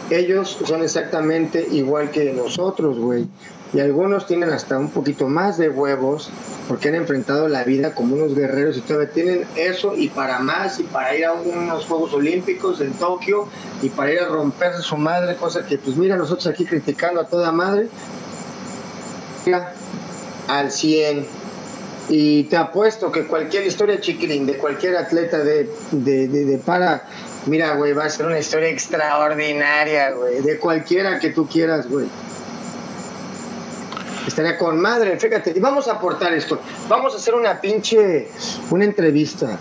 ellos 0.10 0.58
son 0.66 0.84
exactamente 0.84 1.68
igual 1.72 2.12
que 2.12 2.32
nosotros, 2.34 2.98
güey. 2.98 3.28
Y 3.74 3.82
algunos 3.82 4.26
tienen 4.26 4.50
hasta 4.52 4.78
un 4.78 4.90
poquito 4.90 5.28
más 5.28 5.58
de 5.58 5.68
huevos 5.68 6.30
porque 6.70 6.88
han 6.88 6.96
enfrentado 6.96 7.50
la 7.50 7.66
vida 7.66 7.94
como 7.94 8.16
unos 8.16 8.34
guerreros 8.34 8.78
y 8.78 8.82
todavía 8.82 9.12
tienen 9.12 9.46
eso 9.58 9.94
y 9.96 10.08
para 10.08 10.40
más 10.40 10.80
y 10.80 10.84
para 10.84 11.16
ir 11.16 11.26
a 11.26 11.34
unos 11.34 11.86
Juegos 11.86 12.14
Olímpicos 12.14 12.80
en 12.80 12.94
Tokio 12.94 13.48
y 13.82 13.90
para 13.90 14.14
ir 14.14 14.20
a 14.20 14.28
romperse 14.28 14.82
su 14.82 14.96
madre, 14.96 15.36
cosa 15.36 15.66
que 15.66 15.78
pues 15.78 15.98
mira 15.98 16.16
nosotros 16.16 16.48
aquí 16.48 16.66
criticando 16.66 17.20
a 17.20 17.28
toda 17.28 17.52
madre 17.52 17.90
al 20.48 20.72
100 20.72 21.26
y 22.10 22.44
te 22.46 22.58
apuesto 22.58 23.12
que 23.12 23.26
cualquier 23.26 23.66
historia 23.66 24.00
chiquilín 24.00 24.46
de 24.46 24.58
cualquier 24.58 24.96
atleta 24.96 25.40
de, 25.44 25.70
de, 25.92 26.28
de 26.28 26.58
para 26.60 27.04
Mira, 27.48 27.76
güey, 27.76 27.94
va 27.94 28.06
a 28.06 28.10
ser 28.10 28.26
una 28.26 28.40
historia 28.40 28.70
extraordinaria, 28.70 30.12
güey. 30.12 30.42
De 30.42 30.60
cualquiera 30.60 31.18
que 31.18 31.30
tú 31.30 31.48
quieras, 31.48 31.90
güey. 31.90 32.08
Estaría 34.28 34.58
con 34.58 34.82
madre, 34.82 35.18
fíjate. 35.18 35.54
Y 35.56 35.60
vamos 35.62 35.88
a 35.88 35.94
aportar 35.94 36.34
esto. 36.34 36.60
Vamos 36.90 37.14
a 37.14 37.18
hacer 37.18 37.36
una 37.36 37.62
pinche, 37.62 38.28
una 38.70 38.84
entrevista 38.84 39.58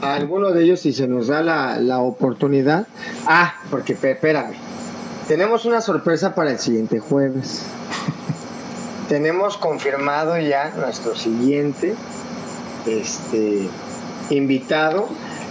a 0.00 0.14
alguno 0.14 0.52
de 0.52 0.64
ellos 0.64 0.80
si 0.80 0.94
se 0.94 1.06
nos 1.06 1.26
da 1.26 1.42
la, 1.42 1.78
la 1.78 1.98
oportunidad. 1.98 2.86
Ah, 3.26 3.54
porque 3.70 3.92
espérame. 3.92 4.54
Tenemos 5.26 5.66
una 5.66 5.82
sorpresa 5.82 6.34
para 6.34 6.52
el 6.52 6.58
siguiente 6.58 6.98
jueves. 6.98 7.62
Tenemos 9.08 9.56
confirmado 9.56 10.38
ya 10.38 10.70
nuestro 10.76 11.16
siguiente 11.16 11.94
este 12.86 13.68
invitado 14.30 15.08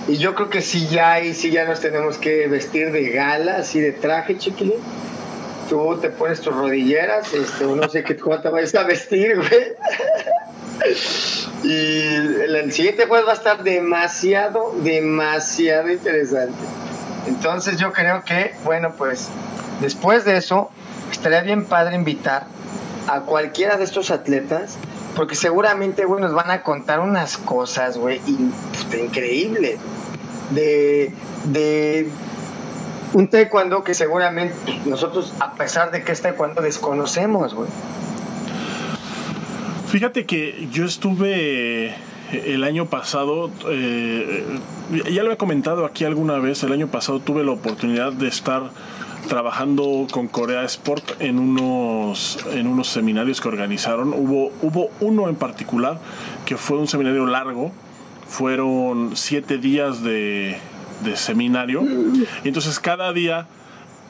y 0.08 0.18
yo 0.18 0.36
creo 0.36 0.50
que 0.50 0.62
sí 0.62 0.88
ya 0.88 1.14
ahí 1.14 1.34
sí 1.34 1.50
ya 1.52 1.66
nos 1.66 1.82
tenemos 1.82 2.18
que 2.18 2.48
vestir 2.48 2.92
de 2.92 3.10
gala, 3.10 3.58
así 3.58 3.80
de 3.80 3.92
traje, 3.92 4.38
chiquilín. 4.38 4.80
Tú 5.70 5.98
te 6.00 6.10
pones 6.10 6.40
tus 6.40 6.56
rodilleras, 6.56 7.34
este, 7.34 7.66
no 7.66 7.90
sé 7.90 8.04
qué 8.04 8.14
te 8.14 8.50
vayas 8.50 8.76
a 8.76 8.84
vestir, 8.84 9.36
güey. 9.36 9.74
y 11.64 12.04
el, 12.44 12.72
siguiente 12.72 13.06
jueves 13.06 13.28
va 13.28 13.32
a 13.32 13.36
estar 13.36 13.64
demasiado, 13.64 14.76
demasiado 14.82 15.92
interesante. 15.92 16.60
Entonces 17.28 17.78
yo 17.78 17.92
creo 17.92 18.24
que, 18.24 18.54
bueno, 18.64 18.94
pues 18.98 19.28
después 19.82 20.24
de 20.24 20.38
eso, 20.38 20.72
estaría 21.12 21.42
bien 21.42 21.66
padre 21.66 21.96
invitar 21.96 22.46
a 23.08 23.22
cualquiera 23.22 23.78
de 23.78 23.84
estos 23.84 24.12
atletas, 24.12 24.78
porque 25.16 25.36
seguramente, 25.36 26.06
güey, 26.06 26.22
nos 26.22 26.34
van 26.34 26.52
a 26.52 26.64
contar 26.64 27.00
unas 27.00 27.38
cosas, 27.38 27.98
güey, 27.98 28.22
increíbles 28.94 29.80
de, 30.52 31.12
de 31.46 32.10
un 33.14 33.28
taekwondo 33.28 33.84
que 33.84 33.94
seguramente 33.94 34.56
nosotros, 34.86 35.34
a 35.40 35.54
pesar 35.54 35.92
de 35.92 36.04
que 36.04 36.12
es 36.12 36.22
taekwondo, 36.22 36.62
desconocemos, 36.62 37.54
güey. 37.54 37.70
Fíjate 39.88 40.26
que 40.26 40.68
yo 40.72 40.86
estuve 40.86 41.96
el 42.32 42.64
año 42.66 42.88
pasado, 42.88 43.50
eh, 43.70 44.46
ya 45.10 45.24
lo 45.24 45.32
he 45.32 45.38
comentado 45.38 45.86
aquí 45.86 46.04
alguna 46.04 46.40
vez, 46.40 46.62
el 46.64 46.74
año 46.74 46.88
pasado 46.88 47.20
tuve 47.20 47.44
la 47.44 47.52
oportunidad 47.52 48.12
de 48.12 48.28
estar 48.28 48.70
trabajando 49.28 50.08
con 50.12 50.28
Corea 50.28 50.64
Sport 50.64 51.22
en 51.22 51.40
unos, 51.40 52.40
en 52.52 52.68
unos 52.68 52.88
seminarios 52.88 53.42
que 53.42 53.48
organizaron. 53.48 54.14
Hubo, 54.14 54.52
hubo 54.62 54.90
uno 55.00 55.30
en 55.30 55.36
particular 55.36 56.00
que 56.46 56.58
fue 56.58 56.78
un 56.78 56.88
seminario 56.88 57.26
largo, 57.26 57.72
fueron 58.28 59.12
siete 59.16 59.58
días 59.58 60.04
de, 60.04 60.58
seminario. 61.16 61.84
Y 62.44 62.48
entonces 62.48 62.80
cada 62.80 63.14
día 63.14 63.48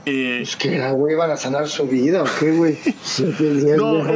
Eh, 0.10 0.38
pues 0.40 0.56
que 0.56 0.76
era, 0.76 0.92
güey, 0.92 1.16
iban 1.16 1.30
a 1.30 1.36
sanar 1.36 1.68
su 1.68 1.86
vida, 1.86 2.24
¿o 2.24 2.28
qué, 2.40 2.52
güey? 2.54 2.78
no, 3.78 4.08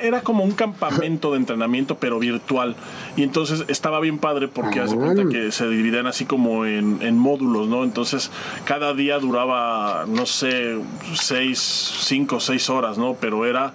era, 0.00 0.20
como 0.22 0.42
un 0.42 0.50
campamento 0.50 1.30
de 1.30 1.36
entrenamiento, 1.36 1.96
pero 1.98 2.18
virtual. 2.18 2.74
Y 3.16 3.22
entonces 3.22 3.64
estaba 3.68 4.00
bien 4.00 4.18
padre 4.18 4.48
porque 4.48 4.80
hace 4.80 4.96
cuenta 4.96 5.22
ah. 5.22 5.28
que 5.30 5.52
se 5.52 5.68
dividían 5.68 6.08
así 6.08 6.24
como 6.24 6.66
en, 6.66 6.98
en, 7.02 7.16
módulos, 7.16 7.68
¿no? 7.68 7.84
Entonces 7.84 8.32
cada 8.64 8.94
día 8.94 9.20
duraba, 9.20 10.06
no 10.08 10.26
sé, 10.26 10.76
seis, 11.14 11.60
cinco, 12.00 12.40
seis 12.40 12.68
horas, 12.68 12.98
¿no? 12.98 13.14
Pero 13.14 13.46
era 13.46 13.74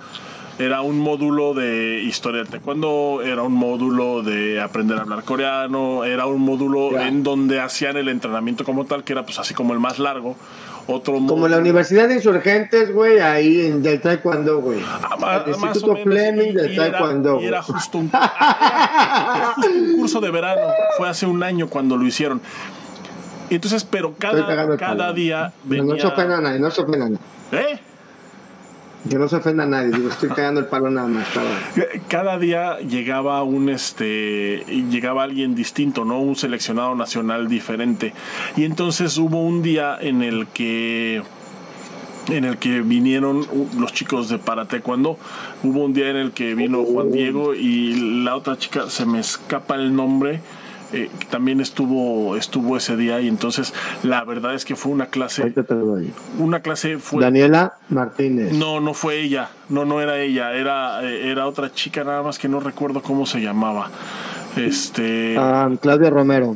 era 0.59 0.81
un 0.81 0.99
módulo 0.99 1.55
de 1.55 2.01
historia 2.03 2.41
del 2.43 2.47
taekwondo, 2.47 3.21
era 3.23 3.41
un 3.41 3.53
módulo 3.53 4.21
de 4.21 4.61
aprender 4.61 4.99
a 4.99 5.01
hablar 5.01 5.23
coreano, 5.23 6.03
era 6.03 6.27
un 6.27 6.41
módulo 6.41 6.99
en 6.99 7.23
donde 7.23 7.59
hacían 7.59 7.97
el 7.97 8.07
entrenamiento 8.07 8.63
como 8.63 8.85
tal, 8.85 9.03
que 9.03 9.13
era 9.13 9.25
pues 9.25 9.39
así 9.39 9.55
como 9.55 9.73
el 9.73 9.79
más 9.79 9.97
largo. 9.97 10.35
Otro 10.85 11.13
como 11.25 11.47
la 11.47 11.57
Universidad 11.57 12.09
de 12.09 12.15
Insurgentes, 12.15 12.93
güey, 12.93 13.19
ahí 13.19 13.67
en 13.67 13.81
del 13.81 14.01
taekwondo, 14.01 14.59
güey. 14.59 14.79
Ah, 14.85 15.43
el 15.45 15.51
Instituto 15.51 15.95
Fleming 16.03 16.53
del 16.53 16.75
taekwondo. 16.75 17.39
Era, 17.39 17.47
era, 17.47 17.63
justo 17.63 17.99
un, 17.99 18.07
era 18.13 19.53
justo 19.55 19.69
un 19.71 19.95
curso 19.97 20.19
de 20.19 20.31
verano, 20.31 20.61
fue 20.97 21.07
hace 21.07 21.25
un 21.25 21.41
año 21.41 21.67
cuando 21.67 21.95
lo 21.95 22.05
hicieron. 22.05 22.41
Entonces, 23.49 23.85
pero 23.85 24.13
cada, 24.17 24.77
cada 24.77 25.13
día 25.13 25.53
venía... 25.63 25.83
No, 25.85 25.93
no 25.93 25.99
se 25.99 26.07
ofenda 26.07 26.37
a 26.37 26.41
nadie, 26.41 26.59
no 26.59 26.71
se 26.71 26.81
ofenda 26.81 27.05
a 27.05 27.09
nadie. 27.09 27.19
¿Eh? 27.51 27.79
Que 29.09 29.17
no 29.17 29.27
se 29.27 29.35
ofenda 29.35 29.63
a 29.63 29.67
nadie, 29.67 29.91
digo, 29.91 30.09
estoy 30.09 30.29
cagando 30.29 30.61
el 30.61 30.67
palo 30.67 30.89
nada 30.89 31.07
más. 31.07 31.27
Cada 32.07 32.39
día 32.39 32.79
llegaba 32.79 33.43
un 33.43 33.67
este 33.69 34.63
llegaba 34.89 35.23
alguien 35.23 35.55
distinto, 35.55 36.05
¿no? 36.05 36.19
Un 36.19 36.37
seleccionado 36.37 36.95
nacional 36.95 37.49
diferente. 37.49 38.13
Y 38.55 38.63
entonces 38.63 39.17
hubo 39.17 39.43
un 39.43 39.61
día 39.61 39.97
en 39.99 40.23
el 40.23 40.47
que 40.47 41.21
en 42.29 42.45
el 42.45 42.57
que 42.57 42.81
vinieron 42.81 43.45
los 43.77 43.91
chicos 43.91 44.29
de 44.29 44.39
para 44.39 44.65
cuando 44.81 45.17
hubo 45.63 45.83
un 45.83 45.93
día 45.93 46.09
en 46.09 46.15
el 46.15 46.31
que 46.31 46.55
vino 46.55 46.83
Juan 46.85 47.11
Diego 47.11 47.53
y 47.53 48.23
la 48.23 48.35
otra 48.35 48.57
chica 48.57 48.89
se 48.89 49.05
me 49.05 49.19
escapa 49.19 49.75
el 49.75 49.93
nombre 49.93 50.39
eh, 50.93 51.09
también 51.29 51.59
estuvo, 51.59 52.37
estuvo 52.37 52.77
ese 52.77 52.95
día 52.95 53.19
y 53.19 53.27
entonces 53.27 53.73
la 54.03 54.23
verdad 54.23 54.53
es 54.53 54.63
que 54.63 54.75
fue 54.75 54.91
una 54.91 55.07
clase. 55.07 55.53
Una 56.37 56.61
clase 56.61 56.99
fue. 56.99 57.23
Daniela 57.23 57.73
Martínez. 57.89 58.53
No, 58.53 58.79
no 58.79 58.93
fue 58.93 59.19
ella, 59.19 59.49
no, 59.69 59.85
no 59.85 60.01
era 60.01 60.19
ella, 60.19 60.53
era, 60.53 61.03
eh, 61.03 61.31
era 61.31 61.47
otra 61.47 61.73
chica 61.73 62.03
nada 62.03 62.21
más 62.21 62.37
que 62.37 62.47
no 62.47 62.59
recuerdo 62.59 63.01
cómo 63.01 63.25
se 63.25 63.41
llamaba. 63.41 63.89
Este. 64.55 65.35
Ah, 65.37 65.69
Claudia 65.81 66.11
Romero. 66.11 66.55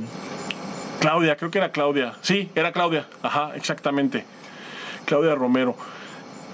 Claudia, 1.00 1.36
creo 1.36 1.50
que 1.50 1.58
era 1.58 1.72
Claudia. 1.72 2.14
Sí, 2.22 2.50
era 2.54 2.72
Claudia. 2.72 3.08
Ajá, 3.24 3.52
exactamente. 3.56 4.24
Claudia 5.06 5.36
Romero. 5.36 5.76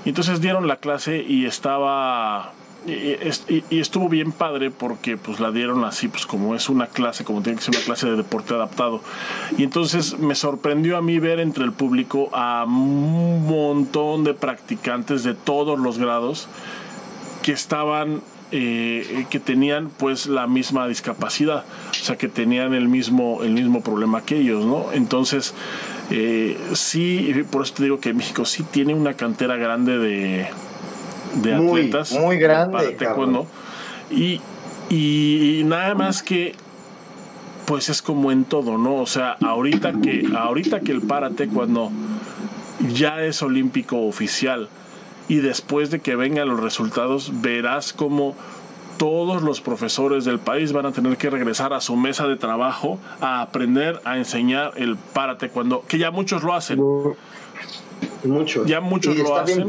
Y 0.06 0.10
entonces 0.10 0.42
dieron 0.42 0.68
la 0.68 0.78
clase 0.78 1.18
y 1.18 1.46
estaba 1.46 2.54
y, 2.86 3.80
estuvo 3.80 4.10
bien 4.10 4.32
padre 4.32 4.72
porque 4.72 5.18
pues 5.18 5.40
la 5.40 5.52
dieron 5.52 5.86
así 5.86 6.08
pues 6.08 6.26
como 6.26 6.56
es 6.56 6.70
una 6.70 6.88
clase 6.88 7.24
como 7.24 7.42
tiene 7.42 7.58
que 7.58 7.66
ser 7.66 7.76
una 7.76 7.86
clase 7.86 8.10
de 8.10 8.18
deporte 8.18 8.54
adaptado. 8.54 9.02
Y 9.58 9.64
entonces 9.64 10.20
me 10.20 10.36
sorprendió 10.36 10.98
a 10.98 11.02
mí 11.02 11.20
ver 11.20 11.40
entre 11.40 11.64
el 11.64 11.72
público 11.72 12.30
a 12.34 12.66
un 12.66 13.46
montón 13.46 14.24
de 14.24 14.34
practicantes 14.34 15.24
de 15.24 15.34
todos 15.34 15.80
los 15.80 15.98
grados 15.98 16.48
que 17.42 17.52
estaban 17.52 18.22
eh, 18.52 19.26
que 19.30 19.40
tenían 19.40 19.90
pues 19.90 20.28
la 20.28 20.46
misma 20.46 20.88
discapacidad 20.88 21.66
o 21.90 21.94
sea 21.94 22.18
que 22.18 22.28
tenían 22.28 22.76
el 22.76 22.88
mismo 22.88 23.44
el 23.44 23.54
mismo 23.54 23.82
problema 23.82 24.22
que 24.22 24.38
ellos 24.38 24.64
no 24.64 24.92
entonces 24.94 25.56
eh, 26.12 26.56
sí 26.74 27.34
por 27.50 27.64
eso 27.64 27.74
te 27.74 27.84
digo 27.84 28.00
que 28.00 28.14
México 28.14 28.46
sí 28.46 28.62
tiene 28.62 28.94
una 28.94 29.16
cantera 29.16 29.56
grande 29.56 29.98
de 29.98 30.48
de 31.36 31.54
atletas. 31.54 32.12
Muy 32.14 32.38
grande. 32.38 32.98
Y, 34.10 34.42
y 34.90 35.64
nada 35.66 35.96
más 35.96 36.22
que 36.22 36.56
pues 37.66 37.90
es 37.90 38.02
como 38.02 38.32
en 38.32 38.46
todo, 38.46 38.78
¿no? 38.78 38.96
O 38.96 39.06
sea, 39.06 39.38
ahorita 39.42 39.94
que, 40.02 40.28
ahorita 40.36 40.82
que 40.82 40.92
el 40.92 41.02
para 41.02 41.32
taekwondo 41.32 41.92
ya 42.94 43.24
es 43.24 43.42
olímpico 43.42 44.06
oficial 44.06 44.70
y 45.28 45.38
después 45.38 45.90
de 45.90 46.00
que 46.00 46.16
vengan 46.16 46.50
los 46.50 46.60
resultados 46.60 47.42
verás 47.42 47.94
como 47.94 48.36
todos 48.98 49.42
los 49.42 49.62
profesores 49.62 50.26
del 50.26 50.40
país 50.40 50.72
van 50.72 50.86
a 50.86 50.92
tener 50.92 51.18
que 51.18 51.30
regresar 51.30 51.74
a 51.74 51.82
su 51.82 51.96
mesa 51.96 52.28
de 52.28 52.36
trabajo 52.36 53.00
a 53.22 53.42
aprender 53.42 54.02
a 54.06 54.18
enseñar 54.18 54.74
el 54.76 54.98
para 54.98 55.38
taekwondo, 55.38 55.84
que 55.88 55.98
ya 55.98 56.12
muchos 56.12 56.44
lo 56.44 56.54
hacen. 56.54 56.80
Muchos. 58.24 58.68
Ya 58.68 58.82
muchos 58.82 59.18
lo 59.18 59.38
hacen. 59.38 59.68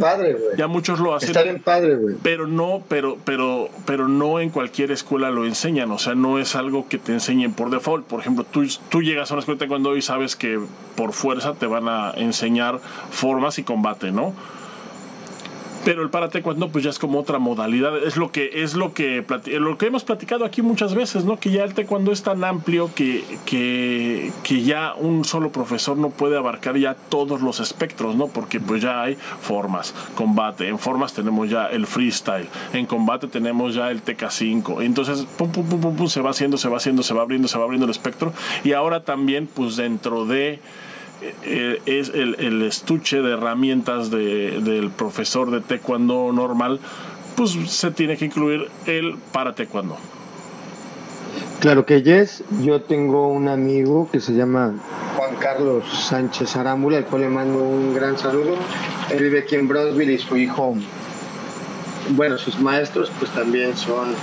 Ya 0.56 0.66
muchos 0.66 1.00
lo 1.00 1.14
hacen. 1.14 1.30
Está 1.30 1.42
bien 1.42 1.60
padre, 1.60 1.96
güey. 1.96 2.14
Pero 2.22 2.46
no, 2.46 2.82
pero, 2.88 3.18
pero, 3.24 3.68
pero 3.84 4.08
no 4.08 4.40
en 4.40 4.50
cualquier 4.50 4.90
escuela 4.90 5.30
lo 5.30 5.44
enseñan. 5.44 5.90
O 5.90 5.98
sea, 5.98 6.14
no 6.14 6.38
es 6.38 6.54
algo 6.54 6.88
que 6.88 6.98
te 6.98 7.12
enseñen 7.12 7.52
por 7.52 7.70
default. 7.70 8.06
Por 8.06 8.20
ejemplo, 8.20 8.44
tú, 8.44 8.64
tú 8.88 9.02
llegas 9.02 9.30
a 9.30 9.34
una 9.34 9.40
escuela 9.40 9.66
cuando 9.68 9.90
hoy 9.90 10.02
sabes 10.02 10.36
que 10.36 10.60
por 10.96 11.12
fuerza 11.12 11.54
te 11.54 11.66
van 11.66 11.88
a 11.88 12.12
enseñar 12.16 12.80
formas 13.10 13.58
y 13.58 13.62
combate, 13.62 14.12
¿no? 14.12 14.34
Pero 15.84 16.02
el 16.02 16.10
para 16.10 16.28
taekwondo 16.28 16.68
pues 16.68 16.84
ya 16.84 16.90
es 16.90 16.98
como 16.98 17.18
otra 17.18 17.38
modalidad. 17.38 17.96
Es 17.98 18.16
lo 18.16 18.32
que 18.32 18.62
es 18.62 18.74
lo 18.74 18.94
que 18.94 19.24
lo 19.46 19.78
que 19.78 19.86
hemos 19.86 20.04
platicado 20.04 20.44
aquí 20.44 20.62
muchas 20.62 20.94
veces 20.94 21.24
no 21.24 21.38
que 21.38 21.50
ya 21.50 21.64
el 21.64 21.74
taekwondo 21.74 22.12
es 22.12 22.22
tan 22.22 22.44
amplio 22.44 22.90
que, 22.94 23.24
que, 23.44 24.32
que 24.42 24.62
ya 24.62 24.94
un 24.94 25.24
solo 25.24 25.52
profesor 25.52 25.96
no 25.96 26.10
puede 26.10 26.36
abarcar 26.36 26.76
ya 26.76 26.94
todos 26.94 27.42
los 27.42 27.60
espectros 27.60 28.16
no 28.16 28.28
porque 28.28 28.60
pues 28.60 28.82
ya 28.82 29.02
hay 29.02 29.16
formas. 29.40 29.94
Combate 30.14 30.68
en 30.68 30.78
formas 30.78 31.12
tenemos 31.12 31.50
ya 31.50 31.66
el 31.66 31.86
freestyle 31.86 32.48
en 32.72 32.86
combate 32.86 33.28
tenemos 33.28 33.74
ya 33.74 33.90
el 33.90 34.04
TK5 34.04 34.82
entonces 34.84 35.26
pum 35.36 35.50
pum 35.50 35.68
pum 35.68 35.80
pum, 35.80 35.96
pum 35.96 36.08
se 36.08 36.20
va 36.20 36.30
haciendo 36.30 36.56
se 36.56 36.68
va 36.68 36.78
haciendo 36.78 37.02
se 37.02 37.14
va 37.14 37.22
abriendo 37.22 37.48
se 37.48 37.58
va 37.58 37.64
abriendo 37.64 37.84
el 37.84 37.90
espectro. 37.90 38.32
Y 38.64 38.72
ahora 38.72 39.04
también 39.04 39.46
pues 39.46 39.76
dentro 39.76 40.24
de 40.24 40.60
eh, 41.44 41.80
es 41.86 42.10
el, 42.10 42.62
estuche 42.62 43.20
de 43.20 43.32
herramientas 43.32 44.10
del 44.10 44.90
profesor 44.90 45.50
de 45.50 45.60
taekwondo 45.60 46.32
normal, 46.32 46.80
pues 47.36 47.56
se 47.68 47.90
tiene 47.90 48.16
que 48.16 48.26
incluir 48.26 48.68
el 48.86 49.16
para 49.32 49.54
taekwondo. 49.54 49.96
Claro 51.60 51.86
que 51.86 52.02
yes, 52.02 52.44
yo 52.62 52.82
tengo 52.82 53.28
un 53.28 53.48
amigo 53.48 54.08
que 54.12 54.20
se 54.20 54.34
llama 54.34 54.74
Juan 55.16 55.36
Carlos 55.36 55.84
Sánchez 56.08 56.56
Arámbula, 56.56 56.98
al 56.98 57.06
cual 57.06 57.22
le 57.22 57.28
mando 57.28 57.62
un 57.62 57.94
gran 57.94 58.18
saludo. 58.18 58.56
Él 59.10 59.22
vive 59.22 59.40
aquí 59.40 59.54
en 59.54 59.68
Brownsville 59.68 60.12
y 60.12 60.18
su 60.18 60.36
hijo, 60.36 60.74
bueno, 62.10 62.36
sus 62.36 62.60
maestros 62.60 63.10
pues 63.18 63.30
también 63.30 63.76
son 63.76 64.14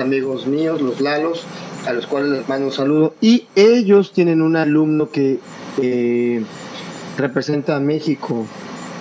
amigos 0.00 0.46
míos, 0.46 0.80
los 0.80 1.00
Lalos, 1.00 1.44
a 1.86 1.92
los 1.92 2.06
cuales 2.06 2.30
les 2.30 2.48
mando 2.48 2.66
un 2.66 2.72
saludo. 2.72 3.14
Y 3.20 3.46
ellos 3.56 4.12
tienen 4.12 4.42
un 4.42 4.56
alumno 4.56 5.10
que 5.10 5.38
eh, 5.80 6.42
representa 7.16 7.76
a 7.76 7.80
México 7.80 8.46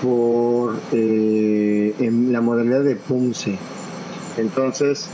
por 0.01 0.79
eh, 0.91 1.95
en 1.99 2.33
la 2.33 2.41
modalidad 2.41 2.83
de 2.83 2.95
Punce. 2.95 3.57
Entonces, 4.37 5.07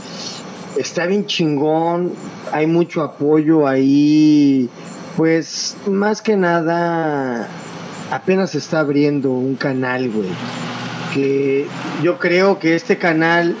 está 0.76 1.06
bien 1.06 1.26
chingón, 1.26 2.12
hay 2.52 2.66
mucho 2.66 3.02
apoyo 3.02 3.66
ahí, 3.66 4.68
pues 5.16 5.76
más 5.86 6.22
que 6.22 6.36
nada 6.36 7.48
apenas 8.10 8.54
está 8.54 8.80
abriendo 8.80 9.30
un 9.30 9.56
canal, 9.56 10.10
güey. 10.10 10.30
Que 11.14 11.66
yo 12.02 12.18
creo 12.18 12.58
que 12.58 12.74
este 12.74 12.96
canal 12.96 13.56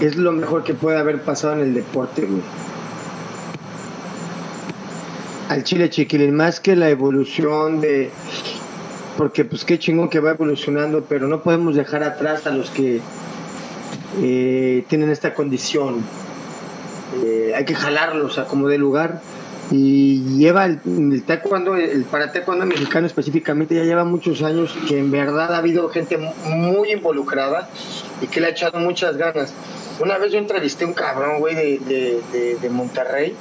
es 0.00 0.16
lo 0.16 0.32
mejor 0.32 0.64
que 0.64 0.74
puede 0.74 0.98
haber 0.98 1.22
pasado 1.22 1.54
en 1.54 1.60
el 1.60 1.74
deporte, 1.74 2.22
güey 2.22 2.65
al 5.48 5.62
Chile 5.64 5.90
Chiquilín, 5.90 6.34
más 6.34 6.60
que 6.60 6.76
la 6.76 6.90
evolución 6.90 7.80
de. 7.80 8.10
Porque, 9.16 9.44
pues, 9.44 9.64
qué 9.64 9.78
chingón 9.78 10.10
que 10.10 10.20
va 10.20 10.32
evolucionando, 10.32 11.04
pero 11.08 11.26
no 11.26 11.42
podemos 11.42 11.74
dejar 11.74 12.02
atrás 12.02 12.46
a 12.46 12.50
los 12.50 12.70
que 12.70 13.00
eh, 14.20 14.84
tienen 14.88 15.10
esta 15.10 15.32
condición. 15.34 16.04
Eh, 17.24 17.52
hay 17.56 17.64
que 17.64 17.74
jalarlos 17.74 18.38
a 18.38 18.44
como 18.44 18.68
de 18.68 18.78
lugar. 18.78 19.22
Y 19.68 20.20
lleva 20.38 20.64
el, 20.64 20.80
el 20.84 21.24
taekwondo, 21.24 21.74
el 21.74 22.04
para 22.04 22.30
taekwondo 22.30 22.66
mexicano 22.66 23.04
específicamente, 23.08 23.74
ya 23.74 23.82
lleva 23.82 24.04
muchos 24.04 24.42
años 24.42 24.76
que 24.86 24.98
en 24.98 25.10
verdad 25.10 25.52
ha 25.54 25.58
habido 25.58 25.88
gente 25.88 26.18
muy 26.18 26.92
involucrada 26.92 27.68
y 28.22 28.28
que 28.28 28.40
le 28.40 28.46
ha 28.46 28.50
echado 28.50 28.78
muchas 28.78 29.16
ganas. 29.16 29.52
Una 29.98 30.18
vez 30.18 30.30
yo 30.30 30.38
entrevisté 30.38 30.84
a 30.84 30.88
un 30.88 30.94
cabrón, 30.94 31.40
güey, 31.40 31.78
de, 31.78 32.20
de 32.62 32.70
Monterrey 32.70 33.34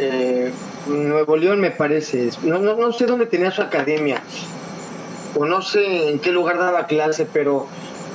eh, 0.00 0.52
Nuevo 0.86 1.36
León 1.36 1.60
me 1.60 1.70
parece, 1.70 2.30
no, 2.42 2.58
no, 2.58 2.92
sé 2.92 3.06
dónde 3.06 3.26
tenía 3.26 3.50
su 3.50 3.62
academia, 3.62 4.20
o 5.36 5.44
no 5.44 5.62
sé 5.62 6.10
en 6.10 6.18
qué 6.18 6.32
lugar 6.32 6.58
daba 6.58 6.86
clase, 6.86 7.26
pero 7.32 7.66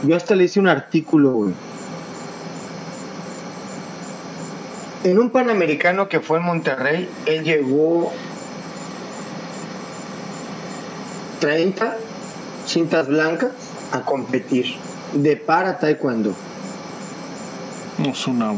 yo 0.03 0.15
hasta 0.15 0.35
le 0.35 0.45
hice 0.45 0.59
un 0.59 0.67
artículo, 0.67 1.51
En 5.03 5.19
un 5.19 5.31
Panamericano 5.31 6.07
que 6.07 6.21
fue 6.21 6.37
en 6.37 6.45
Monterrey, 6.45 7.09
él 7.25 7.43
llegó 7.43 8.13
30 11.41 11.97
cintas 12.65 13.09
blancas 13.09 13.51
a 13.91 13.99
competir 14.01 14.77
de 15.13 15.35
para 15.35 15.77
taekwondo. 15.77 16.33
No 17.97 18.11
es 18.11 18.27
una 18.27 18.53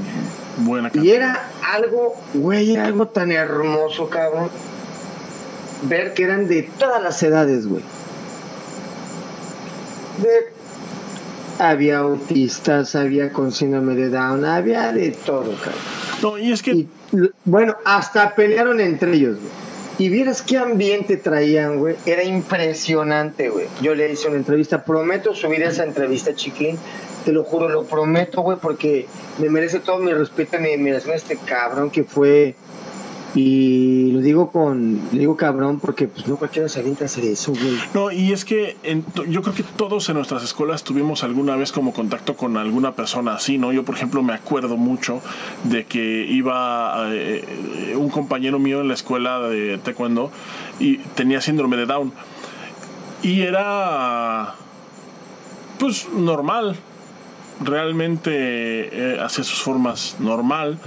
buena 0.58 0.92
Y 0.94 1.12
era 1.12 1.50
algo, 1.74 2.16
güey, 2.34 2.74
era 2.74 2.86
algo 2.86 3.08
tan 3.08 3.32
hermoso, 3.32 4.10
cabrón. 4.10 4.50
Ver 5.84 6.14
que 6.14 6.24
eran 6.24 6.48
de 6.48 6.64
todas 6.64 7.02
las 7.02 7.22
edades, 7.22 7.68
güey. 7.68 7.84
De 10.22 10.56
había 11.60 12.00
autistas, 12.00 12.96
había 12.96 13.32
con 13.32 13.52
síndrome 13.52 13.96
de 13.96 14.10
Down, 14.10 14.46
había 14.46 14.92
de 14.92 15.12
todo, 15.12 15.56
cabrón. 15.56 15.82
No, 16.22 16.38
y 16.38 16.52
es 16.52 16.62
que. 16.62 16.88
bueno, 17.44 17.76
hasta 17.86 18.36
pelearon 18.36 18.80
entre 18.80 19.14
ellos, 19.14 19.38
güey. 19.40 19.66
Y 19.98 20.10
vieras 20.10 20.42
qué 20.42 20.58
ambiente 20.58 21.16
traían, 21.16 21.78
güey. 21.78 21.96
Era 22.06 22.24
impresionante, 22.24 23.50
güey. 23.50 23.68
Yo 23.82 23.96
le 23.96 24.12
hice 24.12 24.28
una 24.28 24.38
entrevista. 24.38 24.84
Prometo 24.84 25.34
subir 25.34 25.64
esa 25.64 25.86
entrevista, 25.86 26.36
chiquín. 26.36 26.78
Te 27.26 27.34
lo 27.34 27.44
juro, 27.44 27.68
lo 27.68 27.84
prometo, 27.84 28.42
güey, 28.42 28.58
porque 28.62 29.08
me 29.40 29.50
merece 29.50 29.80
todo 29.80 29.98
mi 29.98 30.14
respeto 30.14 30.58
y 30.58 30.62
mi 30.62 30.74
admiración 30.74 31.14
a 31.14 31.16
este 31.16 31.38
cabrón 31.38 31.90
que 31.90 32.04
fue 32.04 32.56
y 33.36 34.12
lo 34.12 34.22
digo 34.22 34.50
con, 34.50 35.02
lo 35.12 35.20
digo 35.20 35.36
cabrón 35.36 35.82
porque 35.82 36.08
pues 36.08 36.26
no 36.26 36.38
cualquiera 36.38 36.70
se 36.70 36.80
avienta 36.80 37.04
a 37.04 37.08
hacer 37.08 37.26
eso, 37.26 37.52
güey. 37.52 37.78
No, 37.94 38.10
y 38.10 38.32
es 38.32 38.46
que 38.46 38.78
yo 39.28 39.42
creo 39.42 39.54
que 39.54 39.64
todos 39.64 40.08
en 40.08 40.16
nuestras 40.16 40.42
escuelas 40.44 40.86
tuvimos 40.86 41.24
alguna 41.26 41.58
vez 41.58 41.74
como 41.74 41.92
contacto 41.92 42.38
con 42.38 42.56
alguna 42.56 42.96
persona 42.96 43.36
así, 43.36 43.58
¿no? 43.58 43.74
Yo, 43.74 43.84
por 43.84 43.96
ejemplo, 43.96 44.24
me 44.24 44.34
acuerdo 44.34 44.78
mucho 44.78 45.22
de 45.66 45.86
que 45.86 46.26
iba 46.30 47.10
eh, 47.12 47.94
un 47.98 48.10
compañero 48.10 48.58
mío 48.58 48.80
en 48.80 48.88
la 48.88 48.94
escuela 48.94 49.42
de 49.42 49.80
taekwondo 49.80 50.32
y 50.80 51.00
tenía 51.16 51.42
síndrome 51.42 51.76
de 51.76 51.88
Down. 51.88 52.14
Y 53.22 53.42
era, 53.42 54.56
pues, 55.78 56.08
normal. 56.10 56.78
Realmente 57.62 58.32
eh, 58.34 59.20
hacía 59.20 59.44
sus 59.44 59.62
formas 59.62 60.18
normal 60.20 60.78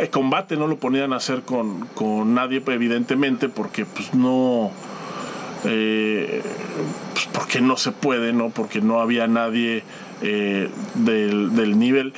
eh, 0.00 0.08
combate 0.08 0.56
no 0.56 0.66
lo 0.66 0.78
ponían 0.78 1.12
a 1.12 1.16
hacer 1.16 1.42
con, 1.42 1.86
con 1.88 2.34
nadie 2.34 2.62
evidentemente 2.66 3.48
porque 3.48 3.84
pues 3.84 4.14
no 4.14 4.70
eh, 5.64 6.42
pues 7.12 7.28
porque 7.32 7.60
no 7.60 7.76
se 7.76 7.92
puede 7.92 8.32
no 8.32 8.50
porque 8.50 8.80
no 8.80 9.00
había 9.00 9.26
nadie 9.26 9.82
eh, 10.22 10.70
del, 10.94 11.54
del, 11.54 11.78
nivel. 11.78 12.14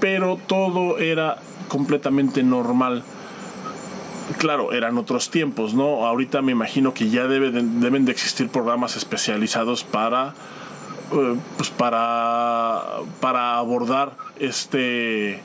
Pero 0.00 0.38
todo 0.46 0.98
era 0.98 1.38
completamente 1.68 2.42
normal. 2.42 3.02
Claro, 4.38 4.72
eran 4.72 4.98
otros 4.98 5.30
tiempos, 5.30 5.74
¿no? 5.74 6.06
Ahorita 6.06 6.42
me 6.42 6.52
imagino 6.52 6.94
que 6.94 7.10
ya 7.10 7.26
deben 7.26 8.04
de 8.04 8.12
existir 8.12 8.48
programas 8.48 8.96
especializados 8.96 9.84
para, 9.84 10.34
pues 11.56 11.70
para, 11.70 12.82
para 13.20 13.58
abordar 13.58 14.12
este, 14.38 15.40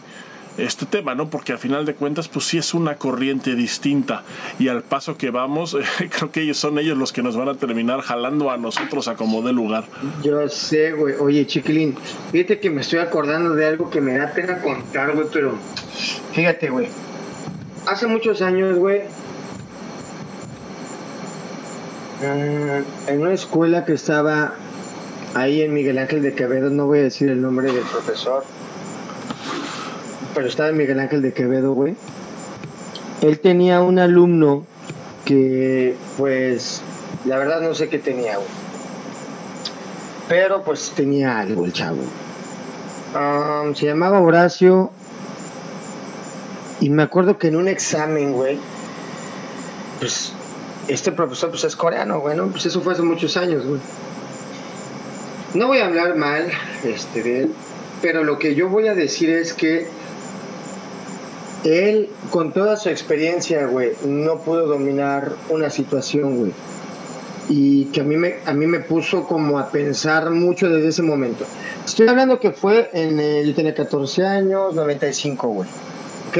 este 0.58 0.86
tema, 0.86 1.16
¿no? 1.16 1.30
Porque 1.30 1.52
al 1.52 1.60
final 1.60 1.86
de 1.86 1.94
cuentas, 1.94 2.28
pues 2.28 2.46
sí 2.46 2.58
es 2.58 2.74
una 2.74 2.96
corriente 2.96 3.56
distinta 3.56 4.24
y 4.58 4.68
al 4.68 4.82
paso 4.82 5.18
que 5.18 5.30
vamos, 5.30 5.78
creo 6.18 6.32
que 6.32 6.42
ellos 6.42 6.58
son 6.58 6.80
ellos 6.80 6.98
los 6.98 7.14
que 7.14 7.22
nos 7.22 7.38
van 7.38 7.50
a 7.50 7.56
terminar 7.56 8.02
jalando 8.02 8.52
a 8.52 8.58
nosotros 8.58 9.08
a 9.08 9.16
como 9.16 9.42
de 9.42 9.54
lugar. 9.54 9.86
Yo 10.24 10.48
sé, 10.50 10.92
güey. 10.94 11.16
Oye, 11.20 11.46
chiquilín, 11.46 11.96
fíjate 12.32 12.60
que 12.60 12.70
me 12.70 12.82
estoy 12.82 13.00
acordando 13.00 13.56
de 13.56 13.68
algo 13.68 13.90
que 13.90 14.02
me 14.02 14.18
da 14.18 14.34
pena 14.34 14.62
contar, 14.62 15.14
güey, 15.14 15.28
pero 15.32 15.56
fíjate, 16.34 16.70
güey. 16.70 16.88
Hace 17.86 18.08
muchos 18.08 18.42
años, 18.42 18.78
güey, 18.78 19.02
mm, 22.22 23.10
en 23.10 23.22
una 23.22 23.34
escuela 23.34 23.86
que 23.86 23.94
estaba 23.94 24.54
ahí 25.36 25.62
en 25.62 25.74
Miguel 25.74 25.98
Ángel 25.98 26.22
de 26.22 26.34
Quevedo, 26.34 26.70
no 26.70 26.86
voy 26.86 27.00
a 27.00 27.04
decir 27.04 27.30
el 27.30 27.42
nombre 27.42 27.72
del 27.72 27.84
profesor, 27.84 28.44
pero 30.34 30.48
estaba 30.48 30.72
Miguel 30.72 31.00
Ángel 31.00 31.22
de 31.22 31.34
Quevedo, 31.34 31.74
güey. 31.74 31.96
Él 33.22 33.40
tenía 33.40 33.82
un 33.82 34.00
alumno 34.00 34.66
que, 35.26 35.96
pues, 36.18 36.82
la 37.26 37.38
verdad 37.38 37.62
no 37.62 37.74
sé 37.76 37.90
qué 37.90 38.00
tenía, 38.00 38.36
güey. 38.38 38.48
Pero, 40.30 40.64
pues, 40.64 40.94
tenía 40.96 41.40
algo 41.40 41.66
el 41.66 41.74
chavo. 41.74 42.02
Um, 43.14 43.76
se 43.76 43.88
llamaba 43.88 44.22
Horacio. 44.22 44.92
Y 46.80 46.90
me 46.90 47.04
acuerdo 47.04 47.38
que 47.38 47.48
en 47.50 47.58
un 47.58 47.68
examen, 47.68 48.32
güey, 48.32 48.58
pues, 50.00 50.32
este 50.88 51.12
profesor, 51.12 51.50
pues, 51.50 51.66
es 51.66 51.76
coreano, 51.76 52.22
güey, 52.22 52.38
¿no? 52.38 52.48
Pues 52.48 52.66
eso 52.66 52.80
fue 52.80 52.94
hace 52.94 53.02
muchos 53.02 53.36
años, 53.36 53.66
güey. 53.66 53.82
No 55.54 55.68
voy 55.68 55.80
a 55.80 55.88
hablar 55.88 56.16
mal 56.16 56.48
este, 56.84 57.24
de 57.24 57.40
él, 57.44 57.52
pero 58.02 58.24
lo 58.24 58.38
que 58.38 58.54
yo 58.54 58.70
voy 58.70 58.88
a 58.88 58.94
decir 58.94 59.32
es 59.32 59.54
que 59.54 59.88
él, 61.64 62.10
con 62.30 62.54
toda 62.54 62.78
su 62.78 62.90
experiencia, 62.90 63.66
güey, 63.66 63.94
no 64.06 64.40
pudo 64.40 64.68
dominar 64.68 65.34
una 65.50 65.70
situación, 65.70 66.38
güey. 66.38 66.52
Y 67.50 67.86
que 67.86 68.02
a 68.02 68.04
mí, 68.04 68.16
me, 68.16 68.36
a 68.46 68.54
mí 68.54 68.68
me 68.68 68.80
puso 68.80 69.24
como 69.24 69.58
a 69.58 69.72
pensar 69.72 70.30
mucho 70.30 70.70
desde 70.70 70.90
ese 70.90 71.02
momento. 71.02 71.46
Estoy 71.84 72.08
hablando 72.08 72.40
que 72.40 72.52
fue 72.52 72.92
en 72.94 73.20
el, 73.20 73.48
yo 73.48 73.56
tenía 73.56 73.74
14 73.74 74.26
años, 74.26 74.76
95, 74.76 75.48
güey. 75.48 75.70
¿Ok? 76.30 76.38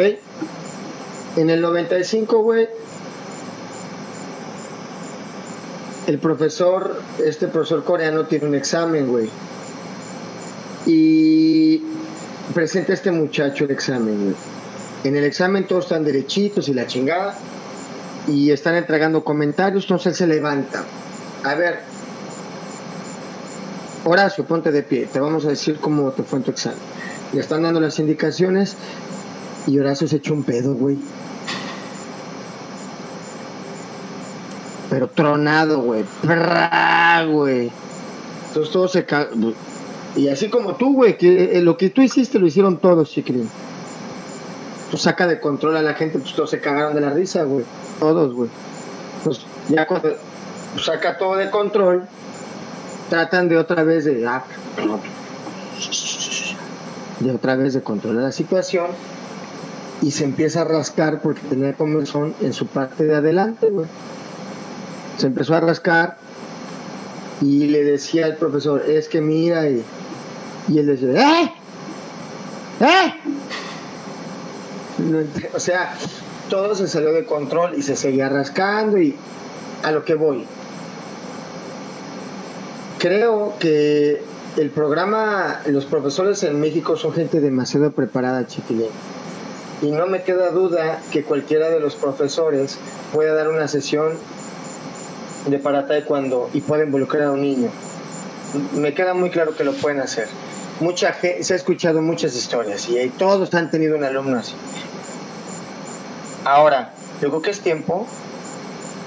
En 1.38 1.50
el 1.50 1.62
95, 1.62 2.44
güey, 2.44 2.70
el 6.10 6.20
profesor, 6.20 7.02
este 7.24 7.48
profesor 7.48 7.84
coreano 7.84 8.26
tiene 8.26 8.48
un 8.48 8.56
examen, 8.56 9.08
güey. 9.08 9.30
Y 10.86 11.84
presenta 12.54 12.94
a 12.94 12.96
este 12.96 13.12
muchacho 13.12 13.66
el 13.66 13.72
examen, 13.72 14.24
güey 14.24 14.36
en 15.04 15.16
el 15.16 15.24
examen 15.24 15.66
todos 15.66 15.86
están 15.86 16.04
derechitos 16.04 16.68
y 16.68 16.74
la 16.74 16.88
chingada. 16.88 17.36
Y 18.28 18.52
están 18.52 18.76
entregando 18.76 19.24
comentarios, 19.24 19.86
entonces 19.86 20.08
él 20.08 20.16
se 20.16 20.28
levanta. 20.28 20.84
A 21.44 21.56
ver, 21.56 21.80
Horacio, 24.04 24.46
ponte 24.46 24.72
de 24.72 24.84
pie, 24.84 25.08
te 25.12 25.20
vamos 25.20 25.46
a 25.46 25.50
decir 25.50 25.78
cómo 25.80 26.12
te 26.12 26.24
fue 26.24 26.40
en 26.40 26.46
tu 26.46 26.52
examen. 26.52 26.80
Le 27.34 27.40
están 27.40 27.64
dando 27.64 27.80
las 27.80 27.98
indicaciones 27.98 28.76
y 29.66 29.80
Horacio 29.80 30.08
se 30.08 30.18
echó 30.18 30.34
un 30.34 30.44
pedo, 30.44 30.76
güey. 30.76 30.98
Pero 34.90 35.08
tronado, 35.08 35.82
güey. 35.82 36.04
güey. 37.32 37.72
Entonces 38.48 38.74
todo 38.74 38.88
se... 38.88 39.06
Y 40.16 40.28
así 40.30 40.50
como 40.50 40.76
tú, 40.76 40.94
güey, 40.94 41.18
que 41.18 41.58
eh, 41.58 41.62
lo 41.62 41.78
que 41.78 41.90
tú 41.90 42.02
hiciste 42.02 42.40
lo 42.40 42.48
hicieron 42.48 42.78
todos, 42.78 43.12
chiquilín 43.12 43.50
pues 44.90 45.04
saca 45.04 45.28
de 45.28 45.40
control 45.40 45.78
a 45.78 45.82
la 45.82 45.94
gente, 45.94 46.20
pues 46.20 46.34
todos 46.34 46.50
se 46.50 46.60
cagaron 46.60 46.96
de 46.96 47.02
la 47.02 47.12
risa, 47.12 47.44
güey. 47.44 47.66
Todos, 48.00 48.34
güey. 48.34 48.50
Pues 49.24 49.42
ya 49.68 49.86
cuando 49.86 50.16
saca 50.84 51.18
todo 51.18 51.36
de 51.36 51.50
control, 51.50 52.04
tratan 53.10 53.50
de 53.50 53.58
otra 53.58 53.84
vez 53.84 54.06
de, 54.06 54.26
ah, 54.28 54.44
de 57.20 57.32
otra 57.32 57.56
vez 57.56 57.74
de 57.74 57.82
controlar 57.82 58.24
la 58.24 58.32
situación 58.32 58.88
y 60.02 60.12
se 60.12 60.24
empieza 60.24 60.62
a 60.62 60.64
rascar 60.64 61.22
porque 61.22 61.42
tenía 61.42 61.74
comezón 61.74 62.34
en 62.42 62.54
su 62.54 62.66
parte 62.68 63.04
de 63.04 63.16
adelante, 63.16 63.70
güey. 63.70 63.88
Se 65.20 65.28
empezó 65.28 65.54
a 65.54 65.60
rascar 65.60 66.18
y 67.42 67.68
le 67.68 67.84
decía 67.84 68.26
al 68.26 68.38
profesor, 68.38 68.84
es 68.88 69.10
que 69.10 69.20
mira, 69.20 69.70
y, 69.70 69.84
y 70.70 70.80
él 70.80 70.88
decía, 70.88 71.42
¡eh! 71.44 71.54
¡eh! 72.80 73.14
o 75.54 75.60
sea, 75.60 75.94
todo 76.50 76.74
se 76.74 76.88
salió 76.88 77.12
de 77.12 77.26
control 77.26 77.76
y 77.78 77.82
se 77.82 77.98
seguía 77.98 78.30
rascando 78.30 78.98
y 78.98 79.16
a 79.84 79.92
lo 79.92 80.06
que 80.06 80.16
voy. 80.16 80.46
Creo 82.98 83.56
que 83.60 84.22
el 84.58 84.70
programa, 84.70 85.60
los 85.68 85.86
profesores 85.86 86.44
en 86.44 86.62
México 86.62 86.96
son 86.96 87.14
gente 87.14 87.42
demasiado 87.42 87.92
preparada, 87.92 88.48
chiquilín. 88.48 88.88
Y 89.82 89.92
no 89.92 90.08
me 90.08 90.24
queda 90.24 90.52
duda 90.52 91.02
que 91.12 91.24
cualquiera 91.24 91.70
de 91.70 91.80
los 91.82 91.96
profesores 91.96 92.78
pueda 93.14 93.34
dar 93.34 93.50
una 93.50 93.68
sesión 93.68 94.14
de 95.46 95.60
para 95.60 95.86
cuando 96.06 96.50
y 96.54 96.62
pueda 96.62 96.84
involucrar 96.84 97.24
a 97.24 97.32
un 97.32 97.42
niño. 97.42 97.70
Me 98.74 98.94
queda 98.94 99.14
muy 99.14 99.30
claro 99.30 99.56
que 99.56 99.64
lo 99.64 99.74
pueden 99.74 100.00
hacer. 100.00 100.28
Mucha 100.80 101.14
gente, 101.14 101.44
se 101.44 101.54
ha 101.54 101.56
escuchado 101.58 102.02
muchas 102.02 102.36
historias 102.36 102.90
y 102.90 103.10
todos 103.10 103.54
han 103.54 103.70
tenido 103.70 103.98
un 103.98 104.04
alumno 104.04 104.38
así. 104.38 104.54
Ahora, 106.46 106.94
yo 107.22 107.30
creo 107.30 107.42
que 107.42 107.52
es 107.52 107.60
tiempo 107.60 108.08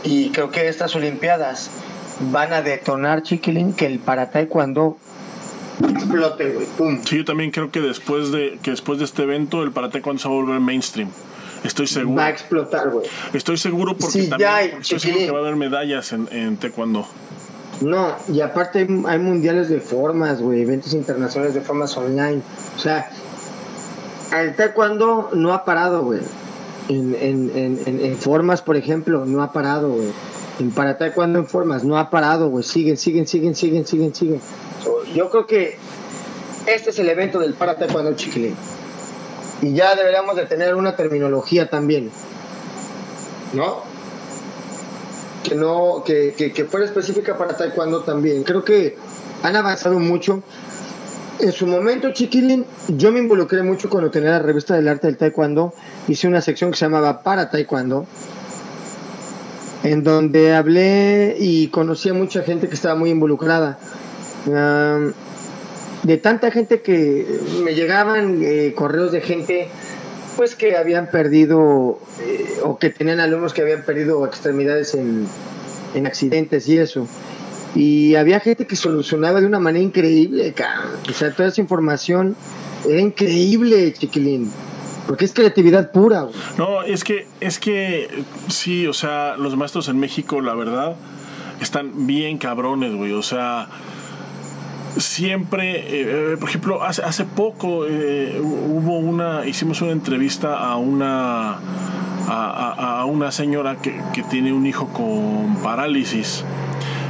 y 0.05 0.31
creo 0.31 0.51
que 0.51 0.69
estas 0.69 0.95
Olimpiadas 0.95 1.71
van 2.31 2.53
a 2.53 2.63
detonar, 2.63 3.23
chiquilín, 3.23 3.73
que 3.73 3.87
el 3.87 3.99
para 3.99 4.31
taekwondo 4.31 4.99
explote, 5.89 6.51
güey. 6.51 6.99
Sí, 7.05 7.17
yo 7.17 7.25
también 7.25 7.51
creo 7.51 7.71
que 7.71 7.81
después 7.81 8.31
de 8.31 8.59
que 8.63 8.71
después 8.71 8.99
de 8.99 9.07
este 9.07 9.23
evento 9.23 9.63
el 9.63 9.73
para 9.73 9.91
taekwondo 9.91 10.21
se 10.23 10.29
va 10.29 10.35
a 10.35 10.37
volver 10.37 10.61
mainstream. 10.61 11.09
Estoy 11.65 11.87
seguro. 11.87 12.17
va 12.17 12.27
a 12.27 12.31
explotar, 12.31 12.91
güey. 12.91 13.07
Estoy 13.33 13.57
seguro 13.57 13.97
porque 13.97 14.23
Sí, 14.23 14.29
también 14.29 14.51
ya 14.51 14.61
estoy 14.63 14.99
seguro 15.01 15.27
que 15.27 15.31
va 15.31 15.39
a 15.39 15.43
haber 15.43 15.57
medallas 15.57 16.13
en, 16.13 16.29
en 16.33 16.57
taekwondo. 16.57 17.07
No, 17.81 18.15
y 18.29 18.41
aparte 18.41 18.81
hay, 18.81 19.03
hay 19.07 19.19
mundiales 19.19 19.69
de 19.69 19.81
formas, 19.81 20.41
güey, 20.41 20.63
eventos 20.63 20.93
internacionales 20.93 21.55
de 21.55 21.61
formas 21.61 21.97
online. 21.97 22.41
O 22.77 22.79
sea, 22.79 23.11
el 24.37 24.55
taekwondo 24.55 25.31
no 25.35 25.53
ha 25.53 25.65
parado, 25.65 26.03
güey. 26.05 26.21
En, 26.89 27.15
en, 27.15 27.51
en, 27.57 27.81
en, 27.87 28.05
en 28.05 28.17
formas, 28.17 28.61
por 28.63 28.77
ejemplo, 28.77 29.25
no 29.25 29.43
ha 29.43 29.53
parado, 29.53 29.91
güey. 29.91 30.09
En 30.61 30.71
para 30.71 30.99
taekwondo 30.99 31.39
en 31.39 31.47
formas, 31.47 31.85
no 31.85 31.99
ha 31.99 32.11
parado, 32.11 32.49
güey. 32.49 32.65
Siguen, 32.65 32.97
siguen, 32.97 33.27
siguen, 33.27 33.55
siguen, 33.55 33.87
siguen, 33.87 34.15
siguen. 34.15 34.41
So, 34.83 35.05
yo 35.15 35.31
creo 35.31 35.47
que 35.47 35.77
este 36.67 36.91
es 36.91 36.99
el 36.99 37.09
evento 37.09 37.39
del 37.39 37.55
para 37.55 37.77
taekwondo 37.77 38.15
chiquilín. 38.15 38.55
Y 39.63 39.75
ya 39.75 39.95
deberíamos 39.95 40.37
de 40.37 40.47
tener 40.47 40.75
una 40.75 40.97
terminología 40.97 41.71
también. 41.71 42.11
¿No? 43.55 43.93
que 45.43 45.55
no 45.55 46.03
que, 46.05 46.35
que, 46.37 46.53
que 46.53 46.65
fuera 46.65 46.87
específica 46.87 47.37
para 47.37 47.57
taekwondo 47.57 48.03
también 48.03 48.45
creo 48.45 48.65
que 48.65 48.97
han 49.43 49.57
avanzado 49.57 49.99
mucho 49.99 50.43
en 51.41 51.53
su 51.53 51.67
momento 51.67 52.13
chiquilín 52.13 52.65
yo 52.89 53.13
me 53.13 53.19
involucré 53.19 53.63
mucho 53.63 53.91
cuando 53.91 54.11
tenía 54.11 54.31
la 54.31 54.39
revista 54.39 54.75
del 54.75 54.89
arte 54.89 55.09
del 55.09 55.17
taekwondo 55.17 55.75
hice 56.09 56.29
una 56.29 56.41
sección 56.41 56.71
que 56.71 56.77
se 56.77 56.85
llamaba 56.85 57.23
para 57.23 57.51
taekwondo 57.51 58.07
en 59.83 60.05
donde 60.05 60.55
hablé 60.55 61.37
y 61.39 61.69
conocí 61.69 62.09
a 62.09 62.15
mucha 62.15 62.43
gente 62.43 62.69
que 62.69 62.75
estaba 62.75 62.95
muy 62.95 63.11
involucrada 63.11 63.79
de 66.03 66.17
tanta 66.17 66.51
gente 66.51 66.81
que 66.83 67.41
me 67.63 67.75
llegaban 67.75 68.41
eh, 68.43 68.73
correos 68.75 69.13
de 69.13 69.21
gente 69.21 69.69
pues 70.37 70.55
que 70.55 70.77
habían 70.77 71.11
perdido 71.11 71.99
eh, 72.21 72.61
o 72.63 72.79
que 72.79 72.91
tenían 72.91 73.21
alumnos 73.21 73.53
que 73.53 73.63
habían 73.63 73.83
perdido 73.83 74.25
extremidades 74.27 74.95
en, 74.95 75.27
en 75.95 76.07
accidentes 76.07 76.69
y 76.69 76.79
eso. 76.79 77.07
Y 77.75 78.15
había 78.17 78.41
gente 78.41 78.67
que 78.67 78.77
solucionaba 78.77 79.41
de 79.41 79.47
una 79.47 79.59
manera 79.59 79.85
increíble. 79.85 80.55
O 81.09 81.13
sea, 81.13 81.33
toda 81.33 81.49
esa 81.49 81.61
información 81.61 82.37
era 82.89 83.01
increíble, 83.01 83.93
chiquilín. 83.95 84.51
Porque 85.07 85.25
es 85.25 85.33
creatividad 85.33 85.91
pura, 85.91 86.23
güey. 86.23 86.35
No, 86.59 86.83
es 86.83 87.03
que, 87.03 87.27
es 87.41 87.59
que, 87.59 88.25
sí, 88.49 88.87
o 88.87 88.93
sea, 88.93 89.37
los 89.37 89.57
maestros 89.57 89.89
en 89.89 89.99
México, 89.99 90.41
la 90.41 90.55
verdad, 90.55 90.97
están 91.61 92.07
bien 92.07 92.39
cabrones, 92.39 92.95
güey. 92.95 93.13
O 93.13 93.23
sea, 93.23 93.69
siempre, 94.97 96.33
eh, 96.33 96.37
por 96.39 96.49
ejemplo, 96.49 96.83
hace, 96.83 97.03
hace 97.03 97.25
poco 97.25 97.87
eh, 97.89 98.41
hubo 98.41 98.99
una, 98.99 99.47
hicimos 99.47 99.81
una 99.83 99.93
entrevista 99.93 100.59
a 100.59 100.77
una, 100.77 101.53
a, 102.29 103.01
a- 103.01 103.05
una 103.05 103.31
señora 103.33 103.77
que, 103.77 104.01
que 104.13 104.23
tiene 104.23 104.53
un 104.53 104.67
hijo 104.67 104.89
con 104.89 105.57
parálisis. 105.63 106.45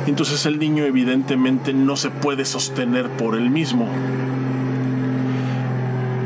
Entonces 0.06 0.46
el 0.46 0.58
niño 0.58 0.84
evidentemente 0.84 1.72
no 1.72 1.96
se 1.96 2.10
puede 2.10 2.44
sostener 2.44 3.08
por 3.10 3.36
él 3.36 3.50
mismo. 3.50 3.86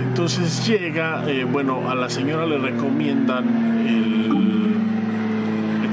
Entonces 0.09 0.67
llega, 0.67 1.25
eh, 1.29 1.45
bueno, 1.45 1.91
a 1.91 1.95
la 1.95 2.09
señora 2.09 2.47
le 2.47 2.57
recomiendan 2.59 3.87
el 3.87 4.16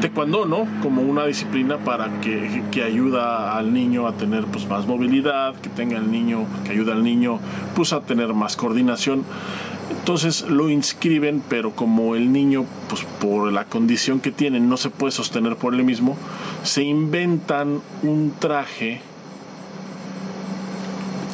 taekwondo, 0.04 0.46
¿no? 0.46 0.68
Como 0.82 1.02
una 1.02 1.26
disciplina 1.26 1.78
para 1.78 2.20
que, 2.20 2.62
que 2.72 2.84
ayuda 2.84 3.58
al 3.58 3.74
niño 3.74 4.06
a 4.06 4.12
tener 4.14 4.44
pues 4.46 4.68
más 4.68 4.86
movilidad, 4.86 5.56
que 5.56 5.70
tenga 5.70 5.98
el 5.98 6.12
niño, 6.12 6.46
que 6.66 6.72
ayuda 6.72 6.92
al 6.92 7.04
niño 7.04 7.40
pues 7.74 7.94
a 7.94 8.02
tener 8.02 8.34
más 8.34 8.58
coordinación. 8.58 9.24
Entonces 9.92 10.42
lo 10.50 10.70
inscriben, 10.70 11.42
pero 11.48 11.72
como 11.72 12.16
el 12.16 12.34
niño, 12.34 12.66
pues 12.90 13.06
por 13.22 13.54
la 13.54 13.64
condición 13.64 14.20
que 14.20 14.32
tiene, 14.32 14.60
no 14.60 14.76
se 14.76 14.90
puede 14.90 15.12
sostener 15.14 15.56
por 15.56 15.74
él 15.74 15.86
mismo, 15.86 16.18
se 16.64 16.84
inventan 16.84 17.80
un 18.02 18.34
traje. 18.38 19.00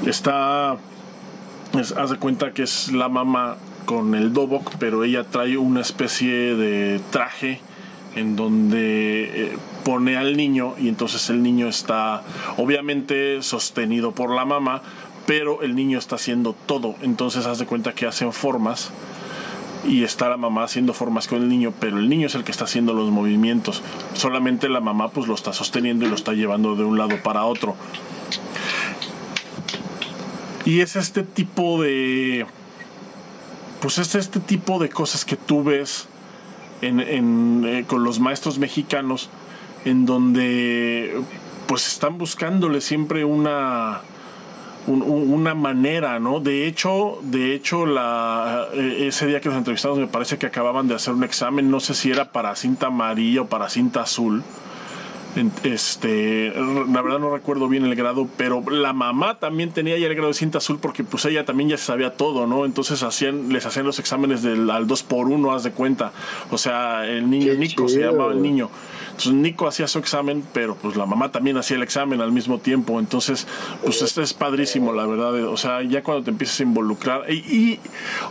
Está 0.06 0.78
es- 1.80 1.92
haz 1.94 2.14
cuenta 2.20 2.54
que 2.54 2.64
es 2.64 2.92
la 2.92 3.10
mamá 3.10 3.58
con 3.86 4.14
el 4.14 4.32
dobok, 4.32 4.74
pero 4.78 5.04
ella 5.04 5.24
trae 5.24 5.58
una 5.58 5.82
especie 5.82 6.56
de 6.56 7.02
traje 7.10 7.62
en 8.16 8.36
donde 8.36 9.24
eh, 9.34 9.58
pone 9.84 10.18
al 10.18 10.36
niño 10.36 10.76
y 10.80 10.88
entonces 10.88 11.30
el 11.30 11.42
niño 11.42 11.68
está 11.68 12.24
obviamente 12.58 13.42
sostenido 13.42 14.12
por 14.12 14.34
la 14.34 14.46
mamá, 14.46 14.82
pero 15.26 15.62
el 15.62 15.76
niño 15.76 16.00
está 16.00 16.16
haciendo 16.16 16.56
todo. 16.66 16.96
Entonces 17.02 17.46
haz 17.46 17.60
de 17.60 17.66
cuenta 17.66 17.94
que 17.94 18.06
hacen 18.06 18.34
formas 18.34 18.92
y 19.88 20.04
está 20.04 20.30
la 20.30 20.38
mamá 20.38 20.64
haciendo 20.64 20.94
formas 20.94 21.28
con 21.28 21.42
el 21.42 21.50
niño, 21.50 21.74
pero 21.80 21.98
el 21.98 22.10
niño 22.10 22.28
es 22.28 22.36
el 22.36 22.44
que 22.44 22.52
está 22.52 22.66
haciendo 22.66 22.94
los 22.94 23.10
movimientos. 23.10 23.82
Solamente 24.14 24.68
la 24.70 24.82
mamá 24.82 25.10
pues 25.10 25.28
lo 25.28 25.36
está 25.36 25.54
sosteniendo 25.54 26.06
y 26.06 26.10
lo 26.10 26.16
está 26.16 26.34
llevando 26.34 26.76
de 26.76 26.84
un 26.84 26.98
lado 26.98 27.16
para 27.24 27.46
otro. 27.46 27.76
Y 30.66 30.82
es 30.82 30.96
este 30.96 31.24
tipo 31.24 31.82
de. 31.82 32.46
Pues 33.82 33.98
es 33.98 34.16
este 34.16 34.42
tipo 34.42 34.78
de 34.78 34.90
cosas 34.90 35.24
que 35.24 35.38
tú 35.38 35.64
ves 35.64 36.09
en, 36.82 37.00
en, 37.00 37.64
eh, 37.66 37.84
con 37.88 38.04
los 38.04 38.20
maestros 38.20 38.60
mexicanos, 38.60 39.30
en 39.86 40.06
donde 40.06 41.22
pues 41.68 41.88
están 41.88 42.18
buscándole 42.18 42.82
siempre 42.82 43.24
una. 43.26 44.02
un- 44.88 45.04
un- 45.04 45.32
una 45.34 45.54
manera, 45.54 46.20
¿no? 46.20 46.40
De 46.40 46.66
hecho, 46.66 47.20
de 47.22 47.54
hecho, 47.54 47.86
la, 47.86 48.66
eh, 48.74 49.06
ese 49.08 49.28
día 49.28 49.40
que 49.40 49.50
nos 49.50 49.58
entrevistamos 49.60 50.00
me 50.00 50.08
parece 50.08 50.38
que 50.40 50.48
acababan 50.48 50.88
de 50.88 50.96
hacer 50.96 51.14
un 51.14 51.24
examen, 51.24 51.70
no 51.70 51.80
sé 51.80 51.94
si 51.94 52.10
era 52.10 52.32
para 52.32 52.56
cinta 52.56 52.88
amarilla 52.88 53.42
o 53.42 53.46
para 53.48 53.70
cinta 53.70 54.02
azul. 54.02 54.42
Este, 55.64 56.52
la 56.92 57.02
verdad 57.02 57.20
no 57.20 57.32
recuerdo 57.34 57.68
bien 57.68 57.86
el 57.86 57.96
grado, 57.96 58.28
pero 58.38 58.64
la 58.70 58.94
mamá 58.94 59.40
también 59.40 59.72
tenía 59.72 59.98
ya 59.98 60.08
el 60.08 60.16
grado 60.16 60.30
de 60.30 60.34
cinta 60.34 60.58
azul 60.58 60.80
porque 60.82 61.04
pues 61.04 61.24
ella 61.26 61.46
también 61.46 61.70
ya 61.70 61.78
sabía 61.78 62.16
todo, 62.16 62.48
¿no? 62.48 62.66
Entonces 62.66 63.04
hacían, 63.04 63.54
les 63.54 63.66
hacían 63.66 63.86
los 63.86 64.00
exámenes 64.00 64.42
del, 64.42 64.70
al 64.70 64.88
2 64.88 65.04
por 65.04 65.28
1 65.28 65.52
haz 65.54 65.64
de 65.64 65.72
cuenta. 65.72 66.12
O 66.52 66.58
sea, 66.58 67.06
el 67.08 67.30
niño 67.30 67.52
Qué 67.54 67.58
Nico 67.58 67.88
se 67.88 68.00
llamaba 68.02 68.32
el 68.34 68.42
niño. 68.42 68.70
Entonces 69.10 69.34
Nico 69.34 69.68
hacía 69.68 69.88
su 69.88 70.00
examen, 70.00 70.44
pero 70.54 70.76
pues 70.76 70.96
la 70.96 71.06
mamá 71.06 71.32
también 71.32 71.58
hacía 71.58 71.78
el 71.78 71.84
examen 71.84 72.22
al 72.22 72.32
mismo 72.32 72.58
tiempo. 72.60 73.00
Entonces, 73.00 73.48
pues 73.84 74.02
esto 74.02 74.22
es 74.22 74.34
padrísimo, 74.34 74.94
la 74.94 75.06
verdad. 75.06 75.34
O 75.46 75.58
sea, 75.58 75.84
ya 75.84 76.04
cuando 76.04 76.24
te 76.24 76.32
empiezas 76.32 76.60
a 76.60 76.64
involucrar. 76.64 77.32
Y, 77.32 77.36
y 77.36 77.80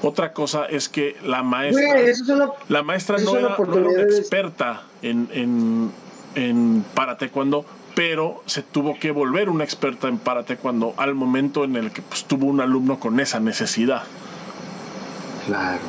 otra 0.03 0.33
cosa 0.33 0.65
es 0.67 0.89
que 0.89 1.17
la 1.25 1.43
maestra... 1.43 1.87
Güey, 1.93 2.09
eso 2.11 2.25
es 2.25 2.29
una- 2.31 2.51
La 2.69 2.83
maestra 2.83 3.19
no 3.19 3.37
era, 3.37 3.57
no 3.57 3.65
era 3.79 3.89
una 3.89 4.03
experta 4.03 4.83
en, 5.03 5.29
en, 5.33 5.91
en 6.39 6.85
para 6.95 7.19
taekwondo, 7.19 7.65
pero 7.95 8.43
se 8.47 8.63
tuvo 8.63 8.99
que 8.99 9.11
volver 9.11 9.49
una 9.49 9.65
experta 9.65 10.09
en 10.09 10.19
para 10.19 10.45
taekwondo 10.45 10.95
al 10.97 11.15
momento 11.15 11.65
en 11.65 11.77
el 11.77 11.91
que 11.91 12.03
pues, 12.03 12.25
tuvo 12.25 12.47
un 12.47 12.61
alumno 12.61 12.99
con 13.01 13.21
esa 13.21 13.41
necesidad. 13.41 14.03
Claro. 15.47 15.81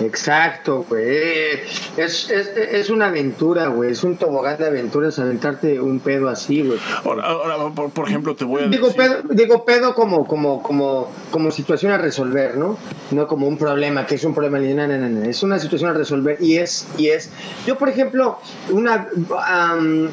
Exacto, 0.00 0.84
güey. 0.88 1.60
Es, 1.96 2.30
es, 2.30 2.48
es 2.56 2.90
una 2.90 3.06
aventura, 3.06 3.68
güey. 3.68 3.92
Es 3.92 4.02
un 4.02 4.16
tobogán 4.16 4.58
de 4.58 4.66
aventuras 4.66 5.18
aventarte 5.18 5.80
un 5.80 6.00
pedo 6.00 6.28
así, 6.28 6.62
güey. 6.62 6.78
Ahora, 7.04 7.24
ahora, 7.24 7.74
por, 7.74 7.90
por 7.90 8.08
ejemplo, 8.08 8.34
te 8.34 8.44
voy 8.44 8.64
a 8.64 8.66
Digo 8.66 8.88
decir... 8.88 9.02
pedo, 9.02 9.22
digo 9.30 9.64
pedo 9.64 9.94
como, 9.94 10.26
como, 10.26 10.62
como, 10.62 11.10
como 11.30 11.50
situación 11.50 11.92
a 11.92 11.98
resolver, 11.98 12.56
¿no? 12.56 12.76
No 13.10 13.26
como 13.26 13.46
un 13.46 13.56
problema, 13.56 14.06
que 14.06 14.16
es 14.16 14.24
un 14.24 14.34
problema. 14.34 14.58
No, 14.58 14.86
no, 14.86 14.98
no, 14.98 15.08
no. 15.08 15.22
Es 15.24 15.42
una 15.42 15.58
situación 15.58 15.90
a 15.90 15.92
resolver 15.92 16.38
y 16.40 16.56
es, 16.56 16.86
y 16.98 17.08
es. 17.08 17.30
Yo, 17.66 17.78
por 17.78 17.88
ejemplo, 17.88 18.38
una. 18.70 19.08
am, 19.46 20.10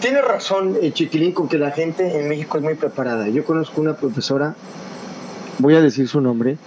tiene 0.00 0.20
razón, 0.20 0.76
eh, 0.82 0.92
Chiquilín, 0.92 1.32
con 1.32 1.48
que 1.48 1.58
la 1.58 1.70
gente 1.70 2.18
en 2.18 2.28
México 2.28 2.58
es 2.58 2.64
muy 2.64 2.74
preparada. 2.74 3.28
Yo 3.28 3.44
conozco 3.44 3.80
una 3.80 3.96
profesora, 3.96 4.54
voy 5.58 5.74
a 5.74 5.80
decir 5.80 6.08
su 6.08 6.20
nombre, 6.20 6.58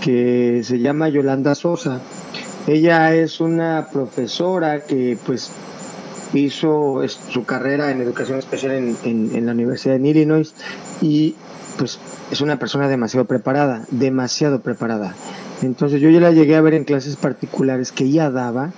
que 0.00 0.60
se 0.64 0.78
llama 0.78 1.08
Yolanda 1.08 1.54
Sosa. 1.54 2.00
Ella 2.66 3.14
es 3.14 3.40
una 3.40 3.88
profesora 3.92 4.80
que, 4.84 5.16
pues, 5.24 5.50
hizo 6.34 7.00
su 7.08 7.44
carrera 7.44 7.90
en 7.90 8.00
educación 8.00 8.38
especial 8.38 8.72
en, 8.72 8.96
en- 9.04 9.30
en 9.34 9.46
la 9.46 9.52
Universidad 9.52 9.98
de 9.98 10.08
Illinois 10.08 10.52
y 11.00 11.34
pues 11.78 11.98
es 12.30 12.40
una 12.40 12.58
persona 12.58 12.88
demasiado 12.88 13.26
preparada, 13.26 13.84
demasiado 13.90 14.60
preparada. 14.60 15.14
Entonces 15.62 16.00
yo 16.00 16.10
ya 16.10 16.20
la 16.20 16.32
llegué 16.32 16.56
a 16.56 16.60
ver 16.60 16.74
en 16.74 16.84
clases 16.84 17.16
particulares 17.16 17.92
que 17.92 18.04
ella 18.04 18.30
daba, 18.30 18.72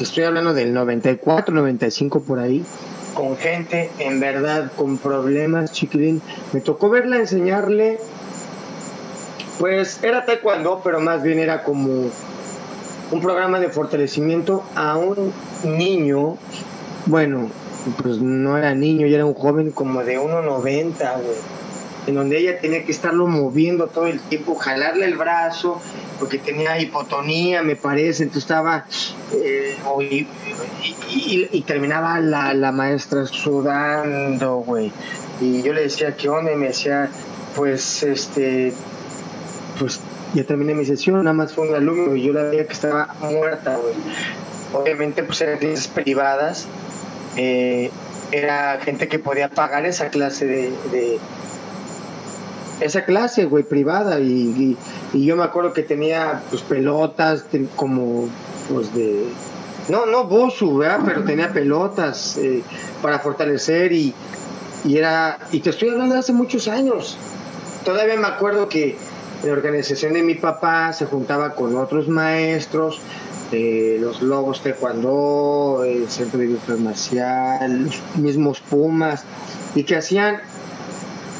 estoy 0.00 0.24
hablando 0.24 0.54
del 0.54 0.74
94, 0.74 1.54
95 1.54 2.20
por 2.22 2.38
ahí, 2.40 2.64
con 3.14 3.36
gente 3.36 3.90
en 3.98 4.20
verdad 4.20 4.70
con 4.76 4.98
problemas, 4.98 5.72
chiquilín. 5.72 6.20
Me 6.52 6.60
tocó 6.60 6.90
verla 6.90 7.16
enseñarle, 7.16 7.98
pues 9.58 10.02
era 10.02 10.24
taekwondo, 10.24 10.80
pero 10.84 11.00
más 11.00 11.22
bien 11.22 11.38
era 11.38 11.62
como 11.62 12.10
un 13.10 13.20
programa 13.20 13.58
de 13.60 13.68
fortalecimiento 13.68 14.62
a 14.74 14.96
un 14.96 15.32
niño, 15.64 16.36
bueno, 17.06 17.50
pues 18.02 18.18
no 18.18 18.58
era 18.58 18.74
niño, 18.74 19.06
ya 19.06 19.16
era 19.16 19.26
un 19.26 19.34
joven 19.34 19.70
como 19.70 20.04
de 20.04 20.18
1,90, 20.18 21.22
güey, 21.22 21.36
en 22.06 22.14
donde 22.14 22.38
ella 22.38 22.60
tenía 22.60 22.84
que 22.84 22.92
estarlo 22.92 23.26
moviendo 23.26 23.86
todo 23.88 24.06
el 24.06 24.20
tiempo, 24.20 24.54
jalarle 24.54 25.04
el 25.06 25.16
brazo 25.16 25.80
porque 26.18 26.38
tenía 26.38 26.78
hipotonía, 26.80 27.62
me 27.62 27.76
parece, 27.76 28.24
entonces 28.24 28.44
estaba, 28.44 28.86
eh, 29.32 29.76
y, 31.10 31.62
terminaba 31.62 32.20
la, 32.20 32.54
la 32.54 32.72
maestra 32.72 33.26
sudando, 33.26 34.56
güey. 34.56 34.92
Y 35.40 35.62
yo 35.62 35.72
le 35.72 35.82
decía, 35.82 36.16
¿qué 36.16 36.28
onda? 36.28 36.52
Y 36.52 36.56
me 36.56 36.68
decía, 36.68 37.08
pues, 37.54 38.02
este, 38.02 38.72
pues 39.78 40.00
ya 40.34 40.44
terminé 40.44 40.74
mi 40.74 40.84
sesión, 40.84 41.24
nada 41.24 41.32
más 41.32 41.52
fue 41.52 41.68
un 41.68 41.74
alumno 41.74 42.14
y 42.14 42.22
yo 42.22 42.32
la 42.32 42.44
veía 42.44 42.66
que 42.66 42.72
estaba 42.72 43.14
muerta, 43.20 43.76
güey. 43.76 43.94
Obviamente, 44.74 45.22
pues 45.22 45.40
eran 45.40 45.58
clases 45.58 45.88
privadas, 45.88 46.66
eh, 47.36 47.90
era 48.32 48.78
gente 48.80 49.08
que 49.08 49.18
podía 49.18 49.48
pagar 49.48 49.86
esa 49.86 50.08
clase 50.08 50.46
de, 50.46 51.18
esa 52.80 53.04
clase, 53.04 53.46
güey, 53.46 53.64
privada. 53.64 54.20
Y, 54.20 54.76
yo 55.14 55.36
me 55.36 55.44
acuerdo 55.44 55.72
que 55.72 55.82
tenía 55.82 56.42
pues 56.50 56.62
pelotas 56.62 57.46
como 57.76 58.28
pues 58.68 58.94
de 58.94 59.24
no, 59.88 60.04
no 60.04 60.24
Bosu, 60.24 60.76
¿verdad? 60.76 61.00
Pero 61.04 61.24
tenía 61.24 61.50
pelotas 61.50 62.36
eh, 62.36 62.62
para 63.00 63.18
fortalecer 63.20 63.92
y, 63.92 64.12
y 64.84 64.98
era 64.98 65.38
y 65.50 65.60
te 65.60 65.70
estoy 65.70 65.88
hablando 65.88 66.14
de 66.14 66.20
hace 66.20 66.34
muchos 66.34 66.68
años. 66.68 67.16
Todavía 67.84 68.16
me 68.16 68.26
acuerdo 68.26 68.68
que 68.68 68.98
la 69.44 69.52
organización 69.52 70.14
de 70.14 70.22
mi 70.22 70.34
papá 70.34 70.92
se 70.92 71.06
juntaba 71.06 71.54
con 71.54 71.76
otros 71.76 72.08
maestros, 72.08 73.00
eh, 73.52 73.96
los 74.00 74.20
Lobos 74.20 74.62
Taekwondo, 74.62 75.84
el 75.86 76.08
Centro 76.08 76.40
de 76.40 76.76
Marcial, 76.76 77.84
los 77.84 78.02
mismos 78.16 78.60
Pumas, 78.60 79.24
y 79.74 79.84
que 79.84 79.96
hacían, 79.96 80.40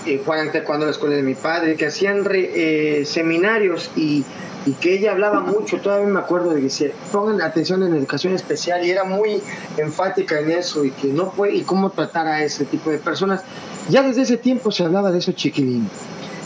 eh, 0.07 0.23
Juan 0.25 0.53
Taekwondo, 0.53 0.87
la 0.87 0.93
escuela 0.93 1.17
de 1.17 1.23
mi 1.23 1.35
padre, 1.35 1.77
que 1.77 1.87
hacían 1.87 2.25
eh, 2.33 3.03
seminarios 3.05 3.91
y, 3.97 4.25
y, 4.65 4.73
que 4.75 4.95
ella 4.95 5.11
hablaba 5.11 5.41
mucho, 5.41 5.81
todavía 5.81 6.07
me 6.07 6.21
acuerdo 6.21 6.51
de 6.51 6.57
que 6.57 6.63
decía, 6.63 6.91
pongan 7.11 7.43
atención 7.43 7.83
en 7.83 7.95
educación 7.95 8.33
especial, 8.33 8.87
y 8.87 8.91
era 8.91 9.03
muy 9.03 9.43
enfática 9.77 10.39
en 10.39 10.53
eso, 10.53 10.85
y 10.85 10.93
que 10.93 11.09
no 11.09 11.33
puede, 11.33 11.57
y 11.57 11.63
cómo 11.63 11.91
tratar 11.91 12.29
a 12.29 12.45
ese 12.45 12.65
tipo 12.65 12.91
de 12.91 12.99
personas. 12.99 13.43
Ya 13.91 14.03
desde 14.03 14.23
ese 14.23 14.37
tiempo 14.37 14.71
se 14.71 14.85
hablaba 14.85 15.11
de 15.11 15.19
eso, 15.19 15.33
chiquilín 15.33 15.89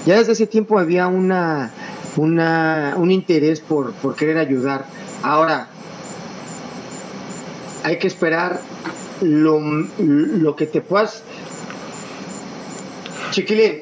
ya 0.07 0.19
desde 0.19 0.33
ese 0.33 0.47
tiempo 0.47 0.79
había 0.79 1.07
una, 1.07 1.71
una, 2.17 2.95
un 2.97 3.11
interés 3.11 3.61
por, 3.61 3.93
por 3.93 4.17
querer 4.17 4.39
ayudar. 4.39 4.87
Ahora, 5.23 5.69
hay 7.85 7.99
que 7.99 8.07
esperar 8.07 8.61
lo, 9.21 9.61
lo 9.99 10.57
que 10.57 10.67
te 10.67 10.81
puedas... 10.81 11.23
Chiquilín, 13.31 13.81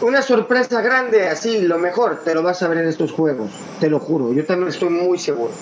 una 0.00 0.22
sorpresa 0.22 0.80
grande, 0.80 1.28
así, 1.28 1.62
lo 1.62 1.78
mejor, 1.78 2.22
te 2.24 2.34
lo 2.34 2.42
vas 2.42 2.62
a 2.62 2.68
ver 2.68 2.78
en 2.78 2.88
estos 2.88 3.10
juegos, 3.10 3.50
te 3.80 3.90
lo 3.90 3.98
juro. 3.98 4.32
Yo 4.32 4.44
también 4.44 4.68
estoy 4.68 4.90
muy 4.90 5.18
seguro 5.18 5.52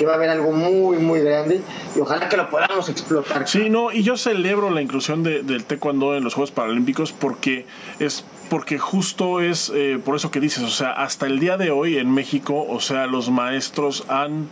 que 0.00 0.06
va 0.06 0.12
a 0.12 0.14
haber 0.14 0.30
algo 0.30 0.52
muy, 0.52 0.96
muy 0.96 1.20
grande 1.20 1.60
y 1.94 2.00
ojalá 2.00 2.30
que 2.30 2.38
lo 2.38 2.48
podamos 2.48 2.88
explotar. 2.88 3.46
Sí, 3.46 3.68
no, 3.68 3.92
y 3.92 4.02
yo 4.02 4.16
celebro 4.16 4.70
la 4.70 4.80
inclusión 4.80 5.22
de, 5.22 5.42
del 5.42 5.64
taekwondo 5.64 6.16
en 6.16 6.24
los 6.24 6.32
Juegos 6.32 6.52
Paralímpicos 6.52 7.12
porque 7.12 7.66
es 7.98 8.24
porque 8.48 8.78
justo 8.78 9.42
es 9.42 9.70
eh, 9.74 10.00
por 10.02 10.16
eso 10.16 10.30
que 10.30 10.40
dices, 10.40 10.62
o 10.62 10.70
sea, 10.70 10.92
hasta 10.92 11.26
el 11.26 11.38
día 11.38 11.58
de 11.58 11.70
hoy 11.70 11.98
en 11.98 12.10
México, 12.10 12.64
o 12.66 12.80
sea, 12.80 13.06
los 13.06 13.28
maestros 13.28 14.06
han, 14.08 14.48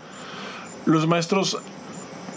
los 0.84 1.06
maestros 1.06 1.56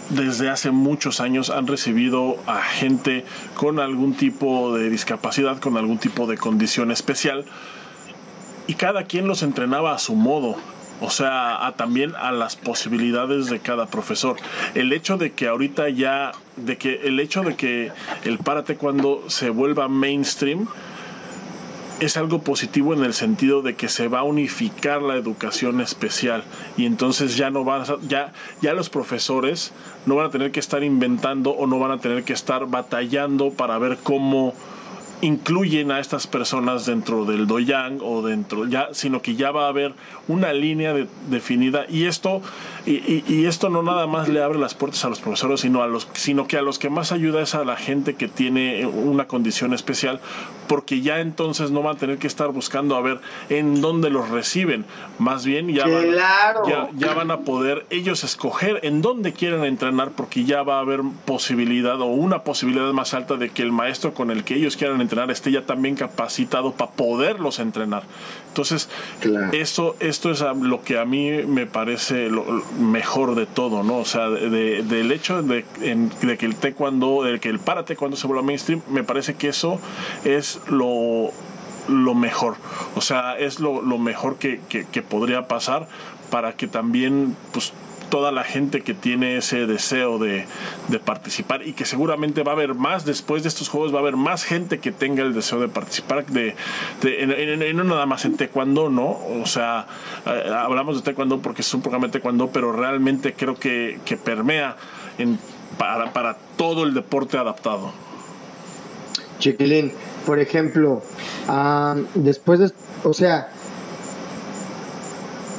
desde 0.08 0.48
hace 0.48 0.70
muchos 0.70 1.20
años 1.20 1.50
han 1.50 1.66
recibido 1.66 2.38
a 2.46 2.62
gente 2.62 3.26
con 3.56 3.78
algún 3.78 4.14
tipo 4.14 4.74
de 4.74 4.88
discapacidad, 4.88 5.58
con 5.58 5.76
algún 5.76 5.98
tipo 5.98 6.26
de 6.26 6.38
condición 6.38 6.90
especial, 6.90 7.44
y 8.66 8.72
cada 8.72 9.04
quien 9.04 9.28
los 9.28 9.42
entrenaba 9.42 9.94
a 9.94 9.98
su 9.98 10.14
modo. 10.14 10.56
O 11.02 11.10
sea, 11.10 11.66
a, 11.66 11.72
también 11.74 12.14
a 12.14 12.30
las 12.32 12.56
posibilidades 12.56 13.46
de 13.46 13.58
cada 13.58 13.86
profesor. 13.86 14.36
El 14.74 14.92
hecho 14.92 15.18
de 15.18 15.32
que 15.32 15.48
ahorita 15.48 15.88
ya, 15.88 16.32
de 16.56 16.78
que 16.78 17.00
el 17.04 17.18
hecho 17.18 17.42
de 17.42 17.56
que 17.56 17.90
el 18.24 18.38
parate 18.38 18.76
cuando 18.76 19.24
se 19.28 19.50
vuelva 19.50 19.88
mainstream, 19.88 20.68
es 22.00 22.16
algo 22.16 22.40
positivo 22.42 22.94
en 22.94 23.04
el 23.04 23.14
sentido 23.14 23.62
de 23.62 23.74
que 23.74 23.88
se 23.88 24.08
va 24.08 24.20
a 24.20 24.22
unificar 24.24 25.02
la 25.02 25.14
educación 25.14 25.80
especial 25.80 26.42
y 26.76 26.84
entonces 26.86 27.36
ya 27.36 27.50
no 27.50 27.62
van 27.62 27.82
a, 27.82 27.96
ya 28.08 28.32
ya 28.60 28.74
los 28.74 28.90
profesores 28.90 29.72
no 30.04 30.16
van 30.16 30.26
a 30.26 30.30
tener 30.30 30.50
que 30.50 30.58
estar 30.58 30.82
inventando 30.82 31.50
o 31.50 31.68
no 31.68 31.78
van 31.78 31.92
a 31.92 31.98
tener 31.98 32.24
que 32.24 32.32
estar 32.32 32.66
batallando 32.66 33.50
para 33.50 33.78
ver 33.78 33.98
cómo 34.02 34.52
incluyen 35.22 35.92
a 35.92 36.00
estas 36.00 36.26
personas 36.26 36.84
dentro 36.84 37.24
del 37.24 37.46
doyang 37.46 38.00
o 38.02 38.22
dentro 38.22 38.66
ya 38.66 38.88
sino 38.92 39.22
que 39.22 39.36
ya 39.36 39.52
va 39.52 39.66
a 39.66 39.68
haber 39.68 39.94
una 40.28 40.52
línea 40.52 40.94
definida. 41.30 41.86
Y 41.88 42.04
esto 42.04 42.42
y, 42.84 43.24
y, 43.32 43.46
esto 43.46 43.70
no 43.70 43.82
nada 43.82 44.06
más 44.06 44.28
le 44.28 44.42
abre 44.42 44.58
las 44.58 44.74
puertas 44.74 45.04
a 45.04 45.08
los 45.08 45.20
profesores 45.20 45.60
sino 45.60 45.82
a 45.82 45.86
los 45.86 46.08
sino 46.12 46.48
que 46.48 46.58
a 46.58 46.62
los 46.62 46.78
que 46.78 46.90
más 46.90 47.12
ayuda 47.12 47.40
es 47.40 47.54
a 47.54 47.64
la 47.64 47.76
gente 47.76 48.14
que 48.14 48.26
tiene 48.26 48.84
una 48.86 49.26
condición 49.28 49.72
especial 49.72 50.20
porque 50.66 51.00
ya 51.00 51.20
entonces 51.20 51.70
no 51.70 51.82
van 51.82 51.96
a 51.96 51.98
tener 51.98 52.18
que 52.18 52.26
estar 52.26 52.48
buscando 52.48 52.96
a 52.96 53.00
ver 53.00 53.20
en 53.48 53.80
dónde 53.80 54.10
los 54.10 54.28
reciben 54.28 54.84
más 55.18 55.44
bien 55.44 55.72
ya 55.72 55.86
van, 55.86 56.12
ya, 56.68 56.88
ya 56.94 57.14
van 57.14 57.30
a 57.30 57.40
poder 57.40 57.86
ellos 57.90 58.24
escoger 58.24 58.80
en 58.82 59.02
dónde 59.02 59.32
quieren 59.32 59.64
entrenar 59.64 60.10
porque 60.10 60.44
ya 60.44 60.62
va 60.62 60.76
a 60.76 60.80
haber 60.80 61.00
posibilidad 61.24 62.00
o 62.00 62.06
una 62.06 62.42
posibilidad 62.42 62.92
más 62.92 63.14
alta 63.14 63.36
de 63.36 63.50
que 63.50 63.62
el 63.62 63.72
maestro 63.72 64.14
con 64.14 64.30
el 64.30 64.44
que 64.44 64.54
ellos 64.54 64.76
quieran 64.76 65.00
entrenar 65.00 65.30
esté 65.30 65.50
ya 65.50 65.62
también 65.62 65.96
capacitado 65.96 66.72
para 66.72 66.90
poderlos 66.92 67.58
entrenar. 67.58 68.02
Entonces, 68.48 68.90
eso, 69.52 69.96
esto 70.00 70.30
es 70.30 70.40
lo 70.60 70.82
que 70.82 70.98
a 70.98 71.06
mí 71.06 71.30
me 71.46 71.66
parece 71.66 72.28
lo 72.28 72.44
mejor 72.78 73.34
de 73.34 73.46
todo, 73.46 73.82
¿no? 73.82 73.98
O 73.98 74.04
sea, 74.04 74.28
del 74.28 75.10
hecho 75.10 75.42
de, 75.42 75.64
que 76.38 76.46
el 76.46 76.56
taekwondo, 76.56 77.22
de 77.22 77.40
que 77.40 77.48
el 77.48 77.58
para 77.58 77.84
taekwondo 77.84 78.16
se 78.16 78.26
vuelva 78.26 78.42
mainstream, 78.42 78.82
me 78.90 79.04
parece 79.04 79.34
que 79.34 79.48
eso 79.48 79.80
es 80.24 80.51
lo 80.68 81.30
lo 81.88 82.14
mejor. 82.14 82.56
O 82.94 83.00
sea, 83.00 83.36
es 83.38 83.60
lo, 83.60 83.82
mejor 83.98 84.36
que, 84.36 84.60
que, 84.68 85.02
podría 85.02 85.48
pasar 85.48 85.88
para 86.30 86.52
que 86.54 86.68
también 86.68 87.36
pues, 87.52 87.72
toda 88.12 88.30
la 88.30 88.44
gente 88.44 88.82
que 88.82 88.92
tiene 88.92 89.38
ese 89.38 89.66
deseo 89.66 90.18
de, 90.18 90.46
participar 91.04 91.66
y 91.66 91.72
que 91.72 91.86
seguramente 91.86 92.42
va 92.42 92.52
a 92.52 92.54
haber 92.54 92.74
más 92.74 93.04
después 93.06 93.42
de 93.42 93.48
estos 93.48 93.68
juegos, 93.68 93.92
va 93.92 93.98
a 93.98 94.02
haber 94.02 94.16
más 94.16 94.44
gente 94.44 94.80
que 94.80 94.92
tenga 94.92 95.22
el 95.22 95.32
deseo 95.32 95.60
de 95.60 95.68
participar, 95.68 96.26
de, 96.26 96.54
de 97.00 97.72
no 97.74 97.84
nada 97.84 98.04
más 98.04 98.24
en 98.26 98.36
taekwondo, 98.36 98.90
¿no? 98.90 99.18
O 99.42 99.46
sea, 99.46 99.86
eh, 100.26 100.52
hablamos 100.54 100.96
de 100.96 101.02
taekwondo 101.02 101.40
porque 101.40 101.62
es 101.62 101.72
un 101.72 101.80
programa 101.80 102.06
de 102.06 102.12
taekwondo, 102.12 102.50
pero 102.50 102.72
realmente 102.72 103.32
creo 103.32 103.54
que, 103.54 103.98
que 104.04 104.18
permea 104.18 104.76
en, 105.16 105.38
para, 105.78 106.12
para 106.12 106.36
todo 106.56 106.84
el 106.84 106.92
deporte 106.92 107.38
adaptado. 107.38 107.92
Chiquilín, 109.38 109.90
por 110.26 110.38
ejemplo, 110.38 111.02
ah, 111.48 111.96
después 112.14 112.60
de, 112.60 112.70
o 113.04 113.12
sea, 113.12 113.48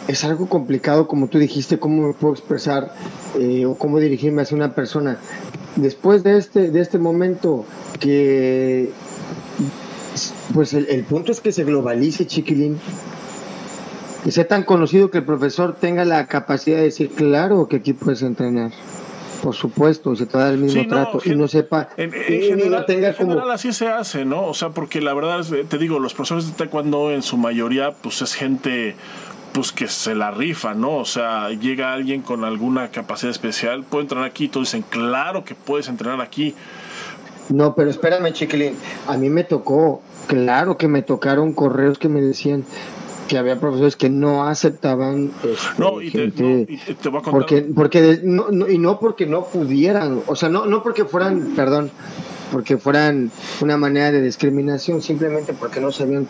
es 0.08 0.24
algo 0.24 0.48
complicado, 0.48 1.08
como 1.08 1.28
tú 1.28 1.40
dijiste, 1.40 1.80
cómo 1.80 2.08
me 2.08 2.14
puedo 2.14 2.34
expresar 2.34 2.94
eh, 3.40 3.66
o 3.66 3.76
cómo 3.76 4.00
dirigirme 4.00 4.42
hacia 4.42 4.58
una 4.58 4.76
persona. 4.76 5.18
Después 5.76 6.24
de 6.24 6.38
este, 6.38 6.72
de 6.72 6.82
este 6.82 7.00
momento 7.00 7.66
que, 8.00 8.92
pues 10.54 10.74
el, 10.74 11.04
punto 11.06 11.32
es 11.32 11.42
que 11.42 11.52
se 11.52 11.64
globalice, 11.64 12.28
chiquilín, 12.28 12.80
que 14.24 14.32
sea 14.32 14.48
tan 14.48 14.64
conocido 14.64 15.10
que 15.10 15.20
el 15.20 15.26
profesor 15.26 15.76
tenga 15.80 16.06
la 16.06 16.28
capacidad 16.28 16.78
de 16.78 16.84
decir, 16.84 17.10
claro 17.10 17.68
que 17.68 17.78
aquí 17.78 17.94
puedes 17.94 18.22
entrenar. 18.22 18.72
Por 19.44 19.56
supuesto, 19.56 20.16
se 20.16 20.26
te 20.26 20.38
da 20.38 20.52
el 20.52 20.58
mismo 20.58 20.88
trato 20.88 21.20
y 21.26 21.36
no 21.36 21.50
sepa. 21.50 21.90
En, 21.98 22.14
general, 22.14 22.86
tenga 22.86 23.14
como... 23.14 23.38
así 23.50 23.74
se 23.74 23.90
hace, 23.90 24.24
¿no? 24.24 24.48
O 24.48 24.54
sea, 24.54 24.70
porque 24.70 25.02
la 25.02 25.14
verdad, 25.14 25.42
es, 25.42 25.68
te 25.68 25.78
digo, 25.78 26.00
los 26.00 26.14
profesores 26.14 26.48
de 26.48 26.54
taekwondo 26.54 27.12
en 27.12 27.22
su 27.24 27.36
mayoría, 27.36 27.92
pues 27.92 28.22
es 28.22 28.36
gente 28.36 28.96
pues 29.52 29.74
que 29.74 29.90
se 29.90 30.16
la 30.16 30.32
rifa, 30.32 30.74
¿no? 30.74 30.96
O 30.96 31.04
sea, 31.04 31.50
llega 31.50 31.92
alguien 31.92 32.22
con 32.22 32.46
alguna 32.46 32.90
capacidad 32.90 33.32
especial, 33.32 33.84
puede 33.84 34.04
entrenar 34.04 34.26
aquí, 34.26 34.48
todos 34.48 34.68
dicen, 34.68 34.86
claro 34.90 35.44
que 35.44 35.56
puedes 35.56 35.90
entrenar 35.90 36.22
aquí. 36.22 36.56
No, 37.50 37.76
pero 37.76 37.90
espérame, 37.90 38.32
chiquilín, 38.32 38.78
a 39.08 39.18
mí 39.18 39.30
me 39.30 39.44
tocó, 39.44 40.02
claro 40.28 40.78
que 40.78 40.88
me 40.88 41.02
tocaron 41.02 41.52
correos 41.52 42.00
que 42.00 42.08
me 42.08 42.22
decían 42.22 42.64
que 43.28 43.38
había 43.38 43.60
profesores 43.60 43.96
que 43.96 44.10
no 44.10 44.46
aceptaban 44.46 45.32
este, 45.44 45.82
no, 45.82 46.02
y 46.02 46.12
te, 46.12 47.10
voy 47.10 47.20
a 47.20 47.24
contar. 47.24 47.32
porque 47.32 47.62
porque 47.62 48.20
no, 48.24 48.50
y 48.68 48.78
no 48.78 49.00
porque 49.00 49.26
no 49.26 49.46
pudieran 49.46 50.22
o 50.28 50.36
sea 50.36 50.50
no 50.50 50.66
no 50.66 50.84
porque 50.84 51.06
fueran 51.06 51.54
perdón 51.56 51.92
porque 52.52 52.78
fueran 52.78 53.32
una 53.62 53.78
manera 53.78 54.12
de 54.12 54.22
discriminación 54.22 55.02
simplemente 55.02 55.54
porque 55.54 55.80
no 55.80 55.92
sabían 55.92 56.28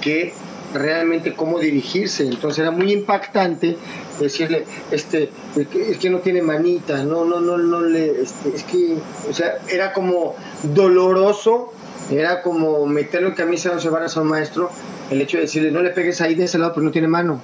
qué 0.00 0.32
realmente 0.74 1.34
cómo 1.34 1.58
dirigirse. 1.58 2.24
Entonces 2.24 2.60
era 2.60 2.70
muy 2.70 2.92
impactante 2.92 3.76
decirle, 4.20 4.64
este, 4.90 5.30
es 5.56 5.98
que 5.98 6.10
no 6.10 6.18
tiene 6.18 6.42
manita, 6.42 7.02
no, 7.04 7.24
no, 7.24 7.40
no, 7.40 7.58
no 7.58 7.80
le, 7.80 8.22
este, 8.22 8.50
es 8.54 8.64
que, 8.64 8.96
o 9.28 9.32
sea, 9.32 9.58
era 9.68 9.92
como 9.92 10.34
doloroso, 10.74 11.72
era 12.10 12.42
como 12.42 12.86
meterlo 12.86 13.28
en 13.28 13.34
camisa 13.34 13.72
once 13.72 13.88
varas 13.88 14.16
a 14.16 14.22
un 14.22 14.28
maestro, 14.28 14.70
el 15.10 15.20
hecho 15.20 15.36
de 15.36 15.42
decirle, 15.42 15.70
no 15.70 15.82
le 15.82 15.90
pegues 15.90 16.20
ahí 16.20 16.34
de 16.34 16.44
ese 16.44 16.58
lado, 16.58 16.72
pero 16.74 16.84
no 16.84 16.90
tiene 16.90 17.08
mano. 17.08 17.40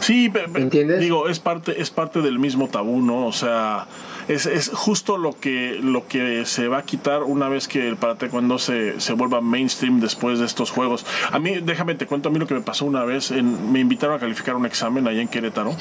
Sí, 0.00 0.32
¿entiendes? 0.54 1.00
Digo, 1.00 1.28
es 1.28 1.38
parte, 1.38 1.80
es 1.80 1.90
parte 1.90 2.20
del 2.22 2.38
mismo 2.38 2.68
tabú, 2.68 3.02
¿no? 3.02 3.26
O 3.26 3.32
sea, 3.32 3.86
es, 4.28 4.46
es, 4.46 4.70
justo 4.72 5.18
lo 5.18 5.38
que, 5.38 5.78
lo 5.82 6.08
que 6.08 6.46
se 6.46 6.68
va 6.68 6.78
a 6.78 6.82
quitar 6.82 7.22
una 7.22 7.48
vez 7.48 7.68
que 7.68 7.86
el 7.86 7.96
para 7.96 8.16
taekwondo 8.16 8.58
se, 8.58 8.98
se 9.00 9.12
vuelva 9.12 9.40
mainstream 9.40 10.00
después 10.00 10.38
de 10.38 10.46
estos 10.46 10.70
juegos. 10.70 11.04
A 11.30 11.38
mí, 11.38 11.58
déjame 11.62 11.94
te 11.94 12.06
cuento 12.06 12.28
a 12.28 12.32
mí 12.32 12.38
lo 12.38 12.46
que 12.46 12.54
me 12.54 12.60
pasó 12.60 12.86
una 12.86 13.04
vez. 13.04 13.30
En, 13.30 13.72
me 13.72 13.78
invitaron 13.78 14.16
a 14.16 14.18
calificar 14.18 14.56
un 14.56 14.66
examen 14.66 15.06
allá 15.06 15.20
en 15.20 15.28
Querétaro 15.28 15.76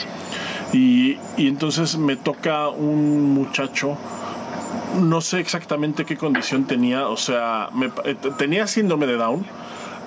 y, 0.74 1.18
y 1.38 1.48
entonces 1.48 1.98
me 1.98 2.16
toca 2.16 2.68
un 2.68 3.34
muchacho 3.34 3.98
no 4.98 5.22
sé 5.22 5.40
exactamente 5.40 6.06
qué 6.06 6.18
condición 6.18 6.66
tenía, 6.66 7.08
o 7.08 7.18
sea, 7.18 7.70
me, 7.74 7.92
eh, 8.06 8.16
tenía 8.38 8.68
síndrome 8.68 9.08
de 9.08 9.18
Down, 9.18 9.46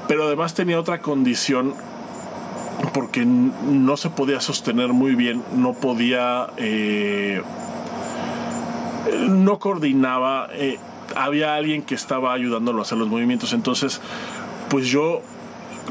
pero 0.09 0.25
además 0.25 0.55
tenía 0.55 0.79
otra 0.79 1.01
condición 1.01 1.75
porque 2.93 3.25
no 3.25 3.97
se 3.97 4.11
podía 4.11 4.41
sostener 4.41 4.89
muy 4.89 5.15
bien, 5.15 5.43
no 5.55 5.75
podía, 5.75 6.49
eh, 6.57 7.43
no 9.29 9.59
coordinaba, 9.59 10.49
eh, 10.53 10.79
había 11.15 11.55
alguien 11.55 11.83
que 11.83 11.95
estaba 11.95 12.33
ayudándolo 12.33 12.81
a 12.81 12.83
hacer 12.83 12.99
los 12.99 13.09
movimientos, 13.09 13.53
entonces, 13.53 14.01
pues 14.69 14.89
yo, 14.89 15.21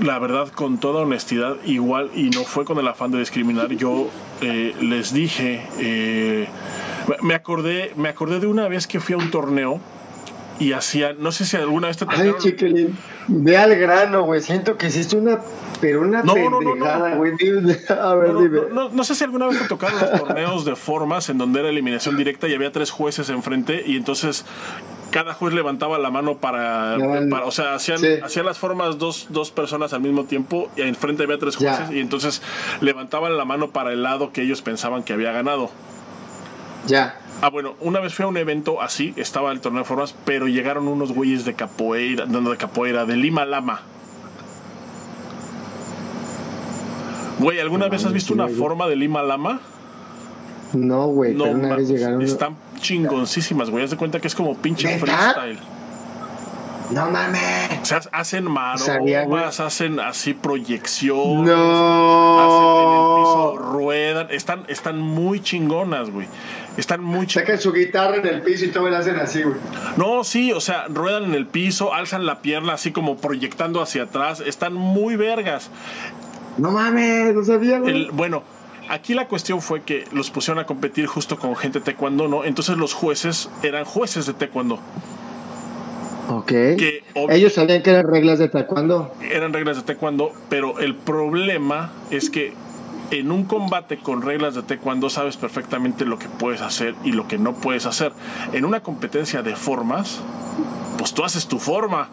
la 0.01 0.19
verdad, 0.19 0.49
con 0.49 0.79
toda 0.79 1.03
honestidad, 1.03 1.55
igual, 1.65 2.11
y 2.13 2.29
no 2.29 2.43
fue 2.43 2.65
con 2.65 2.77
el 2.77 2.87
afán 2.87 3.11
de 3.11 3.19
discriminar, 3.19 3.69
yo 3.71 4.09
les 4.41 5.13
dije, 5.13 6.47
me 7.21 7.33
acordé, 7.33 7.93
me 7.95 8.09
acordé 8.09 8.39
de 8.39 8.47
una 8.47 8.67
vez 8.67 8.87
que 8.87 8.99
fui 8.99 9.13
a 9.13 9.17
un 9.17 9.31
torneo 9.31 9.79
y 10.61 10.73
hacía, 10.73 11.13
no 11.13 11.31
sé 11.31 11.45
si 11.45 11.57
alguna 11.57 11.87
vez 11.87 11.97
te 11.97 12.05
tocaron... 12.05 12.27
Ay, 12.27 12.33
chiquilín, 12.39 12.95
ve 13.27 13.57
al 13.57 13.75
grano, 13.75 14.23
güey. 14.23 14.41
Siento 14.41 14.77
que 14.77 14.87
hiciste 14.87 15.17
una, 15.17 15.39
pero 15.79 16.01
una 16.01 16.21
no, 16.21 16.35
pendejada, 16.35 17.15
güey. 17.15 17.33
No, 17.33 17.93
a 18.01 18.15
ver, 18.15 18.37
dime. 18.37 18.59
No, 18.71 19.03
sé 19.03 19.15
si 19.15 19.23
alguna 19.23 19.47
vez 19.47 19.57
te 19.57 19.67
tocaron 19.67 19.99
los 19.99 20.11
torneos 20.11 20.63
de 20.63 20.75
formas 20.75 21.29
en 21.29 21.39
donde 21.39 21.61
era 21.61 21.69
eliminación 21.69 22.15
directa 22.15 22.47
y 22.47 22.53
había 22.53 22.71
tres 22.71 22.91
jueces 22.91 23.29
enfrente 23.29 23.83
y 23.85 23.97
entonces 23.97 24.45
cada 25.09 25.33
juez 25.33 25.53
levantaba 25.53 25.97
la 25.97 26.11
mano 26.11 26.37
para, 26.37 26.95
o 27.43 27.51
sea, 27.51 27.73
hacían, 27.73 27.99
hacían 28.23 28.45
las 28.45 28.59
formas 28.59 28.99
dos, 28.99 29.27
dos, 29.29 29.51
personas 29.51 29.93
al 29.93 30.01
mismo 30.01 30.25
tiempo 30.25 30.69
y 30.77 30.81
enfrente 30.83 31.23
había 31.23 31.39
tres 31.39 31.55
jueces 31.55 31.91
y 31.91 31.99
entonces 31.99 32.41
levantaban 32.81 33.35
la 33.35 33.45
mano 33.45 33.71
para 33.71 33.91
el 33.91 34.03
lado 34.03 34.31
que 34.31 34.43
ellos 34.43 34.61
pensaban 34.61 35.03
que 35.03 35.13
había 35.13 35.31
ganado. 35.31 35.71
Ya. 36.87 37.15
Ah, 37.41 37.49
bueno, 37.49 37.75
una 37.79 37.99
vez 37.99 38.13
fui 38.13 38.23
a 38.23 38.27
un 38.27 38.37
evento 38.37 38.81
así, 38.81 39.13
estaba 39.17 39.51
el 39.51 39.61
torneo 39.61 39.81
de 39.81 39.87
formas, 39.87 40.15
pero 40.25 40.47
llegaron 40.47 40.87
unos 40.87 41.11
güeyes 41.11 41.43
de 41.45 41.53
capoeira, 41.53 42.25
dando 42.25 42.51
de 42.51 42.57
capoeira, 42.57 43.05
de 43.05 43.17
Lima 43.17 43.45
Lama. 43.45 43.81
Güey, 47.39 47.59
¿alguna 47.59 47.87
vez 47.87 48.05
has 48.05 48.13
visto 48.13 48.33
una 48.33 48.47
forma 48.47 48.87
de 48.87 48.95
Lima 48.95 49.23
Lama? 49.23 49.59
No, 50.73 51.07
güey, 51.07 51.33
no, 51.33 51.45
una 51.45 51.75
vez 51.75 51.87
llegaron. 51.87 52.21
Están 52.21 52.55
chingoncísimas, 52.79 53.69
güey. 53.71 53.83
Haz 53.83 53.89
de 53.89 53.97
cuenta 53.97 54.19
que 54.19 54.27
es 54.27 54.35
como 54.35 54.55
pinche 54.55 54.99
freestyle. 54.99 55.57
No 56.91 57.09
mames. 57.09 57.79
O 57.81 57.85
sea, 57.85 58.01
hacen 58.11 58.51
maromas, 58.51 59.59
hacen 59.59 59.99
así 59.99 60.33
proyección. 60.33 61.45
No. 61.45 62.39
Hacen 62.39 62.77
en 62.77 62.93
el 62.93 63.15
piso, 63.17 63.57
ruedan. 63.57 64.27
Están, 64.29 64.65
están 64.67 64.99
muy 64.99 65.41
chingonas, 65.41 66.09
güey. 66.09 66.27
Están 66.77 67.03
muy. 67.03 67.29
Sacan 67.29 67.59
su 67.59 67.73
guitarra 67.73 68.17
en 68.17 68.27
el 68.27 68.41
piso 68.41 68.65
y 68.65 68.69
todo 68.69 68.89
lo 68.89 68.97
hacen 68.97 69.17
así, 69.17 69.43
güey. 69.43 69.55
No, 69.97 70.23
sí, 70.23 70.53
o 70.53 70.61
sea, 70.61 70.85
ruedan 70.87 71.25
en 71.25 71.35
el 71.35 71.45
piso, 71.45 71.93
alzan 71.93 72.25
la 72.25 72.41
pierna 72.41 72.73
así 72.73 72.91
como 72.91 73.17
proyectando 73.17 73.81
hacia 73.81 74.03
atrás. 74.03 74.39
Están 74.39 74.73
muy 74.73 75.15
vergas. 75.15 75.69
No 76.57 76.71
mames, 76.71 77.33
no 77.33 77.43
sabía, 77.43 77.79
güey. 77.79 78.09
bueno. 78.11 78.43
Aquí 78.89 79.13
la 79.13 79.29
cuestión 79.29 79.61
fue 79.61 79.83
que 79.83 80.03
los 80.11 80.31
pusieron 80.31 80.59
a 80.59 80.65
competir 80.65 81.05
justo 81.05 81.39
con 81.39 81.55
gente 81.55 81.79
taekwondo, 81.79 82.27
¿no? 82.27 82.43
Entonces 82.43 82.75
los 82.75 82.93
jueces 82.93 83.49
eran 83.63 83.85
jueces 83.85 84.25
de 84.25 84.33
taekwondo. 84.33 84.79
Ok. 86.29 86.51
Ellos 87.29 87.53
sabían 87.53 87.83
que 87.83 87.91
eran 87.91 88.07
reglas 88.07 88.39
de 88.39 88.49
taekwondo. 88.49 89.13
Eran 89.21 89.53
reglas 89.53 89.77
de 89.77 89.83
taekwondo, 89.83 90.33
pero 90.49 90.79
el 90.79 90.95
problema 90.95 91.91
es 92.09 92.29
que 92.29 92.53
en 93.11 93.31
un 93.31 93.43
combate 93.43 93.97
con 93.97 94.21
reglas 94.21 94.55
de 94.55 94.63
taekwondo 94.63 95.09
sabes 95.09 95.37
perfectamente 95.37 96.05
lo 96.05 96.17
que 96.17 96.27
puedes 96.27 96.61
hacer 96.61 96.95
y 97.03 97.11
lo 97.11 97.27
que 97.27 97.37
no 97.37 97.53
puedes 97.53 97.85
hacer. 97.85 98.13
En 98.53 98.65
una 98.65 98.81
competencia 98.81 99.43
de 99.43 99.55
formas, 99.55 100.21
pues 100.97 101.13
tú 101.13 101.23
haces 101.23 101.47
tu 101.47 101.59
forma. 101.59 102.09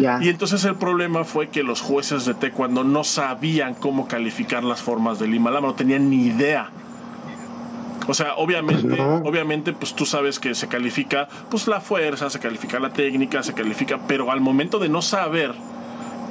Ya. 0.00 0.18
Y 0.22 0.28
entonces 0.28 0.64
el 0.64 0.76
problema 0.76 1.24
fue 1.24 1.48
que 1.48 1.62
los 1.62 1.80
jueces 1.80 2.24
de 2.24 2.34
taekwondo 2.34 2.84
no 2.84 3.04
sabían 3.04 3.74
cómo 3.74 4.08
calificar 4.08 4.64
las 4.64 4.80
formas 4.80 5.18
del 5.18 5.34
Himalaya, 5.34 5.66
no 5.66 5.74
tenían 5.74 6.08
ni 6.08 6.26
idea. 6.26 6.70
O 8.08 8.14
sea, 8.14 8.34
obviamente, 8.36 9.00
obviamente, 9.00 9.72
pues 9.72 9.94
tú 9.94 10.06
sabes 10.06 10.38
que 10.38 10.54
se 10.54 10.66
califica 10.66 11.28
pues 11.50 11.68
la 11.68 11.80
fuerza, 11.80 12.30
se 12.30 12.40
califica 12.40 12.80
la 12.80 12.90
técnica, 12.92 13.42
se 13.42 13.52
califica, 13.52 14.00
pero 14.08 14.30
al 14.30 14.40
momento 14.40 14.78
de 14.78 14.88
no 14.88 15.02
saber 15.02 15.54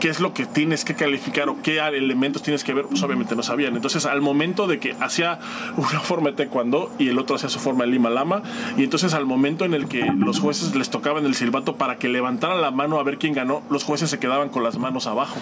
qué 0.02 0.10
es 0.10 0.20
lo 0.20 0.34
que 0.34 0.47
tienes 0.47 0.84
que 0.84 0.95
calificar 0.95 1.47
o 1.47 1.62
qué 1.62 1.78
elementos 1.78 2.41
tienes 2.41 2.64
que 2.64 2.74
ver, 2.74 2.88
pues 2.88 3.02
obviamente 3.04 3.36
no 3.36 3.43
sabían. 3.43 3.76
Entonces, 3.76 4.08
al 4.08 4.20
momento 4.20 4.66
de 4.66 4.80
que 4.80 4.95
hacía 4.99 5.39
una 5.78 5.99
forma 6.02 6.32
de 6.32 6.38
taekwondo 6.38 6.91
y 6.97 7.10
el 7.10 7.20
otro 7.20 7.36
hacía 7.36 7.49
su 7.49 7.60
forma 7.60 7.86
de 7.86 7.91
lima 7.91 8.10
lama, 8.10 8.41
y 8.78 8.84
entonces 8.84 9.14
al 9.14 9.28
momento 9.28 9.64
en 9.64 9.76
el 9.76 9.88
que 9.88 10.12
los 10.18 10.39
jueces 10.39 10.76
les 10.76 10.89
tocaban 10.89 11.26
el 11.26 11.36
silbato 11.36 11.78
para 11.78 11.97
que 11.97 12.10
levantaran 12.10 12.62
la 12.62 12.72
mano 12.72 12.99
a 12.99 13.04
ver 13.04 13.20
quién 13.20 13.34
ganó, 13.34 13.62
los 13.70 13.84
jueces 13.84 14.10
se 14.10 14.18
quedaban 14.18 14.49
con 14.49 14.64
las 14.64 14.80
manos 14.80 15.06
abajo, 15.06 15.38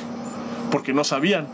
porque 0.72 0.94
no 0.94 1.06
sabían 1.06 1.48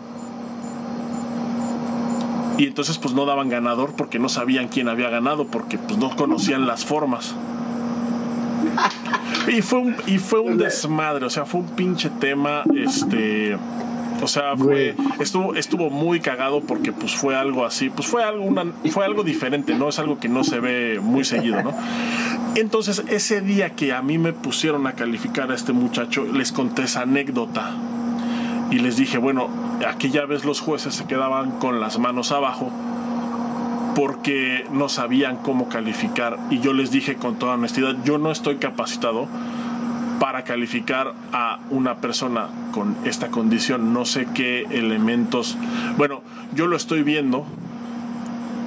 y 2.57 2.65
entonces 2.65 2.97
pues 2.97 3.13
no 3.13 3.25
daban 3.25 3.49
ganador 3.49 3.93
porque 3.95 4.17
no 4.17 4.29
sabían 4.29 4.69
quién 4.69 4.87
había 4.87 5.09
ganado 5.09 5.45
porque 5.45 5.77
pues 5.77 5.99
no 5.99 6.15
conocían 6.15 6.65
las 6.65 6.85
formas. 6.85 7.35
Y 9.47 9.61
fue 9.61 9.79
un, 9.79 9.95
y 10.07 10.17
fue 10.17 10.39
un 10.39 10.57
desmadre, 10.57 11.25
o 11.25 11.29
sea, 11.29 11.45
fue 11.45 11.61
un 11.61 11.67
pinche 11.67 12.09
tema, 12.09 12.63
este, 12.75 13.57
o 14.21 14.27
sea, 14.27 14.57
fue, 14.57 14.95
estuvo, 15.19 15.55
estuvo 15.55 15.89
muy 15.89 16.19
cagado 16.19 16.61
porque 16.61 16.91
pues 16.91 17.15
fue 17.15 17.35
algo 17.35 17.65
así, 17.65 17.89
pues 17.89 18.07
fue 18.07 18.23
algo, 18.23 18.43
una, 18.43 18.65
fue 18.89 19.05
algo 19.05 19.23
diferente, 19.23 19.75
¿no? 19.75 19.89
Es 19.89 19.99
algo 19.99 20.19
que 20.19 20.29
no 20.29 20.43
se 20.43 20.59
ve 20.59 20.99
muy 21.01 21.23
seguido, 21.25 21.61
¿no? 21.61 21.73
Entonces, 22.55 23.03
ese 23.07 23.41
día 23.41 23.71
que 23.71 23.93
a 23.93 24.01
mí 24.01 24.17
me 24.17 24.33
pusieron 24.33 24.87
a 24.87 24.93
calificar 24.93 25.51
a 25.51 25.55
este 25.55 25.73
muchacho, 25.73 26.25
les 26.25 26.51
conté 26.51 26.83
esa 26.83 27.01
anécdota 27.01 27.71
y 28.71 28.79
les 28.79 28.97
dije, 28.97 29.17
bueno, 29.17 29.49
aquella 29.87 30.25
vez 30.25 30.43
los 30.43 30.59
jueces 30.59 30.95
se 30.95 31.05
quedaban 31.05 31.59
con 31.59 31.79
las 31.79 31.99
manos 31.99 32.31
abajo 32.31 32.71
porque 33.95 34.65
no 34.71 34.89
sabían 34.89 35.37
cómo 35.37 35.69
calificar. 35.69 36.37
Y 36.51 36.59
yo 36.59 36.73
les 36.73 36.91
dije 36.91 37.15
con 37.15 37.39
toda 37.39 37.53
honestidad, 37.53 37.95
yo 38.03 38.17
no 38.17 38.31
estoy 38.31 38.57
capacitado 38.57 39.27
para 40.19 40.43
calificar 40.43 41.13
a 41.33 41.59
una 41.69 41.97
persona 41.97 42.47
con 42.71 42.95
esta 43.05 43.29
condición, 43.29 43.93
no 43.93 44.05
sé 44.05 44.27
qué 44.33 44.65
elementos, 44.69 45.57
bueno, 45.97 46.21
yo 46.53 46.67
lo 46.67 46.77
estoy 46.77 47.03
viendo, 47.03 47.45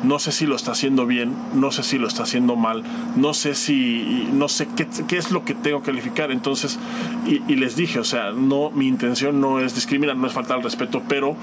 no 0.03 0.19
sé 0.19 0.33
si 0.33 0.47
lo 0.47 0.55
está 0.55 0.73
haciendo 0.73 1.07
bien, 1.07 1.35
no 1.55 1.73
sé 1.73 1.83
si 1.83 1.99
lo 1.99 2.07
está 2.07 2.23
haciendo 2.23 2.57
mal, 2.57 2.83
no 3.17 3.35
sé 3.35 3.55
si, 3.55 4.29
no 4.33 4.49
sé 4.49 4.69
qué, 4.77 5.17
es 5.17 5.31
lo 5.31 5.45
que 5.45 5.55
tengo 5.55 5.81
que 5.81 5.87
calificar. 5.87 6.31
Entonces, 6.31 6.79
y, 7.27 7.57
les 7.57 7.77
dije, 7.77 7.99
o 7.99 8.05
sea, 8.05 8.31
no, 8.31 8.71
mi 8.71 8.87
intención 8.87 9.41
no 9.41 9.61
es 9.61 9.75
discriminar, 9.75 10.17
no 10.17 10.27
es 10.27 10.33
faltar 10.33 10.59
al 10.59 10.63
respeto, 10.63 11.03
pero 11.09 11.37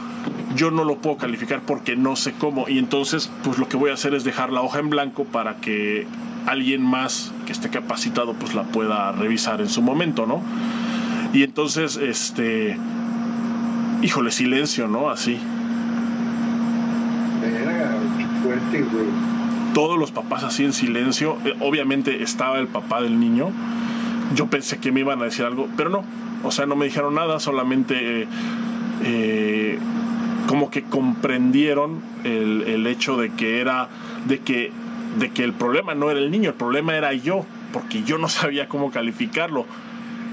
yo 0.55 0.71
no 0.71 0.83
lo 0.83 0.97
puedo 0.97 1.17
calificar 1.17 1.61
porque 1.65 1.95
no 1.95 2.15
sé 2.15 2.33
cómo. 2.33 2.69
Y 2.69 2.79
entonces, 2.79 3.29
pues 3.43 3.57
lo 3.57 3.67
que 3.67 3.77
voy 3.77 3.91
a 3.91 3.93
hacer 3.93 4.13
es 4.13 4.23
dejar 4.23 4.51
la 4.51 4.61
hoja 4.61 4.79
en 4.79 4.89
blanco 4.89 5.25
para 5.25 5.57
que 5.57 6.07
alguien 6.45 6.81
más 6.81 7.33
que 7.45 7.51
esté 7.51 7.69
capacitado, 7.69 8.33
pues 8.33 8.53
la 8.53 8.63
pueda 8.63 9.11
revisar 9.11 9.61
en 9.61 9.69
su 9.69 9.81
momento, 9.81 10.25
¿no? 10.25 10.41
Y 11.33 11.43
entonces, 11.43 11.97
este, 11.97 12.77
híjole, 14.01 14.31
silencio, 14.31 14.87
¿no? 14.87 15.09
Así. 15.09 15.37
Todos 19.73 19.99
los 19.99 20.11
papás 20.11 20.43
así 20.43 20.63
en 20.63 20.73
silencio. 20.73 21.37
Eh, 21.45 21.53
obviamente 21.59 22.23
estaba 22.23 22.59
el 22.59 22.67
papá 22.67 23.01
del 23.01 23.19
niño. 23.19 23.51
Yo 24.33 24.47
pensé 24.47 24.77
que 24.79 24.91
me 24.91 25.01
iban 25.01 25.21
a 25.21 25.25
decir 25.25 25.45
algo, 25.45 25.67
pero 25.77 25.89
no. 25.89 26.03
O 26.43 26.51
sea, 26.51 26.65
no 26.65 26.75
me 26.75 26.85
dijeron 26.85 27.15
nada, 27.15 27.39
solamente 27.39 28.21
eh, 28.21 28.27
eh, 29.03 29.79
como 30.47 30.69
que 30.69 30.83
comprendieron 30.83 32.01
el, 32.23 32.63
el, 32.67 32.87
hecho 32.87 33.17
de 33.17 33.31
que 33.31 33.59
era, 33.59 33.89
de 34.27 34.39
que, 34.39 34.71
de 35.17 35.31
que 35.31 35.43
el 35.43 35.53
problema 35.53 35.95
no 35.95 36.11
era 36.11 36.19
el 36.19 36.29
niño, 36.29 36.51
el 36.51 36.55
problema 36.55 36.95
era 36.95 37.13
yo, 37.13 37.45
porque 37.73 38.03
yo 38.03 38.17
no 38.17 38.29
sabía 38.29 38.69
cómo 38.69 38.91
calificarlo 38.91 39.65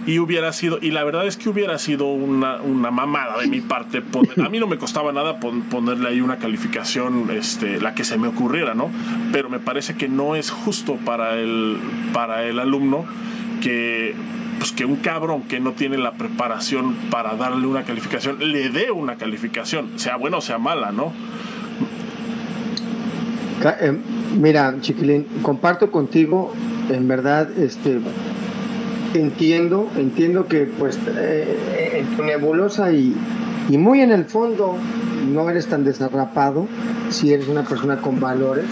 y 0.07 0.18
hubiera 0.18 0.53
sido, 0.53 0.78
y 0.80 0.90
la 0.90 1.05
verdad 1.05 1.26
es 1.26 1.36
que 1.36 1.48
hubiera 1.48 1.78
sido 1.78 2.07
una, 2.07 2.57
una 2.57 2.90
mamada 2.90 3.38
de 3.40 3.46
mi 3.46 3.61
parte. 3.61 4.03
a 4.44 4.48
mí 4.48 4.59
no 4.59 4.66
me 4.66 4.78
costaba 4.78 5.12
nada 5.12 5.38
ponerle 5.38 6.09
ahí 6.09 6.20
una 6.20 6.38
calificación, 6.38 7.30
este, 7.30 7.80
la 7.80 7.94
que 7.94 8.05
se 8.05 8.18
me 8.18 8.28
ocurriera, 8.28 8.74
¿no? 8.74 8.90
Pero 9.32 9.48
me 9.48 9.61
parece 9.61 9.94
que 9.94 10.09
no 10.09 10.34
es 10.34 10.50
justo 10.50 10.96
para 11.05 11.38
el, 11.38 11.78
para 12.12 12.44
el 12.44 12.59
alumno 12.59 13.05
que 13.61 14.14
pues 14.59 14.70
que 14.70 14.84
un 14.84 14.96
cabrón 14.96 15.42
que 15.42 15.59
no 15.59 15.72
tiene 15.72 15.98
la 15.98 16.12
preparación 16.12 16.94
para 17.11 17.34
darle 17.34 17.66
una 17.66 17.82
calificación 17.82 18.38
le 18.38 18.68
dé 18.68 18.92
una 18.92 19.16
calificación, 19.16 19.98
sea 19.98 20.16
buena 20.16 20.36
o 20.36 20.40
sea 20.40 20.59
mala, 20.59 20.92
¿no? 20.92 21.12
Eh, 23.80 23.96
mira, 24.38 24.74
Chiquilín, 24.80 25.26
comparto 25.42 25.90
contigo, 25.90 26.53
en 26.90 27.07
verdad, 27.07 27.50
este, 27.59 27.98
entiendo, 29.14 29.88
entiendo 29.96 30.46
que 30.46 30.64
pues 30.78 30.98
eh, 31.06 31.98
en 31.98 32.16
tu 32.16 32.22
nebulosa 32.22 32.92
y, 32.92 33.14
y 33.68 33.78
muy 33.78 34.00
en 34.00 34.10
el 34.10 34.24
fondo 34.24 34.76
no 35.32 35.48
eres 35.48 35.66
tan 35.66 35.84
desarrapado 35.84 36.66
si 37.10 37.32
eres 37.32 37.48
una 37.48 37.62
persona 37.62 37.98
con 37.98 38.20
valores. 38.20 38.66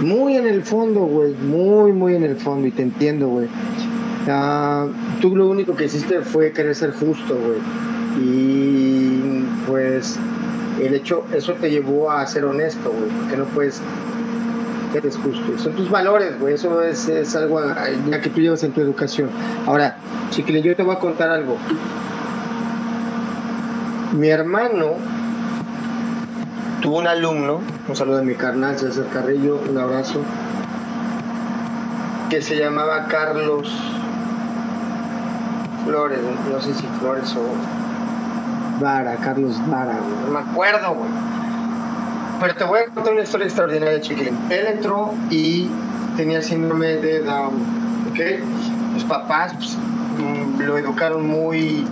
Muy 0.00 0.36
en 0.36 0.46
el 0.46 0.62
fondo, 0.62 1.00
güey, 1.00 1.34
muy, 1.34 1.92
muy 1.92 2.16
en 2.16 2.24
el 2.24 2.36
fondo 2.36 2.66
y 2.66 2.72
te 2.72 2.82
entiendo, 2.82 3.28
güey. 3.28 3.48
Ah, 4.28 4.86
tú 5.20 5.36
lo 5.36 5.48
único 5.48 5.76
que 5.76 5.84
hiciste 5.84 6.20
fue 6.22 6.52
querer 6.52 6.74
ser 6.74 6.92
justo, 6.92 7.36
güey. 7.36 7.60
Y 8.20 9.44
pues 9.68 10.18
el 10.80 10.94
hecho, 10.94 11.24
eso 11.32 11.52
te 11.54 11.70
llevó 11.70 12.10
a 12.10 12.26
ser 12.26 12.44
honesto, 12.44 12.90
güey, 12.90 13.10
porque 13.20 13.36
no 13.36 13.44
puedes 13.46 13.80
eres 14.98 15.16
justo. 15.16 15.58
Son 15.58 15.72
tus 15.74 15.90
valores, 15.90 16.38
güey. 16.38 16.54
Eso 16.54 16.82
es, 16.82 17.08
es, 17.08 17.34
algo 17.34 17.60
ya 18.08 18.20
que 18.20 18.30
tú 18.30 18.40
llevas 18.40 18.62
en 18.62 18.72
tu 18.72 18.80
educación. 18.80 19.30
Ahora, 19.66 19.96
chiquilín, 20.30 20.62
yo 20.62 20.76
te 20.76 20.82
voy 20.82 20.96
a 20.96 20.98
contar 20.98 21.30
algo. 21.30 21.56
Mi 24.12 24.28
hermano 24.28 24.92
tuvo 26.80 26.98
un 26.98 27.06
alumno, 27.06 27.60
un 27.88 27.96
saludo 27.96 28.18
de 28.18 28.24
mi 28.24 28.34
carnal, 28.34 28.78
César 28.78 29.06
Carrillo, 29.12 29.60
un 29.68 29.76
abrazo, 29.78 30.20
que 32.30 32.40
se 32.40 32.56
llamaba 32.56 33.06
Carlos 33.08 33.72
Flores, 35.84 36.20
no 36.50 36.60
sé 36.60 36.74
si 36.74 36.86
Flores 37.00 37.34
o 37.34 38.80
Vara, 38.80 39.16
Carlos 39.16 39.60
Vara, 39.66 39.98
no 40.26 40.32
me 40.32 40.38
acuerdo, 40.38 40.94
güey 40.94 41.33
pero 42.40 42.54
te 42.54 42.64
voy 42.64 42.80
a 42.80 42.84
contar 42.86 43.12
una 43.12 43.22
historia 43.22 43.46
extraordinaria, 43.46 44.00
chiquilín. 44.00 44.36
Él 44.50 44.66
entró 44.66 45.14
y 45.30 45.68
tenía 46.16 46.42
síndrome 46.42 46.96
de 46.96 47.20
Down, 47.20 47.54
¿ok? 48.10 48.18
Los 48.94 49.04
papás 49.04 49.54
pues, 49.54 49.76
mm, 49.76 50.60
lo 50.62 50.78
educaron 50.78 51.26
muy 51.26 51.86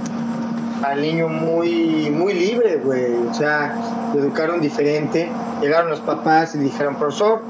al 0.82 1.00
niño 1.00 1.28
muy 1.28 2.10
muy 2.10 2.34
libre, 2.34 2.76
güey. 2.76 3.14
O 3.28 3.34
sea, 3.34 3.74
lo 4.14 4.20
educaron 4.20 4.60
diferente. 4.60 5.30
Llegaron 5.60 5.90
los 5.90 6.00
papás 6.00 6.54
y 6.54 6.58
dijeron, 6.58 6.96
profesor, 6.96 7.42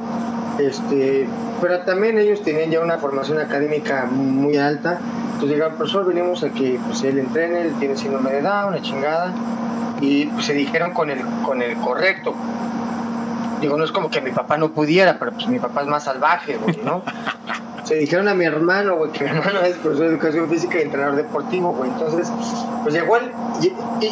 este, 0.59 1.27
pero 1.61 1.81
también 1.81 2.19
ellos 2.19 2.43
tenían 2.43 2.71
ya 2.71 2.81
una 2.81 2.99
formación 2.99 3.39
académica 3.39 4.07
muy 4.11 4.57
alta. 4.57 4.99
Entonces 5.35 5.51
llegaron, 5.51 5.77
profesor, 5.77 6.07
venimos 6.07 6.45
a 6.45 6.51
que 6.51 6.79
pues, 6.87 7.03
él 7.05 7.19
entrene, 7.19 7.63
él 7.63 7.75
tiene 7.79 7.97
síndrome 7.97 8.33
de 8.33 8.43
Down, 8.43 8.69
una 8.69 8.83
chingada. 8.83 9.33
Y 10.01 10.27
pues, 10.27 10.47
se 10.47 10.53
dijeron 10.53 10.93
con 10.93 11.11
el, 11.11 11.21
con 11.45 11.63
el 11.63 11.77
correcto 11.77 12.35
Digo, 13.63 13.79
no 13.79 13.85
es 13.85 13.93
como 13.93 14.11
que 14.11 14.21
mi 14.21 14.33
papá 14.33 14.59
no 14.59 14.73
pudiera, 14.73 15.19
pero 15.19 15.33
pues 15.33 15.47
mi 15.47 15.61
papá 15.61 15.83
es 15.83 15.87
más 15.87 16.05
salvaje, 16.05 16.57
güey, 16.57 16.79
¿no? 16.85 17.03
Se 17.85 17.95
dijeron 17.95 18.27
a 18.29 18.35
mi 18.35 18.45
hermano, 18.45 18.97
güey, 18.97 19.13
que 19.13 19.23
mi 19.25 19.31
hermano 19.31 19.61
es 19.61 19.77
profesor 19.77 20.09
de 20.09 20.15
educación 20.15 20.49
física 20.49 20.79
y 20.79 20.83
entrenador 20.83 21.15
deportivo, 21.17 21.73
güey. 21.73 21.91
Entonces, 21.91 22.31
pues 22.83 22.95
igual, 22.97 23.33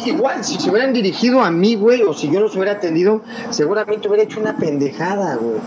igual, 0.05 0.43
si 0.43 0.57
se 0.57 0.69
hubieran 0.69 0.93
dirigido 0.93 1.41
a 1.41 1.51
mí, 1.51 1.75
güey, 1.75 2.01
o 2.03 2.13
si 2.13 2.31
yo 2.31 2.39
los 2.39 2.55
hubiera 2.55 2.71
atendido, 2.71 3.21
seguramente 3.49 4.07
hubiera 4.07 4.23
hecho 4.23 4.39
una 4.39 4.55
pendejada, 4.55 5.35
güey. 5.35 5.59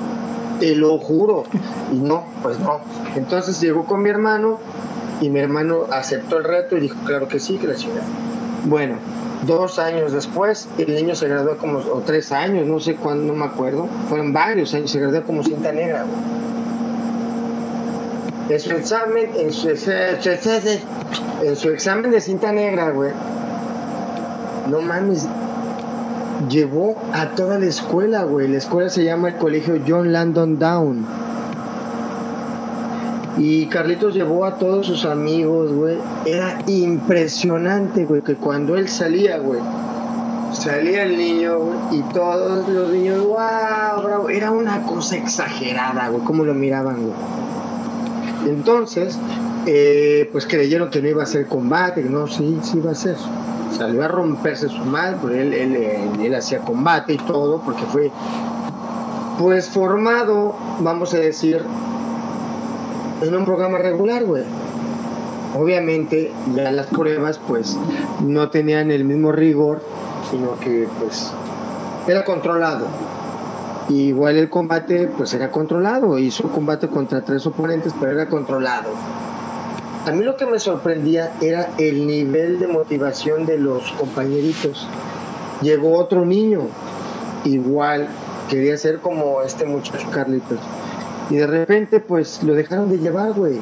Te 0.60 0.74
lo 0.74 0.96
juro. 0.98 1.44
Y 1.92 1.96
no, 1.96 2.24
pues 2.42 2.58
no. 2.58 2.80
Entonces 3.16 3.60
llegó 3.60 3.84
con 3.84 4.02
mi 4.02 4.08
hermano 4.08 4.60
y 5.20 5.28
mi 5.28 5.40
hermano 5.40 5.86
aceptó 5.92 6.38
el 6.38 6.44
reto 6.44 6.76
y 6.78 6.80
dijo, 6.80 6.96
claro 7.04 7.28
que 7.28 7.38
sí, 7.38 7.58
que 7.58 7.66
la 7.66 7.74
ciudad. 7.74 8.02
Bueno, 8.64 8.96
Dos 9.46 9.78
años 9.78 10.12
después, 10.12 10.68
el 10.78 10.94
niño 10.94 11.14
se 11.14 11.28
graduó 11.28 11.56
como, 11.56 11.78
o 11.78 12.02
tres 12.04 12.32
años, 12.32 12.66
no 12.66 12.80
sé 12.80 12.96
cuándo, 12.96 13.32
no 13.32 13.38
me 13.38 13.44
acuerdo, 13.44 13.88
fueron 14.08 14.32
varios 14.32 14.72
años, 14.74 14.90
se 14.90 15.00
graduó 15.00 15.22
como 15.22 15.42
cinta 15.42 15.72
negra, 15.72 16.04
En 18.48 18.60
su 18.60 18.72
examen, 18.72 19.30
en 19.36 19.52
su, 19.52 19.68
en 19.68 21.56
su 21.56 21.68
examen 21.70 22.10
de 22.10 22.20
cinta 22.20 22.52
negra, 22.52 22.90
güey, 22.90 23.10
no 24.70 24.80
mames, 24.80 25.26
llevó 26.48 26.96
a 27.12 27.30
toda 27.30 27.58
la 27.58 27.66
escuela, 27.66 28.24
güey. 28.24 28.48
La 28.48 28.58
escuela 28.58 28.88
se 28.88 29.04
llama 29.04 29.28
el 29.28 29.36
colegio 29.36 29.80
John 29.86 30.12
Landon 30.12 30.58
Down 30.58 31.23
y 33.36 33.66
Carlitos 33.66 34.14
llevó 34.14 34.44
a 34.44 34.56
todos 34.58 34.86
sus 34.86 35.04
amigos, 35.04 35.72
güey. 35.72 35.98
Era 36.24 36.58
impresionante, 36.66 38.04
güey, 38.04 38.22
que 38.22 38.36
cuando 38.36 38.76
él 38.76 38.88
salía, 38.88 39.38
güey, 39.38 39.60
salía 40.52 41.02
el 41.02 41.16
niño, 41.16 41.58
güey, 41.58 41.98
y 41.98 42.02
todos 42.12 42.68
los 42.68 42.90
niños, 42.90 43.20
wow, 43.24 44.02
bravo. 44.02 44.28
Era 44.30 44.52
una 44.52 44.82
cosa 44.84 45.16
exagerada, 45.16 46.08
güey, 46.08 46.22
cómo 46.24 46.44
lo 46.44 46.54
miraban, 46.54 47.02
güey. 47.02 47.14
Entonces, 48.46 49.18
eh, 49.66 50.28
pues 50.30 50.46
creyeron 50.46 50.90
que 50.90 51.02
no 51.02 51.08
iba 51.08 51.22
a 51.22 51.26
ser 51.26 51.46
combate, 51.46 52.02
que 52.02 52.10
no, 52.10 52.28
sí, 52.28 52.58
sí 52.62 52.78
iba 52.78 52.92
a 52.92 52.94
ser. 52.94 53.16
Salió 53.76 54.04
a 54.04 54.08
romperse 54.08 54.68
su 54.68 54.84
mal, 54.84 55.16
porque 55.20 55.42
él, 55.42 55.52
él, 55.54 55.76
él 56.22 56.34
hacía 56.36 56.60
combate 56.60 57.14
y 57.14 57.16
todo, 57.16 57.62
porque 57.62 57.82
fue, 57.86 58.12
pues 59.40 59.68
formado, 59.68 60.54
vamos 60.80 61.14
a 61.14 61.18
decir, 61.18 61.62
en 63.22 63.34
un 63.34 63.44
programa 63.44 63.78
regular, 63.78 64.24
güey. 64.24 64.44
Obviamente, 65.56 66.32
ya 66.54 66.72
las 66.72 66.86
pruebas, 66.86 67.40
pues, 67.46 67.76
no 68.20 68.50
tenían 68.50 68.90
el 68.90 69.04
mismo 69.04 69.30
rigor, 69.30 69.82
sino 70.30 70.58
que, 70.58 70.88
pues, 71.00 71.32
era 72.08 72.24
controlado. 72.24 72.86
igual 73.90 74.38
el 74.38 74.48
combate, 74.48 75.08
pues, 75.14 75.34
era 75.34 75.50
controlado. 75.50 76.18
Hizo 76.18 76.48
combate 76.48 76.88
contra 76.88 77.22
tres 77.22 77.46
oponentes, 77.46 77.92
pero 78.00 78.12
era 78.12 78.30
controlado. 78.30 78.88
A 80.06 80.10
mí 80.10 80.24
lo 80.24 80.36
que 80.36 80.46
me 80.46 80.58
sorprendía 80.58 81.32
era 81.42 81.68
el 81.76 82.06
nivel 82.06 82.58
de 82.58 82.66
motivación 82.66 83.44
de 83.44 83.58
los 83.58 83.92
compañeritos. 83.92 84.88
Llegó 85.60 85.98
otro 85.98 86.24
niño, 86.24 86.62
igual, 87.44 88.08
quería 88.48 88.76
ser 88.78 89.00
como 89.00 89.42
este 89.42 89.66
muchacho 89.66 90.08
Carlitos 90.10 90.60
y 91.30 91.36
de 91.36 91.46
repente, 91.46 92.00
pues 92.00 92.42
lo 92.42 92.54
dejaron 92.54 92.90
de 92.90 92.98
llevar, 92.98 93.32
güey. 93.32 93.60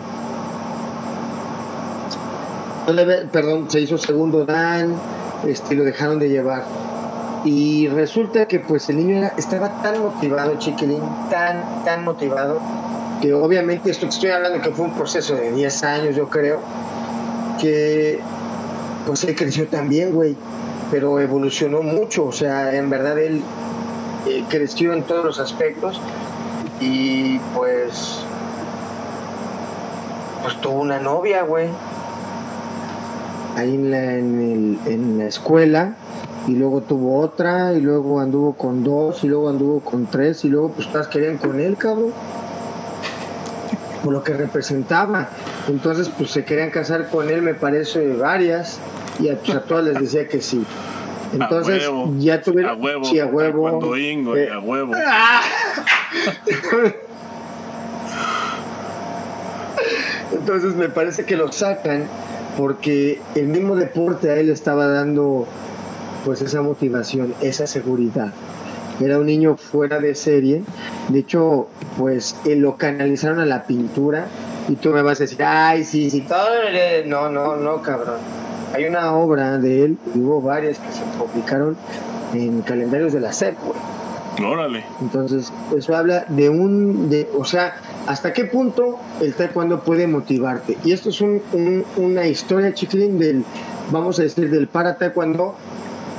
Perdón, 3.31 3.71
se 3.71 3.81
hizo 3.81 3.97
segundo 3.97 4.45
Dan, 4.45 4.95
este, 5.47 5.75
lo 5.75 5.85
dejaron 5.85 6.19
de 6.19 6.29
llevar. 6.29 6.65
Y 7.45 7.89
resulta 7.89 8.47
que 8.47 8.61
pues 8.61 8.89
el 8.89 8.97
niño 8.97 9.31
estaba 9.37 9.83
tan 9.83 10.01
motivado, 10.01 10.59
chiquilín, 10.59 11.03
tan, 11.31 11.85
tan 11.85 12.05
motivado, 12.05 12.61
que 13.21 13.33
obviamente 13.33 13.91
esto 13.91 14.07
que 14.07 14.15
estoy 14.15 14.31
hablando 14.31 14.61
que 14.61 14.71
fue 14.71 14.87
un 14.87 14.95
proceso 14.95 15.35
de 15.35 15.53
10 15.53 15.85
años, 15.85 16.17
yo 16.17 16.29
creo, 16.29 16.61
que 17.61 18.21
pues 19.07 19.25
él 19.25 19.35
creció 19.35 19.67
también, 19.69 20.13
güey, 20.13 20.37
pero 20.91 21.21
evolucionó 21.21 21.83
mucho, 21.83 22.27
o 22.27 22.33
sea, 22.33 22.75
en 22.77 22.91
verdad 22.91 23.19
él 23.19 23.43
eh, 24.27 24.45
creció 24.49 24.93
en 24.93 25.03
todos 25.03 25.25
los 25.25 25.41
aspectos 25.41 26.01
y 26.83 27.41
pues. 27.55 28.25
Pues 30.43 30.61
tuvo 30.61 30.81
una 30.81 30.99
novia, 30.99 31.43
güey. 31.43 31.69
Ahí 33.57 33.75
en 33.75 33.91
la, 33.91 34.15
en, 34.15 34.79
el, 34.87 34.93
en 34.93 35.19
la 35.19 35.27
escuela. 35.27 35.95
Y 36.49 36.57
luego 36.57 36.81
tuvo 36.81 37.21
otra. 37.21 37.73
Y 37.75 37.81
luego 37.81 38.21
anduvo 38.21 38.55
con 38.55 38.83
dos. 38.83 39.23
Y 39.23 39.29
luego 39.29 39.51
anduvo 39.51 39.81
con 39.81 40.07
tres. 40.07 40.45
Y 40.45 40.49
luego, 40.49 40.71
pues 40.73 40.91
todas 40.91 41.07
querían 41.07 41.39
con 41.39 41.61
él, 41.61 41.77
cabrón. 41.77 42.13
Por 44.03 44.13
lo 44.13 44.25
que 44.25 44.35
representaba. 44.35 45.29
Entonces, 45.69 46.09
pues 46.09 46.33
se 46.33 46.45
querían 46.45 46.71
casar 46.71 47.09
con 47.09 47.31
él, 47.31 47.43
me 47.43 47.55
parece, 47.55 48.15
varias. 48.15 48.81
Y 49.21 49.29
a, 49.29 49.37
pues, 49.37 49.65
todas 49.67 49.85
les 49.85 50.01
decía 50.01 50.27
que 50.27 50.41
sí. 50.41 50.67
Entonces, 51.33 51.89
ya 52.19 52.43
tuvieron. 52.43 52.73
A 52.73 52.75
huevo. 52.75 53.05
Sí, 53.05 53.21
a 53.21 53.27
huevo. 53.27 53.97
Ingo, 53.97 54.37
eh, 54.37 54.51
a 54.51 54.59
huevo. 54.59 54.93
Entonces 60.33 60.75
me 60.75 60.89
parece 60.89 61.25
que 61.25 61.37
lo 61.37 61.53
sacan 61.53 62.05
porque 62.57 63.21
el 63.35 63.47
mismo 63.47 63.77
deporte 63.77 64.31
a 64.31 64.37
él 64.37 64.51
estaba 64.51 64.87
dando 64.89 65.47
pues 66.25 66.43
esa 66.43 66.63
motivación, 66.63 67.35
esa 67.41 67.67
seguridad. 67.67 68.33
Era 69.01 69.19
un 69.19 69.27
niño 69.27 69.57
fuera 69.57 69.99
de 69.99 70.15
serie. 70.15 70.63
De 71.09 71.19
hecho, 71.21 71.69
pues 71.99 72.37
él 72.45 72.61
lo 72.61 72.77
canalizaron 72.77 73.41
a 73.41 73.47
la 73.47 73.65
pintura 73.65 74.27
y 74.69 74.77
tú 74.77 74.91
me 74.91 75.03
vas 75.03 75.19
a 75.21 75.25
decir, 75.25 75.43
ay, 75.43 75.85
sí, 75.85 76.11
sí, 76.11 76.21
todo... 76.23 76.49
No, 77.07 77.29
no, 77.31 77.57
no, 77.57 77.83
cabrón. 77.83 78.19
Hay 78.75 78.85
una 78.85 79.15
obra 79.15 79.59
de 79.59 79.85
él, 79.85 79.99
hubo 80.15 80.41
varias 80.41 80.79
que 80.79 80.93
se 80.93 81.03
publicaron 81.19 81.77
en 82.33 82.63
calendarios 82.63 83.13
de 83.13 83.21
la 83.21 83.33
SEP, 83.33 83.57
Órale. 84.41 84.85
Entonces, 85.01 85.53
eso 85.77 85.95
habla 85.95 86.25
de 86.29 86.49
un, 86.49 87.11
de, 87.11 87.29
o 87.37 87.45
sea, 87.45 87.75
hasta 88.07 88.33
qué 88.33 88.45
punto 88.47 88.99
el 89.21 89.35
taekwondo 89.35 89.81
puede 89.81 90.07
motivarte. 90.07 90.79
Y 90.85 90.93
esto 90.93 91.11
es 91.11 91.21
un, 91.21 91.43
una 91.97 92.27
historia, 92.27 92.73
chiquilín, 92.73 93.19
del, 93.19 93.45
vamos 93.91 94.19
a 94.19 94.23
decir, 94.23 94.51
del 94.51 94.69
para 94.69 94.97
taekwondo 94.97 95.55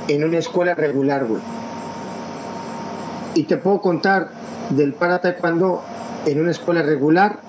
en 0.08 0.24
una 0.24 0.38
escuela 0.38 0.74
regular, 0.74 1.24
güey. 1.26 1.42
Y 3.34 3.44
te 3.44 3.56
puedo 3.56 3.80
contar 3.80 4.30
del 4.70 4.94
para 4.94 5.20
taekwondo 5.20 5.82
en 6.26 6.40
una 6.40 6.52
escuela 6.52 6.82
regular 6.82 7.40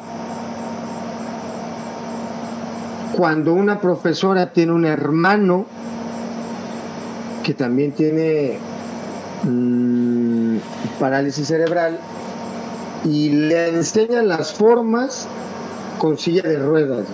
cuando 3.16 3.54
una 3.54 3.80
profesora 3.80 4.52
tiene 4.52 4.74
un 4.74 4.86
hermano 4.86 5.66
que 7.44 7.54
también 7.54 7.94
tiene 7.94 8.58
mm, 9.44 10.15
parálisis 11.00 11.48
cerebral 11.48 12.00
y 13.04 13.30
le 13.30 13.70
enseña 13.70 14.22
las 14.24 14.54
formas 14.54 15.28
con 16.00 16.18
silla 16.18 16.44
de 16.44 16.58
ruedas. 16.58 17.06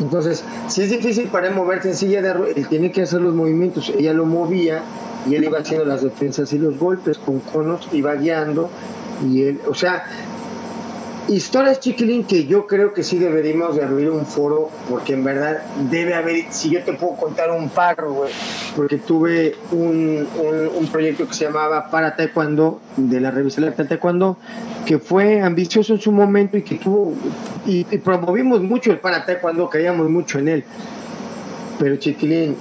Entonces, 0.00 0.44
si 0.68 0.82
es 0.82 0.90
difícil 0.90 1.28
para 1.28 1.48
él 1.48 1.54
moverse 1.54 1.88
en 1.88 1.96
silla 1.96 2.22
de 2.22 2.32
ruedas, 2.32 2.56
él 2.56 2.68
tiene 2.68 2.92
que 2.92 3.02
hacer 3.02 3.20
los 3.20 3.34
movimientos. 3.34 3.92
Ella 3.96 4.12
lo 4.12 4.26
movía 4.26 4.82
y 5.28 5.34
él 5.34 5.44
iba 5.44 5.58
haciendo 5.58 5.84
las 5.84 6.02
defensas 6.02 6.52
y 6.52 6.58
los 6.58 6.78
golpes 6.78 7.18
con 7.18 7.40
conos, 7.40 7.88
iba 7.92 8.14
guiando 8.14 8.70
y 9.26 9.42
él, 9.42 9.60
o 9.68 9.74
sea, 9.74 10.04
Historias 11.28 11.78
chiquilín 11.80 12.24
que 12.24 12.46
yo 12.46 12.66
creo 12.66 12.94
que 12.94 13.02
sí 13.02 13.18
deberíamos 13.18 13.76
de 13.76 13.84
abrir 13.84 14.08
un 14.08 14.24
foro, 14.24 14.70
porque 14.88 15.12
en 15.12 15.24
verdad 15.24 15.62
debe 15.90 16.14
haber, 16.14 16.46
si 16.50 16.70
yo 16.70 16.82
te 16.82 16.94
puedo 16.94 17.16
contar 17.16 17.50
un 17.50 17.68
par, 17.68 18.02
güey, 18.02 18.32
porque 18.74 18.96
tuve 18.96 19.54
un, 19.70 20.26
un, 20.74 20.86
proyecto 20.86 21.28
que 21.28 21.34
se 21.34 21.44
llamaba 21.44 21.90
Para 21.90 22.16
Taekwondo, 22.16 22.80
de 22.96 23.20
la 23.20 23.30
revista 23.30 23.60
La 23.60 23.72
Taekwondo, 23.72 24.38
que 24.86 24.98
fue 24.98 25.42
ambicioso 25.42 25.92
en 25.92 26.00
su 26.00 26.12
momento 26.12 26.56
y 26.56 26.62
que 26.62 26.76
tuvo, 26.76 27.12
y, 27.66 27.84
promovimos 27.98 28.62
mucho 28.62 28.90
el 28.90 28.98
Para 28.98 29.26
Taekwondo, 29.26 29.68
creíamos 29.68 30.08
mucho 30.08 30.38
en 30.38 30.48
él. 30.48 30.64
Pero 31.78 31.96
chiquilín, 31.96 32.56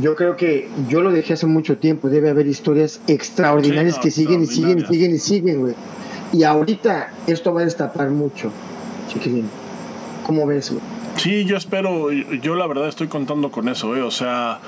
yo 0.00 0.14
creo 0.14 0.36
que 0.36 0.68
yo 0.88 1.00
lo 1.00 1.10
dejé 1.10 1.32
hace 1.32 1.46
mucho 1.46 1.76
tiempo, 1.78 2.08
debe 2.08 2.30
haber 2.30 2.46
historias 2.46 3.00
extraordinarias 3.08 3.98
que 3.98 4.12
siguen 4.12 4.44
y 4.44 4.46
siguen 4.46 4.78
y 4.78 4.86
siguen 4.86 5.14
y 5.14 5.18
siguen, 5.18 5.60
güey. 5.60 5.74
Y 6.32 6.42
ahorita 6.42 7.10
esto 7.26 7.54
va 7.54 7.62
a 7.62 7.64
destapar 7.64 8.10
mucho, 8.10 8.50
chiquilín. 9.08 9.48
¿Cómo 10.24 10.46
ves, 10.46 10.72
Sí, 11.16 11.44
yo 11.44 11.56
espero, 11.56 12.12
yo 12.12 12.56
la 12.56 12.66
verdad 12.66 12.88
estoy 12.88 13.08
contando 13.08 13.50
con 13.50 13.68
eso, 13.68 13.96
¿eh? 13.96 14.02
o 14.02 14.10
sea, 14.10 14.60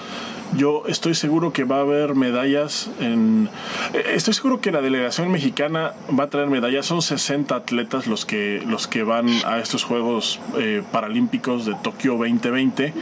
yo 0.56 0.84
estoy 0.86 1.14
seguro 1.14 1.52
que 1.52 1.64
va 1.64 1.76
a 1.76 1.80
haber 1.80 2.14
medallas 2.14 2.90
en... 3.00 3.50
Eh, 3.92 4.12
estoy 4.14 4.32
seguro 4.32 4.60
que 4.60 4.72
la 4.72 4.80
delegación 4.80 5.30
mexicana 5.30 5.92
va 6.18 6.24
a 6.24 6.30
traer 6.30 6.48
medallas, 6.48 6.86
son 6.86 7.02
60 7.02 7.54
atletas 7.54 8.06
los 8.06 8.24
que, 8.24 8.62
los 8.66 8.86
que 8.86 9.02
van 9.02 9.28
a 9.44 9.58
estos 9.58 9.84
Juegos 9.84 10.40
eh, 10.58 10.82
Paralímpicos 10.90 11.66
de 11.66 11.74
Tokio 11.82 12.12
2020. 12.12 12.94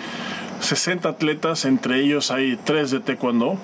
60 0.60 1.08
atletas, 1.08 1.64
entre 1.66 2.00
ellos 2.00 2.30
hay 2.30 2.58
3 2.64 2.90
de 2.90 3.00
taekwondo, 3.00 3.58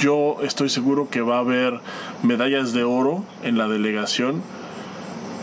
yo 0.00 0.38
estoy 0.42 0.68
seguro 0.68 1.08
que 1.10 1.20
va 1.20 1.36
a 1.36 1.40
haber 1.40 1.78
medallas 2.22 2.72
de 2.72 2.84
oro 2.84 3.22
en 3.42 3.58
la 3.58 3.68
delegación 3.68 4.42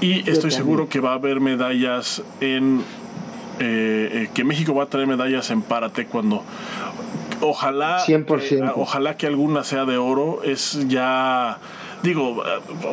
y 0.02 0.30
estoy 0.30 0.52
seguro 0.52 0.90
que 0.90 1.00
va 1.00 1.12
a 1.12 1.16
haber 1.16 1.40
medallas 1.40 2.24
en 2.42 2.84
eh, 3.60 4.10
eh, 4.12 4.30
que 4.34 4.44
México 4.44 4.76
va 4.76 4.84
a 4.84 4.88
traer 4.88 5.08
medallas 5.08 5.50
en 5.50 5.62
parate 5.62 6.06
cuando 6.06 6.44
ojalá 7.42 8.04
100%. 8.06 8.74
ojalá 8.76 9.18
que 9.18 9.28
alguna 9.28 9.64
sea 9.64 9.86
de 9.86 9.98
oro 9.98 10.42
es 10.44 10.88
ya 10.88 11.60
digo, 12.04 12.44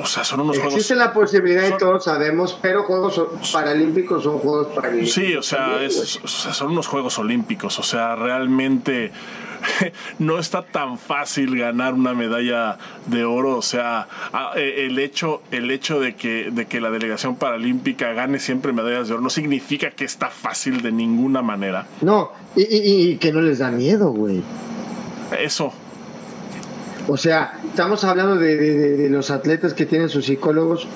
o 0.00 0.06
sea, 0.06 0.24
son 0.24 0.40
unos 0.40 0.56
juegos. 0.56 0.74
Existe 0.74 0.94
la 0.94 1.12
posibilidad 1.12 1.68
y 1.68 1.76
todos 1.78 2.04
sabemos, 2.04 2.58
pero 2.60 2.84
Juegos 2.84 3.20
Paralímpicos 3.52 4.22
son 4.22 4.38
Juegos 4.38 4.68
Paralímpicos. 4.68 5.14
Sí, 5.14 5.34
o 5.36 5.42
sea, 5.42 5.76
o 6.22 6.28
sea, 6.28 6.54
son 6.54 6.72
unos 6.72 6.86
Juegos 6.86 7.18
Olímpicos, 7.18 7.78
o 7.78 7.82
sea, 7.82 8.16
realmente 8.16 9.12
no 10.18 10.38
está 10.38 10.62
tan 10.62 10.98
fácil 10.98 11.58
ganar 11.58 11.94
una 11.94 12.14
medalla 12.14 12.78
de 13.06 13.24
oro. 13.24 13.56
O 13.56 13.62
sea, 13.62 14.08
e, 14.56 14.86
el 14.86 14.98
hecho, 14.98 15.42
el 15.50 15.70
hecho 15.70 16.00
de, 16.00 16.14
que, 16.14 16.50
de 16.50 16.66
que 16.66 16.80
la 16.80 16.90
delegación 16.90 17.36
paralímpica 17.36 18.12
gane 18.12 18.38
siempre 18.38 18.72
medallas 18.72 19.08
de 19.08 19.14
oro 19.14 19.22
no 19.22 19.30
significa 19.30 19.90
que 19.90 20.04
está 20.04 20.30
fácil 20.30 20.82
de 20.82 20.92
ninguna 20.92 21.42
manera. 21.42 21.86
No, 22.00 22.32
y, 22.56 23.16
que 23.16 23.32
no 23.32 23.40
les 23.40 23.58
da 23.58 23.70
miedo, 23.70 24.10
güey. 24.10 24.42
Eso. 25.38 25.72
O 27.06 27.16
sea, 27.16 27.60
estamos 27.68 28.04
hablando 28.04 28.36
de, 28.36 28.56
de 28.56 29.10
los 29.10 29.30
atletas 29.30 29.74
que 29.74 29.84
tienen 29.84 30.08
sus 30.08 30.26
psicólogos 30.26 30.88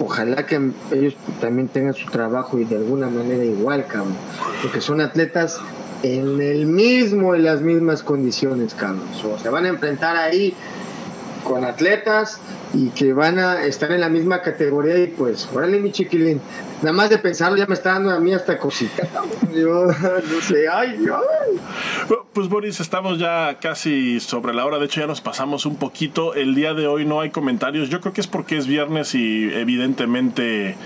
ojalá 0.00 0.46
que 0.46 0.72
ellos 0.92 1.14
también 1.40 1.68
tengan 1.68 1.94
su 1.94 2.10
trabajo 2.10 2.58
y 2.58 2.64
de 2.64 2.76
alguna 2.76 3.08
manera 3.08 3.44
igual, 3.44 3.86
cabrón. 3.86 4.16
Porque 4.62 4.80
son 4.80 5.00
atletas 5.00 5.60
en 6.02 6.40
el 6.40 6.66
mismo, 6.66 7.34
en 7.34 7.44
las 7.44 7.60
mismas 7.60 8.02
condiciones, 8.02 8.74
Carlos. 8.74 9.24
O 9.24 9.38
se 9.38 9.48
van 9.48 9.66
a 9.66 9.68
enfrentar 9.68 10.16
ahí 10.16 10.54
con 11.42 11.64
atletas 11.64 12.40
y 12.74 12.88
que 12.90 13.12
van 13.12 13.38
a 13.38 13.64
estar 13.64 13.90
en 13.92 14.00
la 14.00 14.08
misma 14.08 14.40
categoría 14.42 14.98
y 14.98 15.08
pues, 15.08 15.48
órale 15.52 15.80
mi 15.80 15.92
chiquilín, 15.92 16.40
nada 16.80 16.92
más 16.92 17.10
de 17.10 17.18
pensarlo 17.18 17.58
ya 17.58 17.66
me 17.66 17.74
está 17.74 17.92
dando 17.92 18.10
a 18.10 18.20
mí 18.20 18.32
hasta 18.32 18.58
cosita. 18.58 19.06
Yo 19.54 19.86
no 19.86 20.40
sé, 20.40 20.68
ay, 20.68 21.04
Pues 22.32 22.48
Boris, 22.48 22.80
estamos 22.80 23.18
ya 23.18 23.58
casi 23.60 24.20
sobre 24.20 24.54
la 24.54 24.64
hora, 24.64 24.78
de 24.78 24.86
hecho 24.86 25.00
ya 25.00 25.06
nos 25.06 25.20
pasamos 25.20 25.66
un 25.66 25.76
poquito, 25.76 26.34
el 26.34 26.54
día 26.54 26.74
de 26.74 26.86
hoy 26.86 27.04
no 27.04 27.20
hay 27.20 27.30
comentarios, 27.30 27.90
yo 27.90 28.00
creo 28.00 28.12
que 28.12 28.22
es 28.22 28.26
porque 28.26 28.56
es 28.56 28.66
viernes 28.66 29.14
y 29.14 29.52
evidentemente 29.52 30.76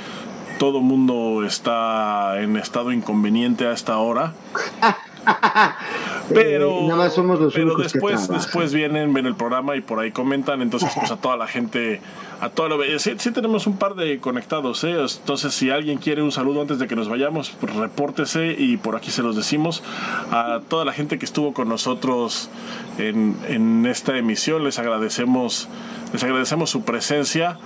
todo 0.58 0.80
mundo 0.80 1.44
está 1.44 2.40
en 2.40 2.56
estado 2.56 2.90
inconveniente 2.90 3.66
a 3.66 3.72
esta 3.72 3.98
hora. 3.98 4.32
pero 6.34 6.82
nada 6.82 6.96
más 6.96 7.14
somos 7.14 7.40
los 7.40 7.54
pero 7.54 7.76
después 7.76 8.28
después 8.28 8.74
vienen 8.74 9.12
ven 9.12 9.26
el 9.26 9.34
programa 9.34 9.76
y 9.76 9.80
por 9.80 10.00
ahí 10.00 10.10
comentan 10.10 10.62
entonces 10.62 10.90
pues 10.94 11.10
a 11.10 11.16
toda 11.16 11.36
la 11.36 11.46
gente 11.46 12.00
a 12.40 12.48
toda 12.48 12.68
la 12.68 12.98
sí, 12.98 13.14
sí 13.18 13.30
tenemos 13.32 13.66
un 13.66 13.78
par 13.78 13.94
de 13.94 14.18
conectados 14.18 14.84
¿eh? 14.84 14.96
entonces 14.98 15.54
si 15.54 15.70
alguien 15.70 15.98
quiere 15.98 16.22
un 16.22 16.32
saludo 16.32 16.62
antes 16.62 16.78
de 16.78 16.86
que 16.86 16.96
nos 16.96 17.08
vayamos 17.08 17.50
pues 17.60 17.74
repórtese 17.74 18.54
y 18.58 18.76
por 18.76 18.96
aquí 18.96 19.10
se 19.10 19.22
los 19.22 19.36
decimos. 19.36 19.82
A 20.30 20.60
toda 20.68 20.84
la 20.84 20.92
gente 20.92 21.18
que 21.18 21.24
estuvo 21.24 21.52
con 21.52 21.68
nosotros 21.68 22.50
en, 22.98 23.36
en 23.48 23.86
esta 23.86 24.16
emisión 24.16 24.64
les 24.64 24.78
agradecemos 24.78 25.68
les 26.12 26.22
agradecemos 26.22 26.70
su 26.70 26.82
presencia 26.82 27.58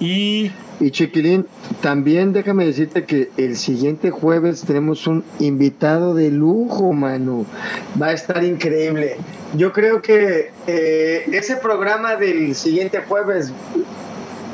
y, 0.00 0.50
y 0.80 0.90
Chiquilín, 0.90 1.46
también 1.80 2.32
déjame 2.32 2.64
decirte 2.64 3.04
que 3.04 3.30
el 3.36 3.56
siguiente 3.56 4.10
jueves 4.10 4.62
tenemos 4.62 5.06
un 5.06 5.24
invitado 5.40 6.14
de 6.14 6.30
lujo, 6.30 6.92
mano. 6.92 7.46
Va 8.00 8.08
a 8.08 8.12
estar 8.12 8.44
increíble. 8.44 9.16
Yo 9.54 9.72
creo 9.72 10.02
que 10.02 10.52
eh, 10.66 11.24
ese 11.32 11.56
programa 11.56 12.16
del 12.16 12.54
siguiente 12.54 13.02
jueves 13.08 13.52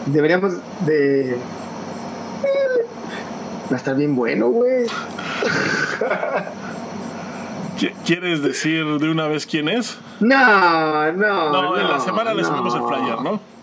deberíamos 0.07 0.55
de... 0.87 1.37
Va 3.71 3.77
a 3.77 3.77
estar 3.77 3.97
bien 3.97 4.15
bueno, 4.17 4.49
güey. 4.49 4.87
¿Quieres 8.05 8.43
decir 8.43 8.85
de 8.99 9.11
una 9.11 9.27
vez 9.27 9.47
quién 9.47 9.69
es? 9.69 9.99
No, 10.21 11.13
no. 11.13 11.53
No, 11.53 11.79
en 11.79 11.89
la 11.89 12.01
semana 12.01 12.33
le 12.33 12.45
subimos 12.45 12.75
el 12.75 12.83
flyer, 12.83 13.21
¿no? 13.21 13.54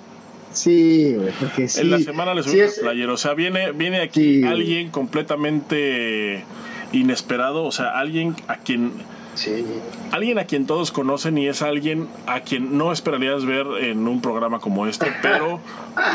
Sí, 0.54 1.18
porque 1.40 1.68
sí. 1.68 1.82
En 1.82 1.92
la 1.92 2.00
semana 2.00 2.34
le 2.34 2.44
subimos 2.44 2.78
el 2.78 2.84
flyer. 2.84 3.10
O 3.10 3.18
sea, 3.18 3.34
viene, 3.34 3.72
viene 3.72 4.02
aquí 4.02 4.44
alguien 4.44 4.90
completamente 4.90 6.44
inesperado. 6.92 7.64
O 7.64 7.72
sea, 7.72 7.98
alguien 7.98 8.36
a 8.48 8.58
quien. 8.58 8.92
Sí. 9.34 9.66
Alguien 10.12 10.40
a 10.40 10.46
quien 10.46 10.66
todos 10.66 10.92
conocen 10.92 11.38
y 11.38 11.48
es 11.48 11.62
alguien 11.62 12.10
a 12.28 12.42
quien 12.42 12.78
no 12.78 12.92
esperarías 12.92 13.46
ver 13.46 13.66
en 13.80 14.08
un 14.08 14.22
programa 14.22 14.60
como 14.60 14.88
este, 14.88 15.08
pero 15.22 15.62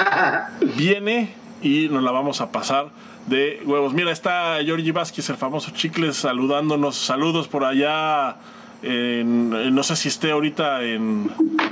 viene 0.76 1.30
y 1.62 1.88
nos 1.88 2.02
la 2.02 2.10
vamos 2.10 2.42
a 2.42 2.52
pasar 2.52 2.90
de 3.26 3.62
huevos. 3.64 3.94
Mira, 3.94 4.12
está 4.12 4.58
Georgie 4.62 4.92
Vázquez, 4.92 5.30
el 5.30 5.36
famoso 5.36 5.70
Chicles, 5.70 6.16
saludándonos. 6.16 6.96
Saludos 6.96 7.48
por 7.48 7.64
allá 7.64 8.36
no 9.24 9.82
sé 9.82 9.96
si 9.96 10.08
esté 10.08 10.30
ahorita 10.30 10.82
en, 10.82 11.30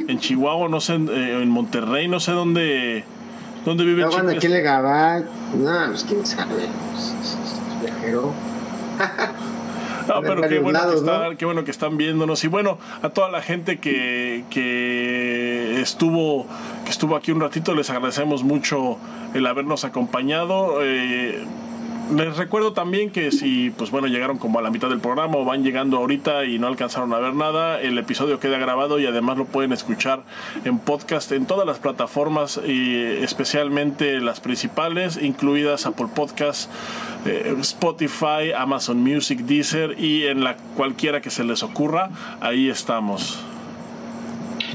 en 0.09 0.19
Chihuahua, 0.19 0.69
no 0.69 0.81
sé, 0.81 0.95
en, 0.95 1.09
eh, 1.13 1.45
Monterrey, 1.47 2.09
no 2.09 2.21
sé 2.21 2.33
dónde, 2.33 3.05
dónde 3.65 3.85
vive. 3.85 4.03
No, 4.03 4.11
bueno, 4.11 4.31
aquí 4.31 4.49
le 4.49 4.63
no, 4.63 5.87
pues 5.89 6.05
quién 6.05 6.27
sabe, 6.27 6.69
viajero. 7.81 8.33
No, 10.07 10.21
pero 10.21 10.43
qué 10.49 10.59
bueno, 10.59 10.81
que 11.31 11.37
qué 11.39 11.45
bueno 11.47 11.65
que 11.65 11.71
están 11.71 11.97
viéndonos. 11.97 12.45
Y 12.45 12.49
bueno, 12.49 12.79
a 13.03 13.09
toda 13.09 13.31
la 13.31 13.41
gente 13.41 13.79
que, 13.79 14.45
que, 14.51 15.81
estuvo, 15.81 16.47
que 16.85 16.91
estuvo 16.91 17.17
aquí 17.17 17.33
un 17.33 17.41
ratito, 17.41 17.75
les 17.75 17.89
agradecemos 17.91 18.43
mucho 18.43 18.99
el 19.33 19.47
habernos 19.47 19.85
acompañado. 19.85 20.81
Eh, 20.83 21.45
les 22.13 22.37
recuerdo 22.37 22.73
también 22.73 23.11
que 23.11 23.33
si, 23.33 23.71
pues 23.71 23.91
bueno, 23.91 24.07
llegaron 24.09 24.39
como 24.39 24.59
a 24.59 24.63
la 24.63 24.71
mitad 24.71 24.89
del 24.89 25.01
programa 25.01 25.39
o 25.39 25.45
van 25.45 25.65
llegando 25.65 25.97
ahorita 25.97 26.45
y 26.45 26.59
no 26.59 26.67
alcanzaron 26.67 27.13
a 27.15 27.19
ver 27.19 27.35
nada, 27.35 27.81
el 27.81 27.97
episodio 27.99 28.41
queda 28.41 28.59
grabado 28.59 28.99
y 28.99 29.07
además 29.07 29.39
lo 29.39 29.47
pueden 29.47 29.73
escuchar 29.73 30.23
en 30.65 30.79
podcast 30.79 31.33
en 31.33 31.47
todas 31.47 31.67
las 31.67 31.79
plataformas 31.79 32.61
y 32.65 32.95
especialmente 33.23 34.21
las 34.21 34.41
principales, 34.41 35.19
incluidas 35.21 35.87
Apple 35.87 36.09
Podcasts, 36.15 36.69
eh, 37.27 37.55
Spotify, 37.61 38.53
Amazon 38.57 38.99
Music, 38.99 39.41
Deezer 39.41 39.99
y 39.99 40.27
en 40.27 40.45
la 40.45 40.57
cualquiera 40.77 41.21
que 41.21 41.31
se 41.31 41.45
les 41.45 41.63
ocurra, 41.63 42.11
ahí 42.41 42.69
estamos. 42.69 43.43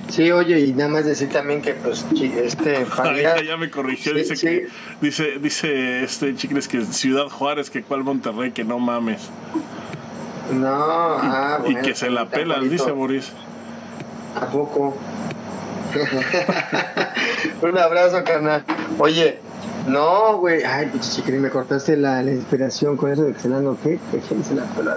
Sí, 0.09 0.31
oye, 0.31 0.59
y 0.59 0.73
nada 0.73 0.89
más 0.89 1.05
decir 1.05 1.29
también 1.29 1.61
que 1.61 1.73
pues 1.73 2.05
este 2.13 2.85
ya, 3.47 3.57
me 3.57 3.69
corrigió, 3.69 4.13
dice 4.13 4.35
que 4.35 4.67
dice 5.01 5.39
dice 5.39 6.03
este 6.03 6.35
Chicles 6.35 6.67
que 6.67 6.81
Ciudad 6.85 7.29
Juárez, 7.29 7.69
que 7.69 7.83
cual 7.83 8.03
Monterrey, 8.03 8.51
que 8.51 8.63
no 8.63 8.79
mames. 8.79 9.29
No, 10.51 10.67
ah, 10.67 11.59
y 11.67 11.75
que 11.75 11.93
se 11.93 12.09
la 12.09 12.27
pela, 12.27 12.59
dice 12.59 12.91
Boris. 12.91 13.31
¿A 14.35 14.47
poco? 14.47 14.97
Un 17.61 17.77
abrazo, 17.77 18.23
carnal. 18.23 18.63
Oye, 18.97 19.39
no, 19.87 20.37
güey. 20.37 20.63
Ay, 20.63 20.87
pinche 20.87 21.21
me 21.39 21.49
cortaste 21.49 21.97
la, 21.97 22.23
inspiración 22.23 22.97
con 22.97 23.11
eso 23.11 23.23
de 23.23 23.33
que 23.33 23.39
se 23.39 23.49
la 23.49 23.59
¿qué? 23.83 23.99
Que 24.11 24.43
se 24.43 24.55
la 24.55 24.63
pela, 24.63 24.95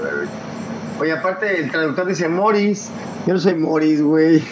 Oye, 1.00 1.12
aparte 1.12 1.60
el 1.60 1.70
traductor 1.70 2.06
dice 2.06 2.28
Morris. 2.28 2.90
Yo 3.26 3.34
no 3.34 3.40
soy 3.40 3.54
Morris, 3.54 4.02
güey. 4.02 4.40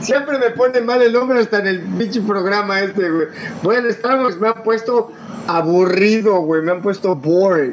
Siempre 0.00 0.38
me 0.38 0.50
pone 0.50 0.80
mal 0.82 1.00
el 1.02 1.12
nombre 1.12 1.40
hasta 1.40 1.58
en 1.60 1.66
el 1.66 1.80
pinche 1.80 2.20
programa 2.20 2.80
este, 2.80 3.10
güey. 3.10 3.28
Bueno, 3.62 3.88
Star 3.88 4.20
Wars 4.20 4.36
me 4.38 4.48
han 4.48 4.62
puesto 4.62 5.12
aburrido, 5.46 6.40
güey. 6.40 6.62
Me 6.62 6.72
han 6.72 6.82
puesto 6.82 7.14
bored. 7.16 7.72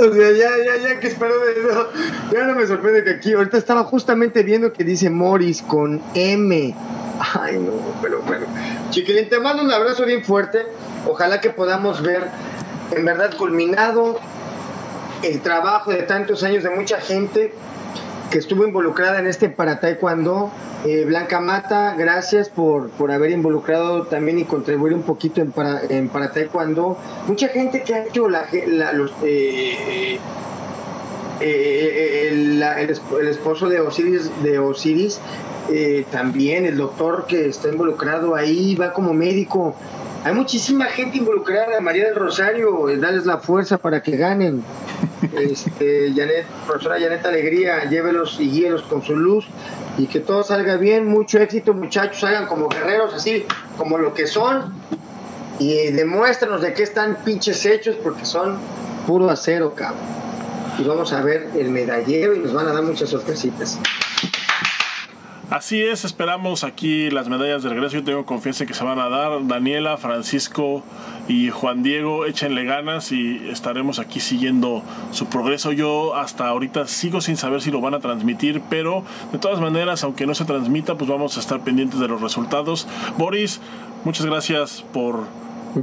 O 0.00 0.12
sea, 0.12 0.32
ya, 0.32 0.50
ya, 0.64 0.76
ya, 0.82 0.98
que 0.98 1.08
espero 1.08 1.38
de 1.40 1.52
eso. 1.52 1.90
Ya 2.32 2.44
no 2.46 2.54
me 2.54 2.66
sorprende 2.66 3.04
que 3.04 3.10
aquí, 3.10 3.32
ahorita 3.32 3.58
estaba 3.58 3.84
justamente 3.84 4.42
viendo 4.42 4.72
que 4.72 4.82
dice 4.82 5.08
Morris 5.10 5.62
con 5.62 6.02
M. 6.14 6.74
Ay, 7.34 7.58
no, 7.58 7.72
pero 8.02 8.20
bueno. 8.22 8.46
Chiquilín, 8.90 9.28
te 9.28 9.38
mando 9.38 9.62
un 9.62 9.70
abrazo 9.70 10.04
bien 10.04 10.24
fuerte. 10.24 10.62
Ojalá 11.06 11.40
que 11.40 11.50
podamos 11.50 12.02
ver 12.02 12.28
en 12.90 13.04
verdad 13.04 13.36
culminado 13.36 14.18
el 15.22 15.40
trabajo 15.40 15.90
de 15.90 16.02
tantos 16.02 16.42
años 16.42 16.62
de 16.64 16.70
mucha 16.70 17.00
gente 17.00 17.52
que 18.30 18.38
estuvo 18.38 18.66
involucrada 18.66 19.18
en 19.18 19.26
este 19.26 19.48
para 19.48 19.80
taekwondo. 19.80 20.50
Eh, 20.84 21.04
Blanca 21.06 21.40
Mata, 21.40 21.94
gracias 21.96 22.48
por, 22.48 22.90
por 22.90 23.10
haber 23.10 23.30
involucrado 23.30 24.02
también 24.04 24.38
y 24.38 24.44
contribuir 24.44 24.92
un 24.92 25.02
poquito 25.02 25.40
en 25.40 25.52
para, 25.52 25.82
en 25.88 26.08
para 26.08 26.32
taekwondo. 26.32 26.98
Mucha 27.26 27.48
gente 27.48 27.82
que 27.82 27.94
ha 27.94 28.04
hecho 28.04 28.28
la, 28.28 28.46
los, 28.92 29.12
eh, 29.22 30.18
eh, 31.40 32.28
el, 32.28 32.62
el, 32.62 33.28
esposo 33.28 33.68
de 33.68 33.80
Osiris, 33.80 34.30
de 34.42 34.58
Osiris 34.58 35.20
también, 36.10 36.66
el 36.66 36.76
doctor 36.76 37.26
que 37.26 37.48
está 37.48 37.68
involucrado 37.68 38.34
ahí, 38.34 38.74
va 38.74 38.92
como 38.92 39.14
médico. 39.14 39.74
Hay 40.24 40.32
muchísima 40.32 40.86
gente 40.86 41.18
involucrada, 41.18 41.78
María 41.82 42.06
del 42.06 42.14
Rosario, 42.14 42.88
eh, 42.88 42.96
darles 42.96 43.26
la 43.26 43.38
fuerza 43.38 43.76
para 43.76 44.02
que 44.02 44.16
ganen. 44.16 44.64
Este, 45.38 46.12
Janet, 46.14 46.44
profesora 46.66 47.00
Janet 47.00 47.24
Alegría, 47.24 47.88
llévelos 47.88 48.38
y 48.40 48.50
guíelos 48.50 48.82
con 48.82 49.02
su 49.02 49.16
luz 49.16 49.46
y 49.96 50.06
que 50.06 50.20
todo 50.20 50.42
salga 50.42 50.76
bien, 50.76 51.06
mucho 51.06 51.38
éxito 51.38 51.72
muchachos, 51.72 52.20
salgan 52.20 52.46
como 52.46 52.68
guerreros, 52.68 53.14
así 53.14 53.44
como 53.78 53.96
lo 53.96 54.12
que 54.12 54.26
son 54.26 54.74
y 55.58 55.90
demuéstranos 55.92 56.60
de 56.60 56.74
qué 56.74 56.82
están 56.82 57.16
pinches 57.24 57.64
hechos 57.64 57.96
porque 58.02 58.26
son 58.26 58.58
puro 59.06 59.30
acero, 59.30 59.74
cabrón. 59.74 60.00
Y 60.78 60.84
vamos 60.84 61.12
a 61.12 61.22
ver 61.22 61.48
el 61.58 61.70
medallero 61.70 62.34
y 62.34 62.40
nos 62.40 62.52
van 62.52 62.68
a 62.68 62.72
dar 62.72 62.82
muchas 62.82 63.08
sorpresitas. 63.08 63.78
Así 65.54 65.80
es, 65.80 66.04
esperamos 66.04 66.64
aquí 66.64 67.10
las 67.10 67.28
medallas 67.28 67.62
de 67.62 67.68
regreso. 67.68 67.94
Yo 67.98 68.02
tengo 68.02 68.26
confianza 68.26 68.66
que 68.66 68.74
se 68.74 68.82
van 68.82 68.98
a 68.98 69.08
dar. 69.08 69.46
Daniela, 69.46 69.96
Francisco 69.98 70.82
y 71.28 71.50
Juan 71.50 71.84
Diego, 71.84 72.26
échenle 72.26 72.64
ganas 72.64 73.12
y 73.12 73.40
estaremos 73.48 74.00
aquí 74.00 74.18
siguiendo 74.18 74.82
su 75.12 75.26
progreso. 75.26 75.70
Yo 75.70 76.16
hasta 76.16 76.48
ahorita 76.48 76.88
sigo 76.88 77.20
sin 77.20 77.36
saber 77.36 77.62
si 77.62 77.70
lo 77.70 77.80
van 77.80 77.94
a 77.94 78.00
transmitir, 78.00 78.62
pero 78.68 79.04
de 79.30 79.38
todas 79.38 79.60
maneras, 79.60 80.02
aunque 80.02 80.26
no 80.26 80.34
se 80.34 80.44
transmita, 80.44 80.96
pues 80.96 81.08
vamos 81.08 81.36
a 81.36 81.40
estar 81.40 81.60
pendientes 81.60 82.00
de 82.00 82.08
los 82.08 82.20
resultados. 82.20 82.88
Boris, 83.16 83.60
muchas 84.04 84.26
gracias 84.26 84.84
por 84.92 85.20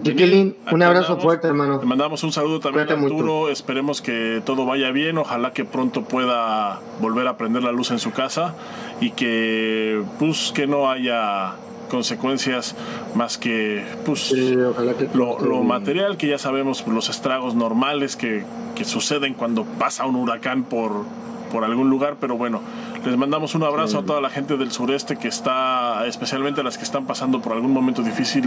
Chiquilín, 0.03 0.55
un 0.71 0.83
abrazo 0.83 1.17
fuerte, 1.17 1.47
hermano. 1.47 1.79
Le 1.79 1.85
mandamos 1.85 2.23
un 2.23 2.31
saludo 2.31 2.59
también 2.59 2.89
a 2.89 2.93
Arturo. 2.93 3.49
Esperemos 3.49 4.01
que 4.01 4.41
todo 4.45 4.65
vaya 4.65 4.91
bien. 4.91 5.17
Ojalá 5.17 5.51
que 5.51 5.65
pronto 5.65 6.03
pueda 6.03 6.79
volver 6.99 7.27
a 7.27 7.37
prender 7.37 7.63
la 7.63 7.71
luz 7.71 7.91
en 7.91 7.99
su 7.99 8.11
casa 8.11 8.55
y 9.01 9.11
que, 9.11 10.01
pues, 10.19 10.51
que 10.53 10.67
no 10.67 10.89
haya 10.89 11.55
consecuencias 11.89 12.75
más 13.15 13.37
que, 13.37 13.83
pues, 14.05 14.31
lo, 15.13 15.63
material 15.63 16.15
que 16.15 16.27
ya 16.27 16.37
sabemos, 16.37 16.87
los 16.87 17.09
estragos 17.09 17.53
normales 17.53 18.15
que, 18.15 18.45
que 18.75 18.85
suceden 18.85 19.33
cuando 19.33 19.65
pasa 19.65 20.05
un 20.05 20.15
huracán 20.15 20.63
por, 20.63 21.03
por 21.51 21.65
algún 21.65 21.89
lugar. 21.89 22.15
Pero 22.21 22.37
bueno, 22.37 22.61
les 23.05 23.17
mandamos 23.17 23.55
un 23.55 23.63
abrazo 23.63 23.99
a 23.99 24.03
toda 24.03 24.21
la 24.21 24.29
gente 24.29 24.57
del 24.57 24.71
sureste 24.71 25.17
que 25.17 25.27
está, 25.27 26.05
especialmente 26.05 26.61
a 26.61 26.63
las 26.63 26.77
que 26.77 26.83
están 26.83 27.05
pasando 27.05 27.41
por 27.41 27.53
algún 27.53 27.71
momento 27.71 28.03
difícil 28.03 28.43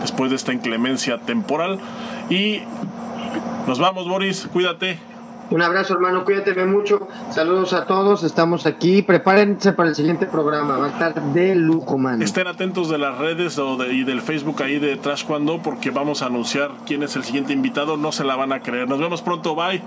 después 0.00 0.30
de 0.30 0.36
esta 0.36 0.52
inclemencia 0.52 1.18
temporal. 1.18 1.78
Y 2.30 2.60
nos 3.66 3.78
vamos, 3.78 4.08
Boris, 4.08 4.48
cuídate. 4.52 4.98
Un 5.50 5.62
abrazo, 5.62 5.94
hermano, 5.94 6.24
cuídate 6.24 6.52
mucho. 6.64 7.06
Saludos 7.30 7.72
a 7.72 7.86
todos, 7.86 8.24
estamos 8.24 8.66
aquí. 8.66 9.02
Prepárense 9.02 9.72
para 9.72 9.90
el 9.90 9.94
siguiente 9.94 10.26
programa, 10.26 10.76
va 10.76 10.86
a 10.86 10.88
estar 10.88 11.22
de 11.32 11.54
lujo, 11.54 11.98
man. 11.98 12.20
Estén 12.20 12.48
atentos 12.48 12.88
de 12.88 12.98
las 12.98 13.16
redes 13.18 13.56
o 13.58 13.84
y 13.84 14.02
del 14.02 14.22
Facebook 14.22 14.62
ahí 14.62 14.78
de 14.78 14.96
Trash 14.96 15.24
Cuando, 15.24 15.62
porque 15.62 15.90
vamos 15.90 16.22
a 16.22 16.26
anunciar 16.26 16.70
quién 16.84 17.04
es 17.04 17.14
el 17.14 17.22
siguiente 17.22 17.52
invitado. 17.52 17.96
No 17.96 18.10
se 18.10 18.24
la 18.24 18.34
van 18.34 18.52
a 18.52 18.60
creer. 18.60 18.88
Nos 18.88 18.98
vemos 18.98 19.22
pronto, 19.22 19.54
bye. 19.54 19.82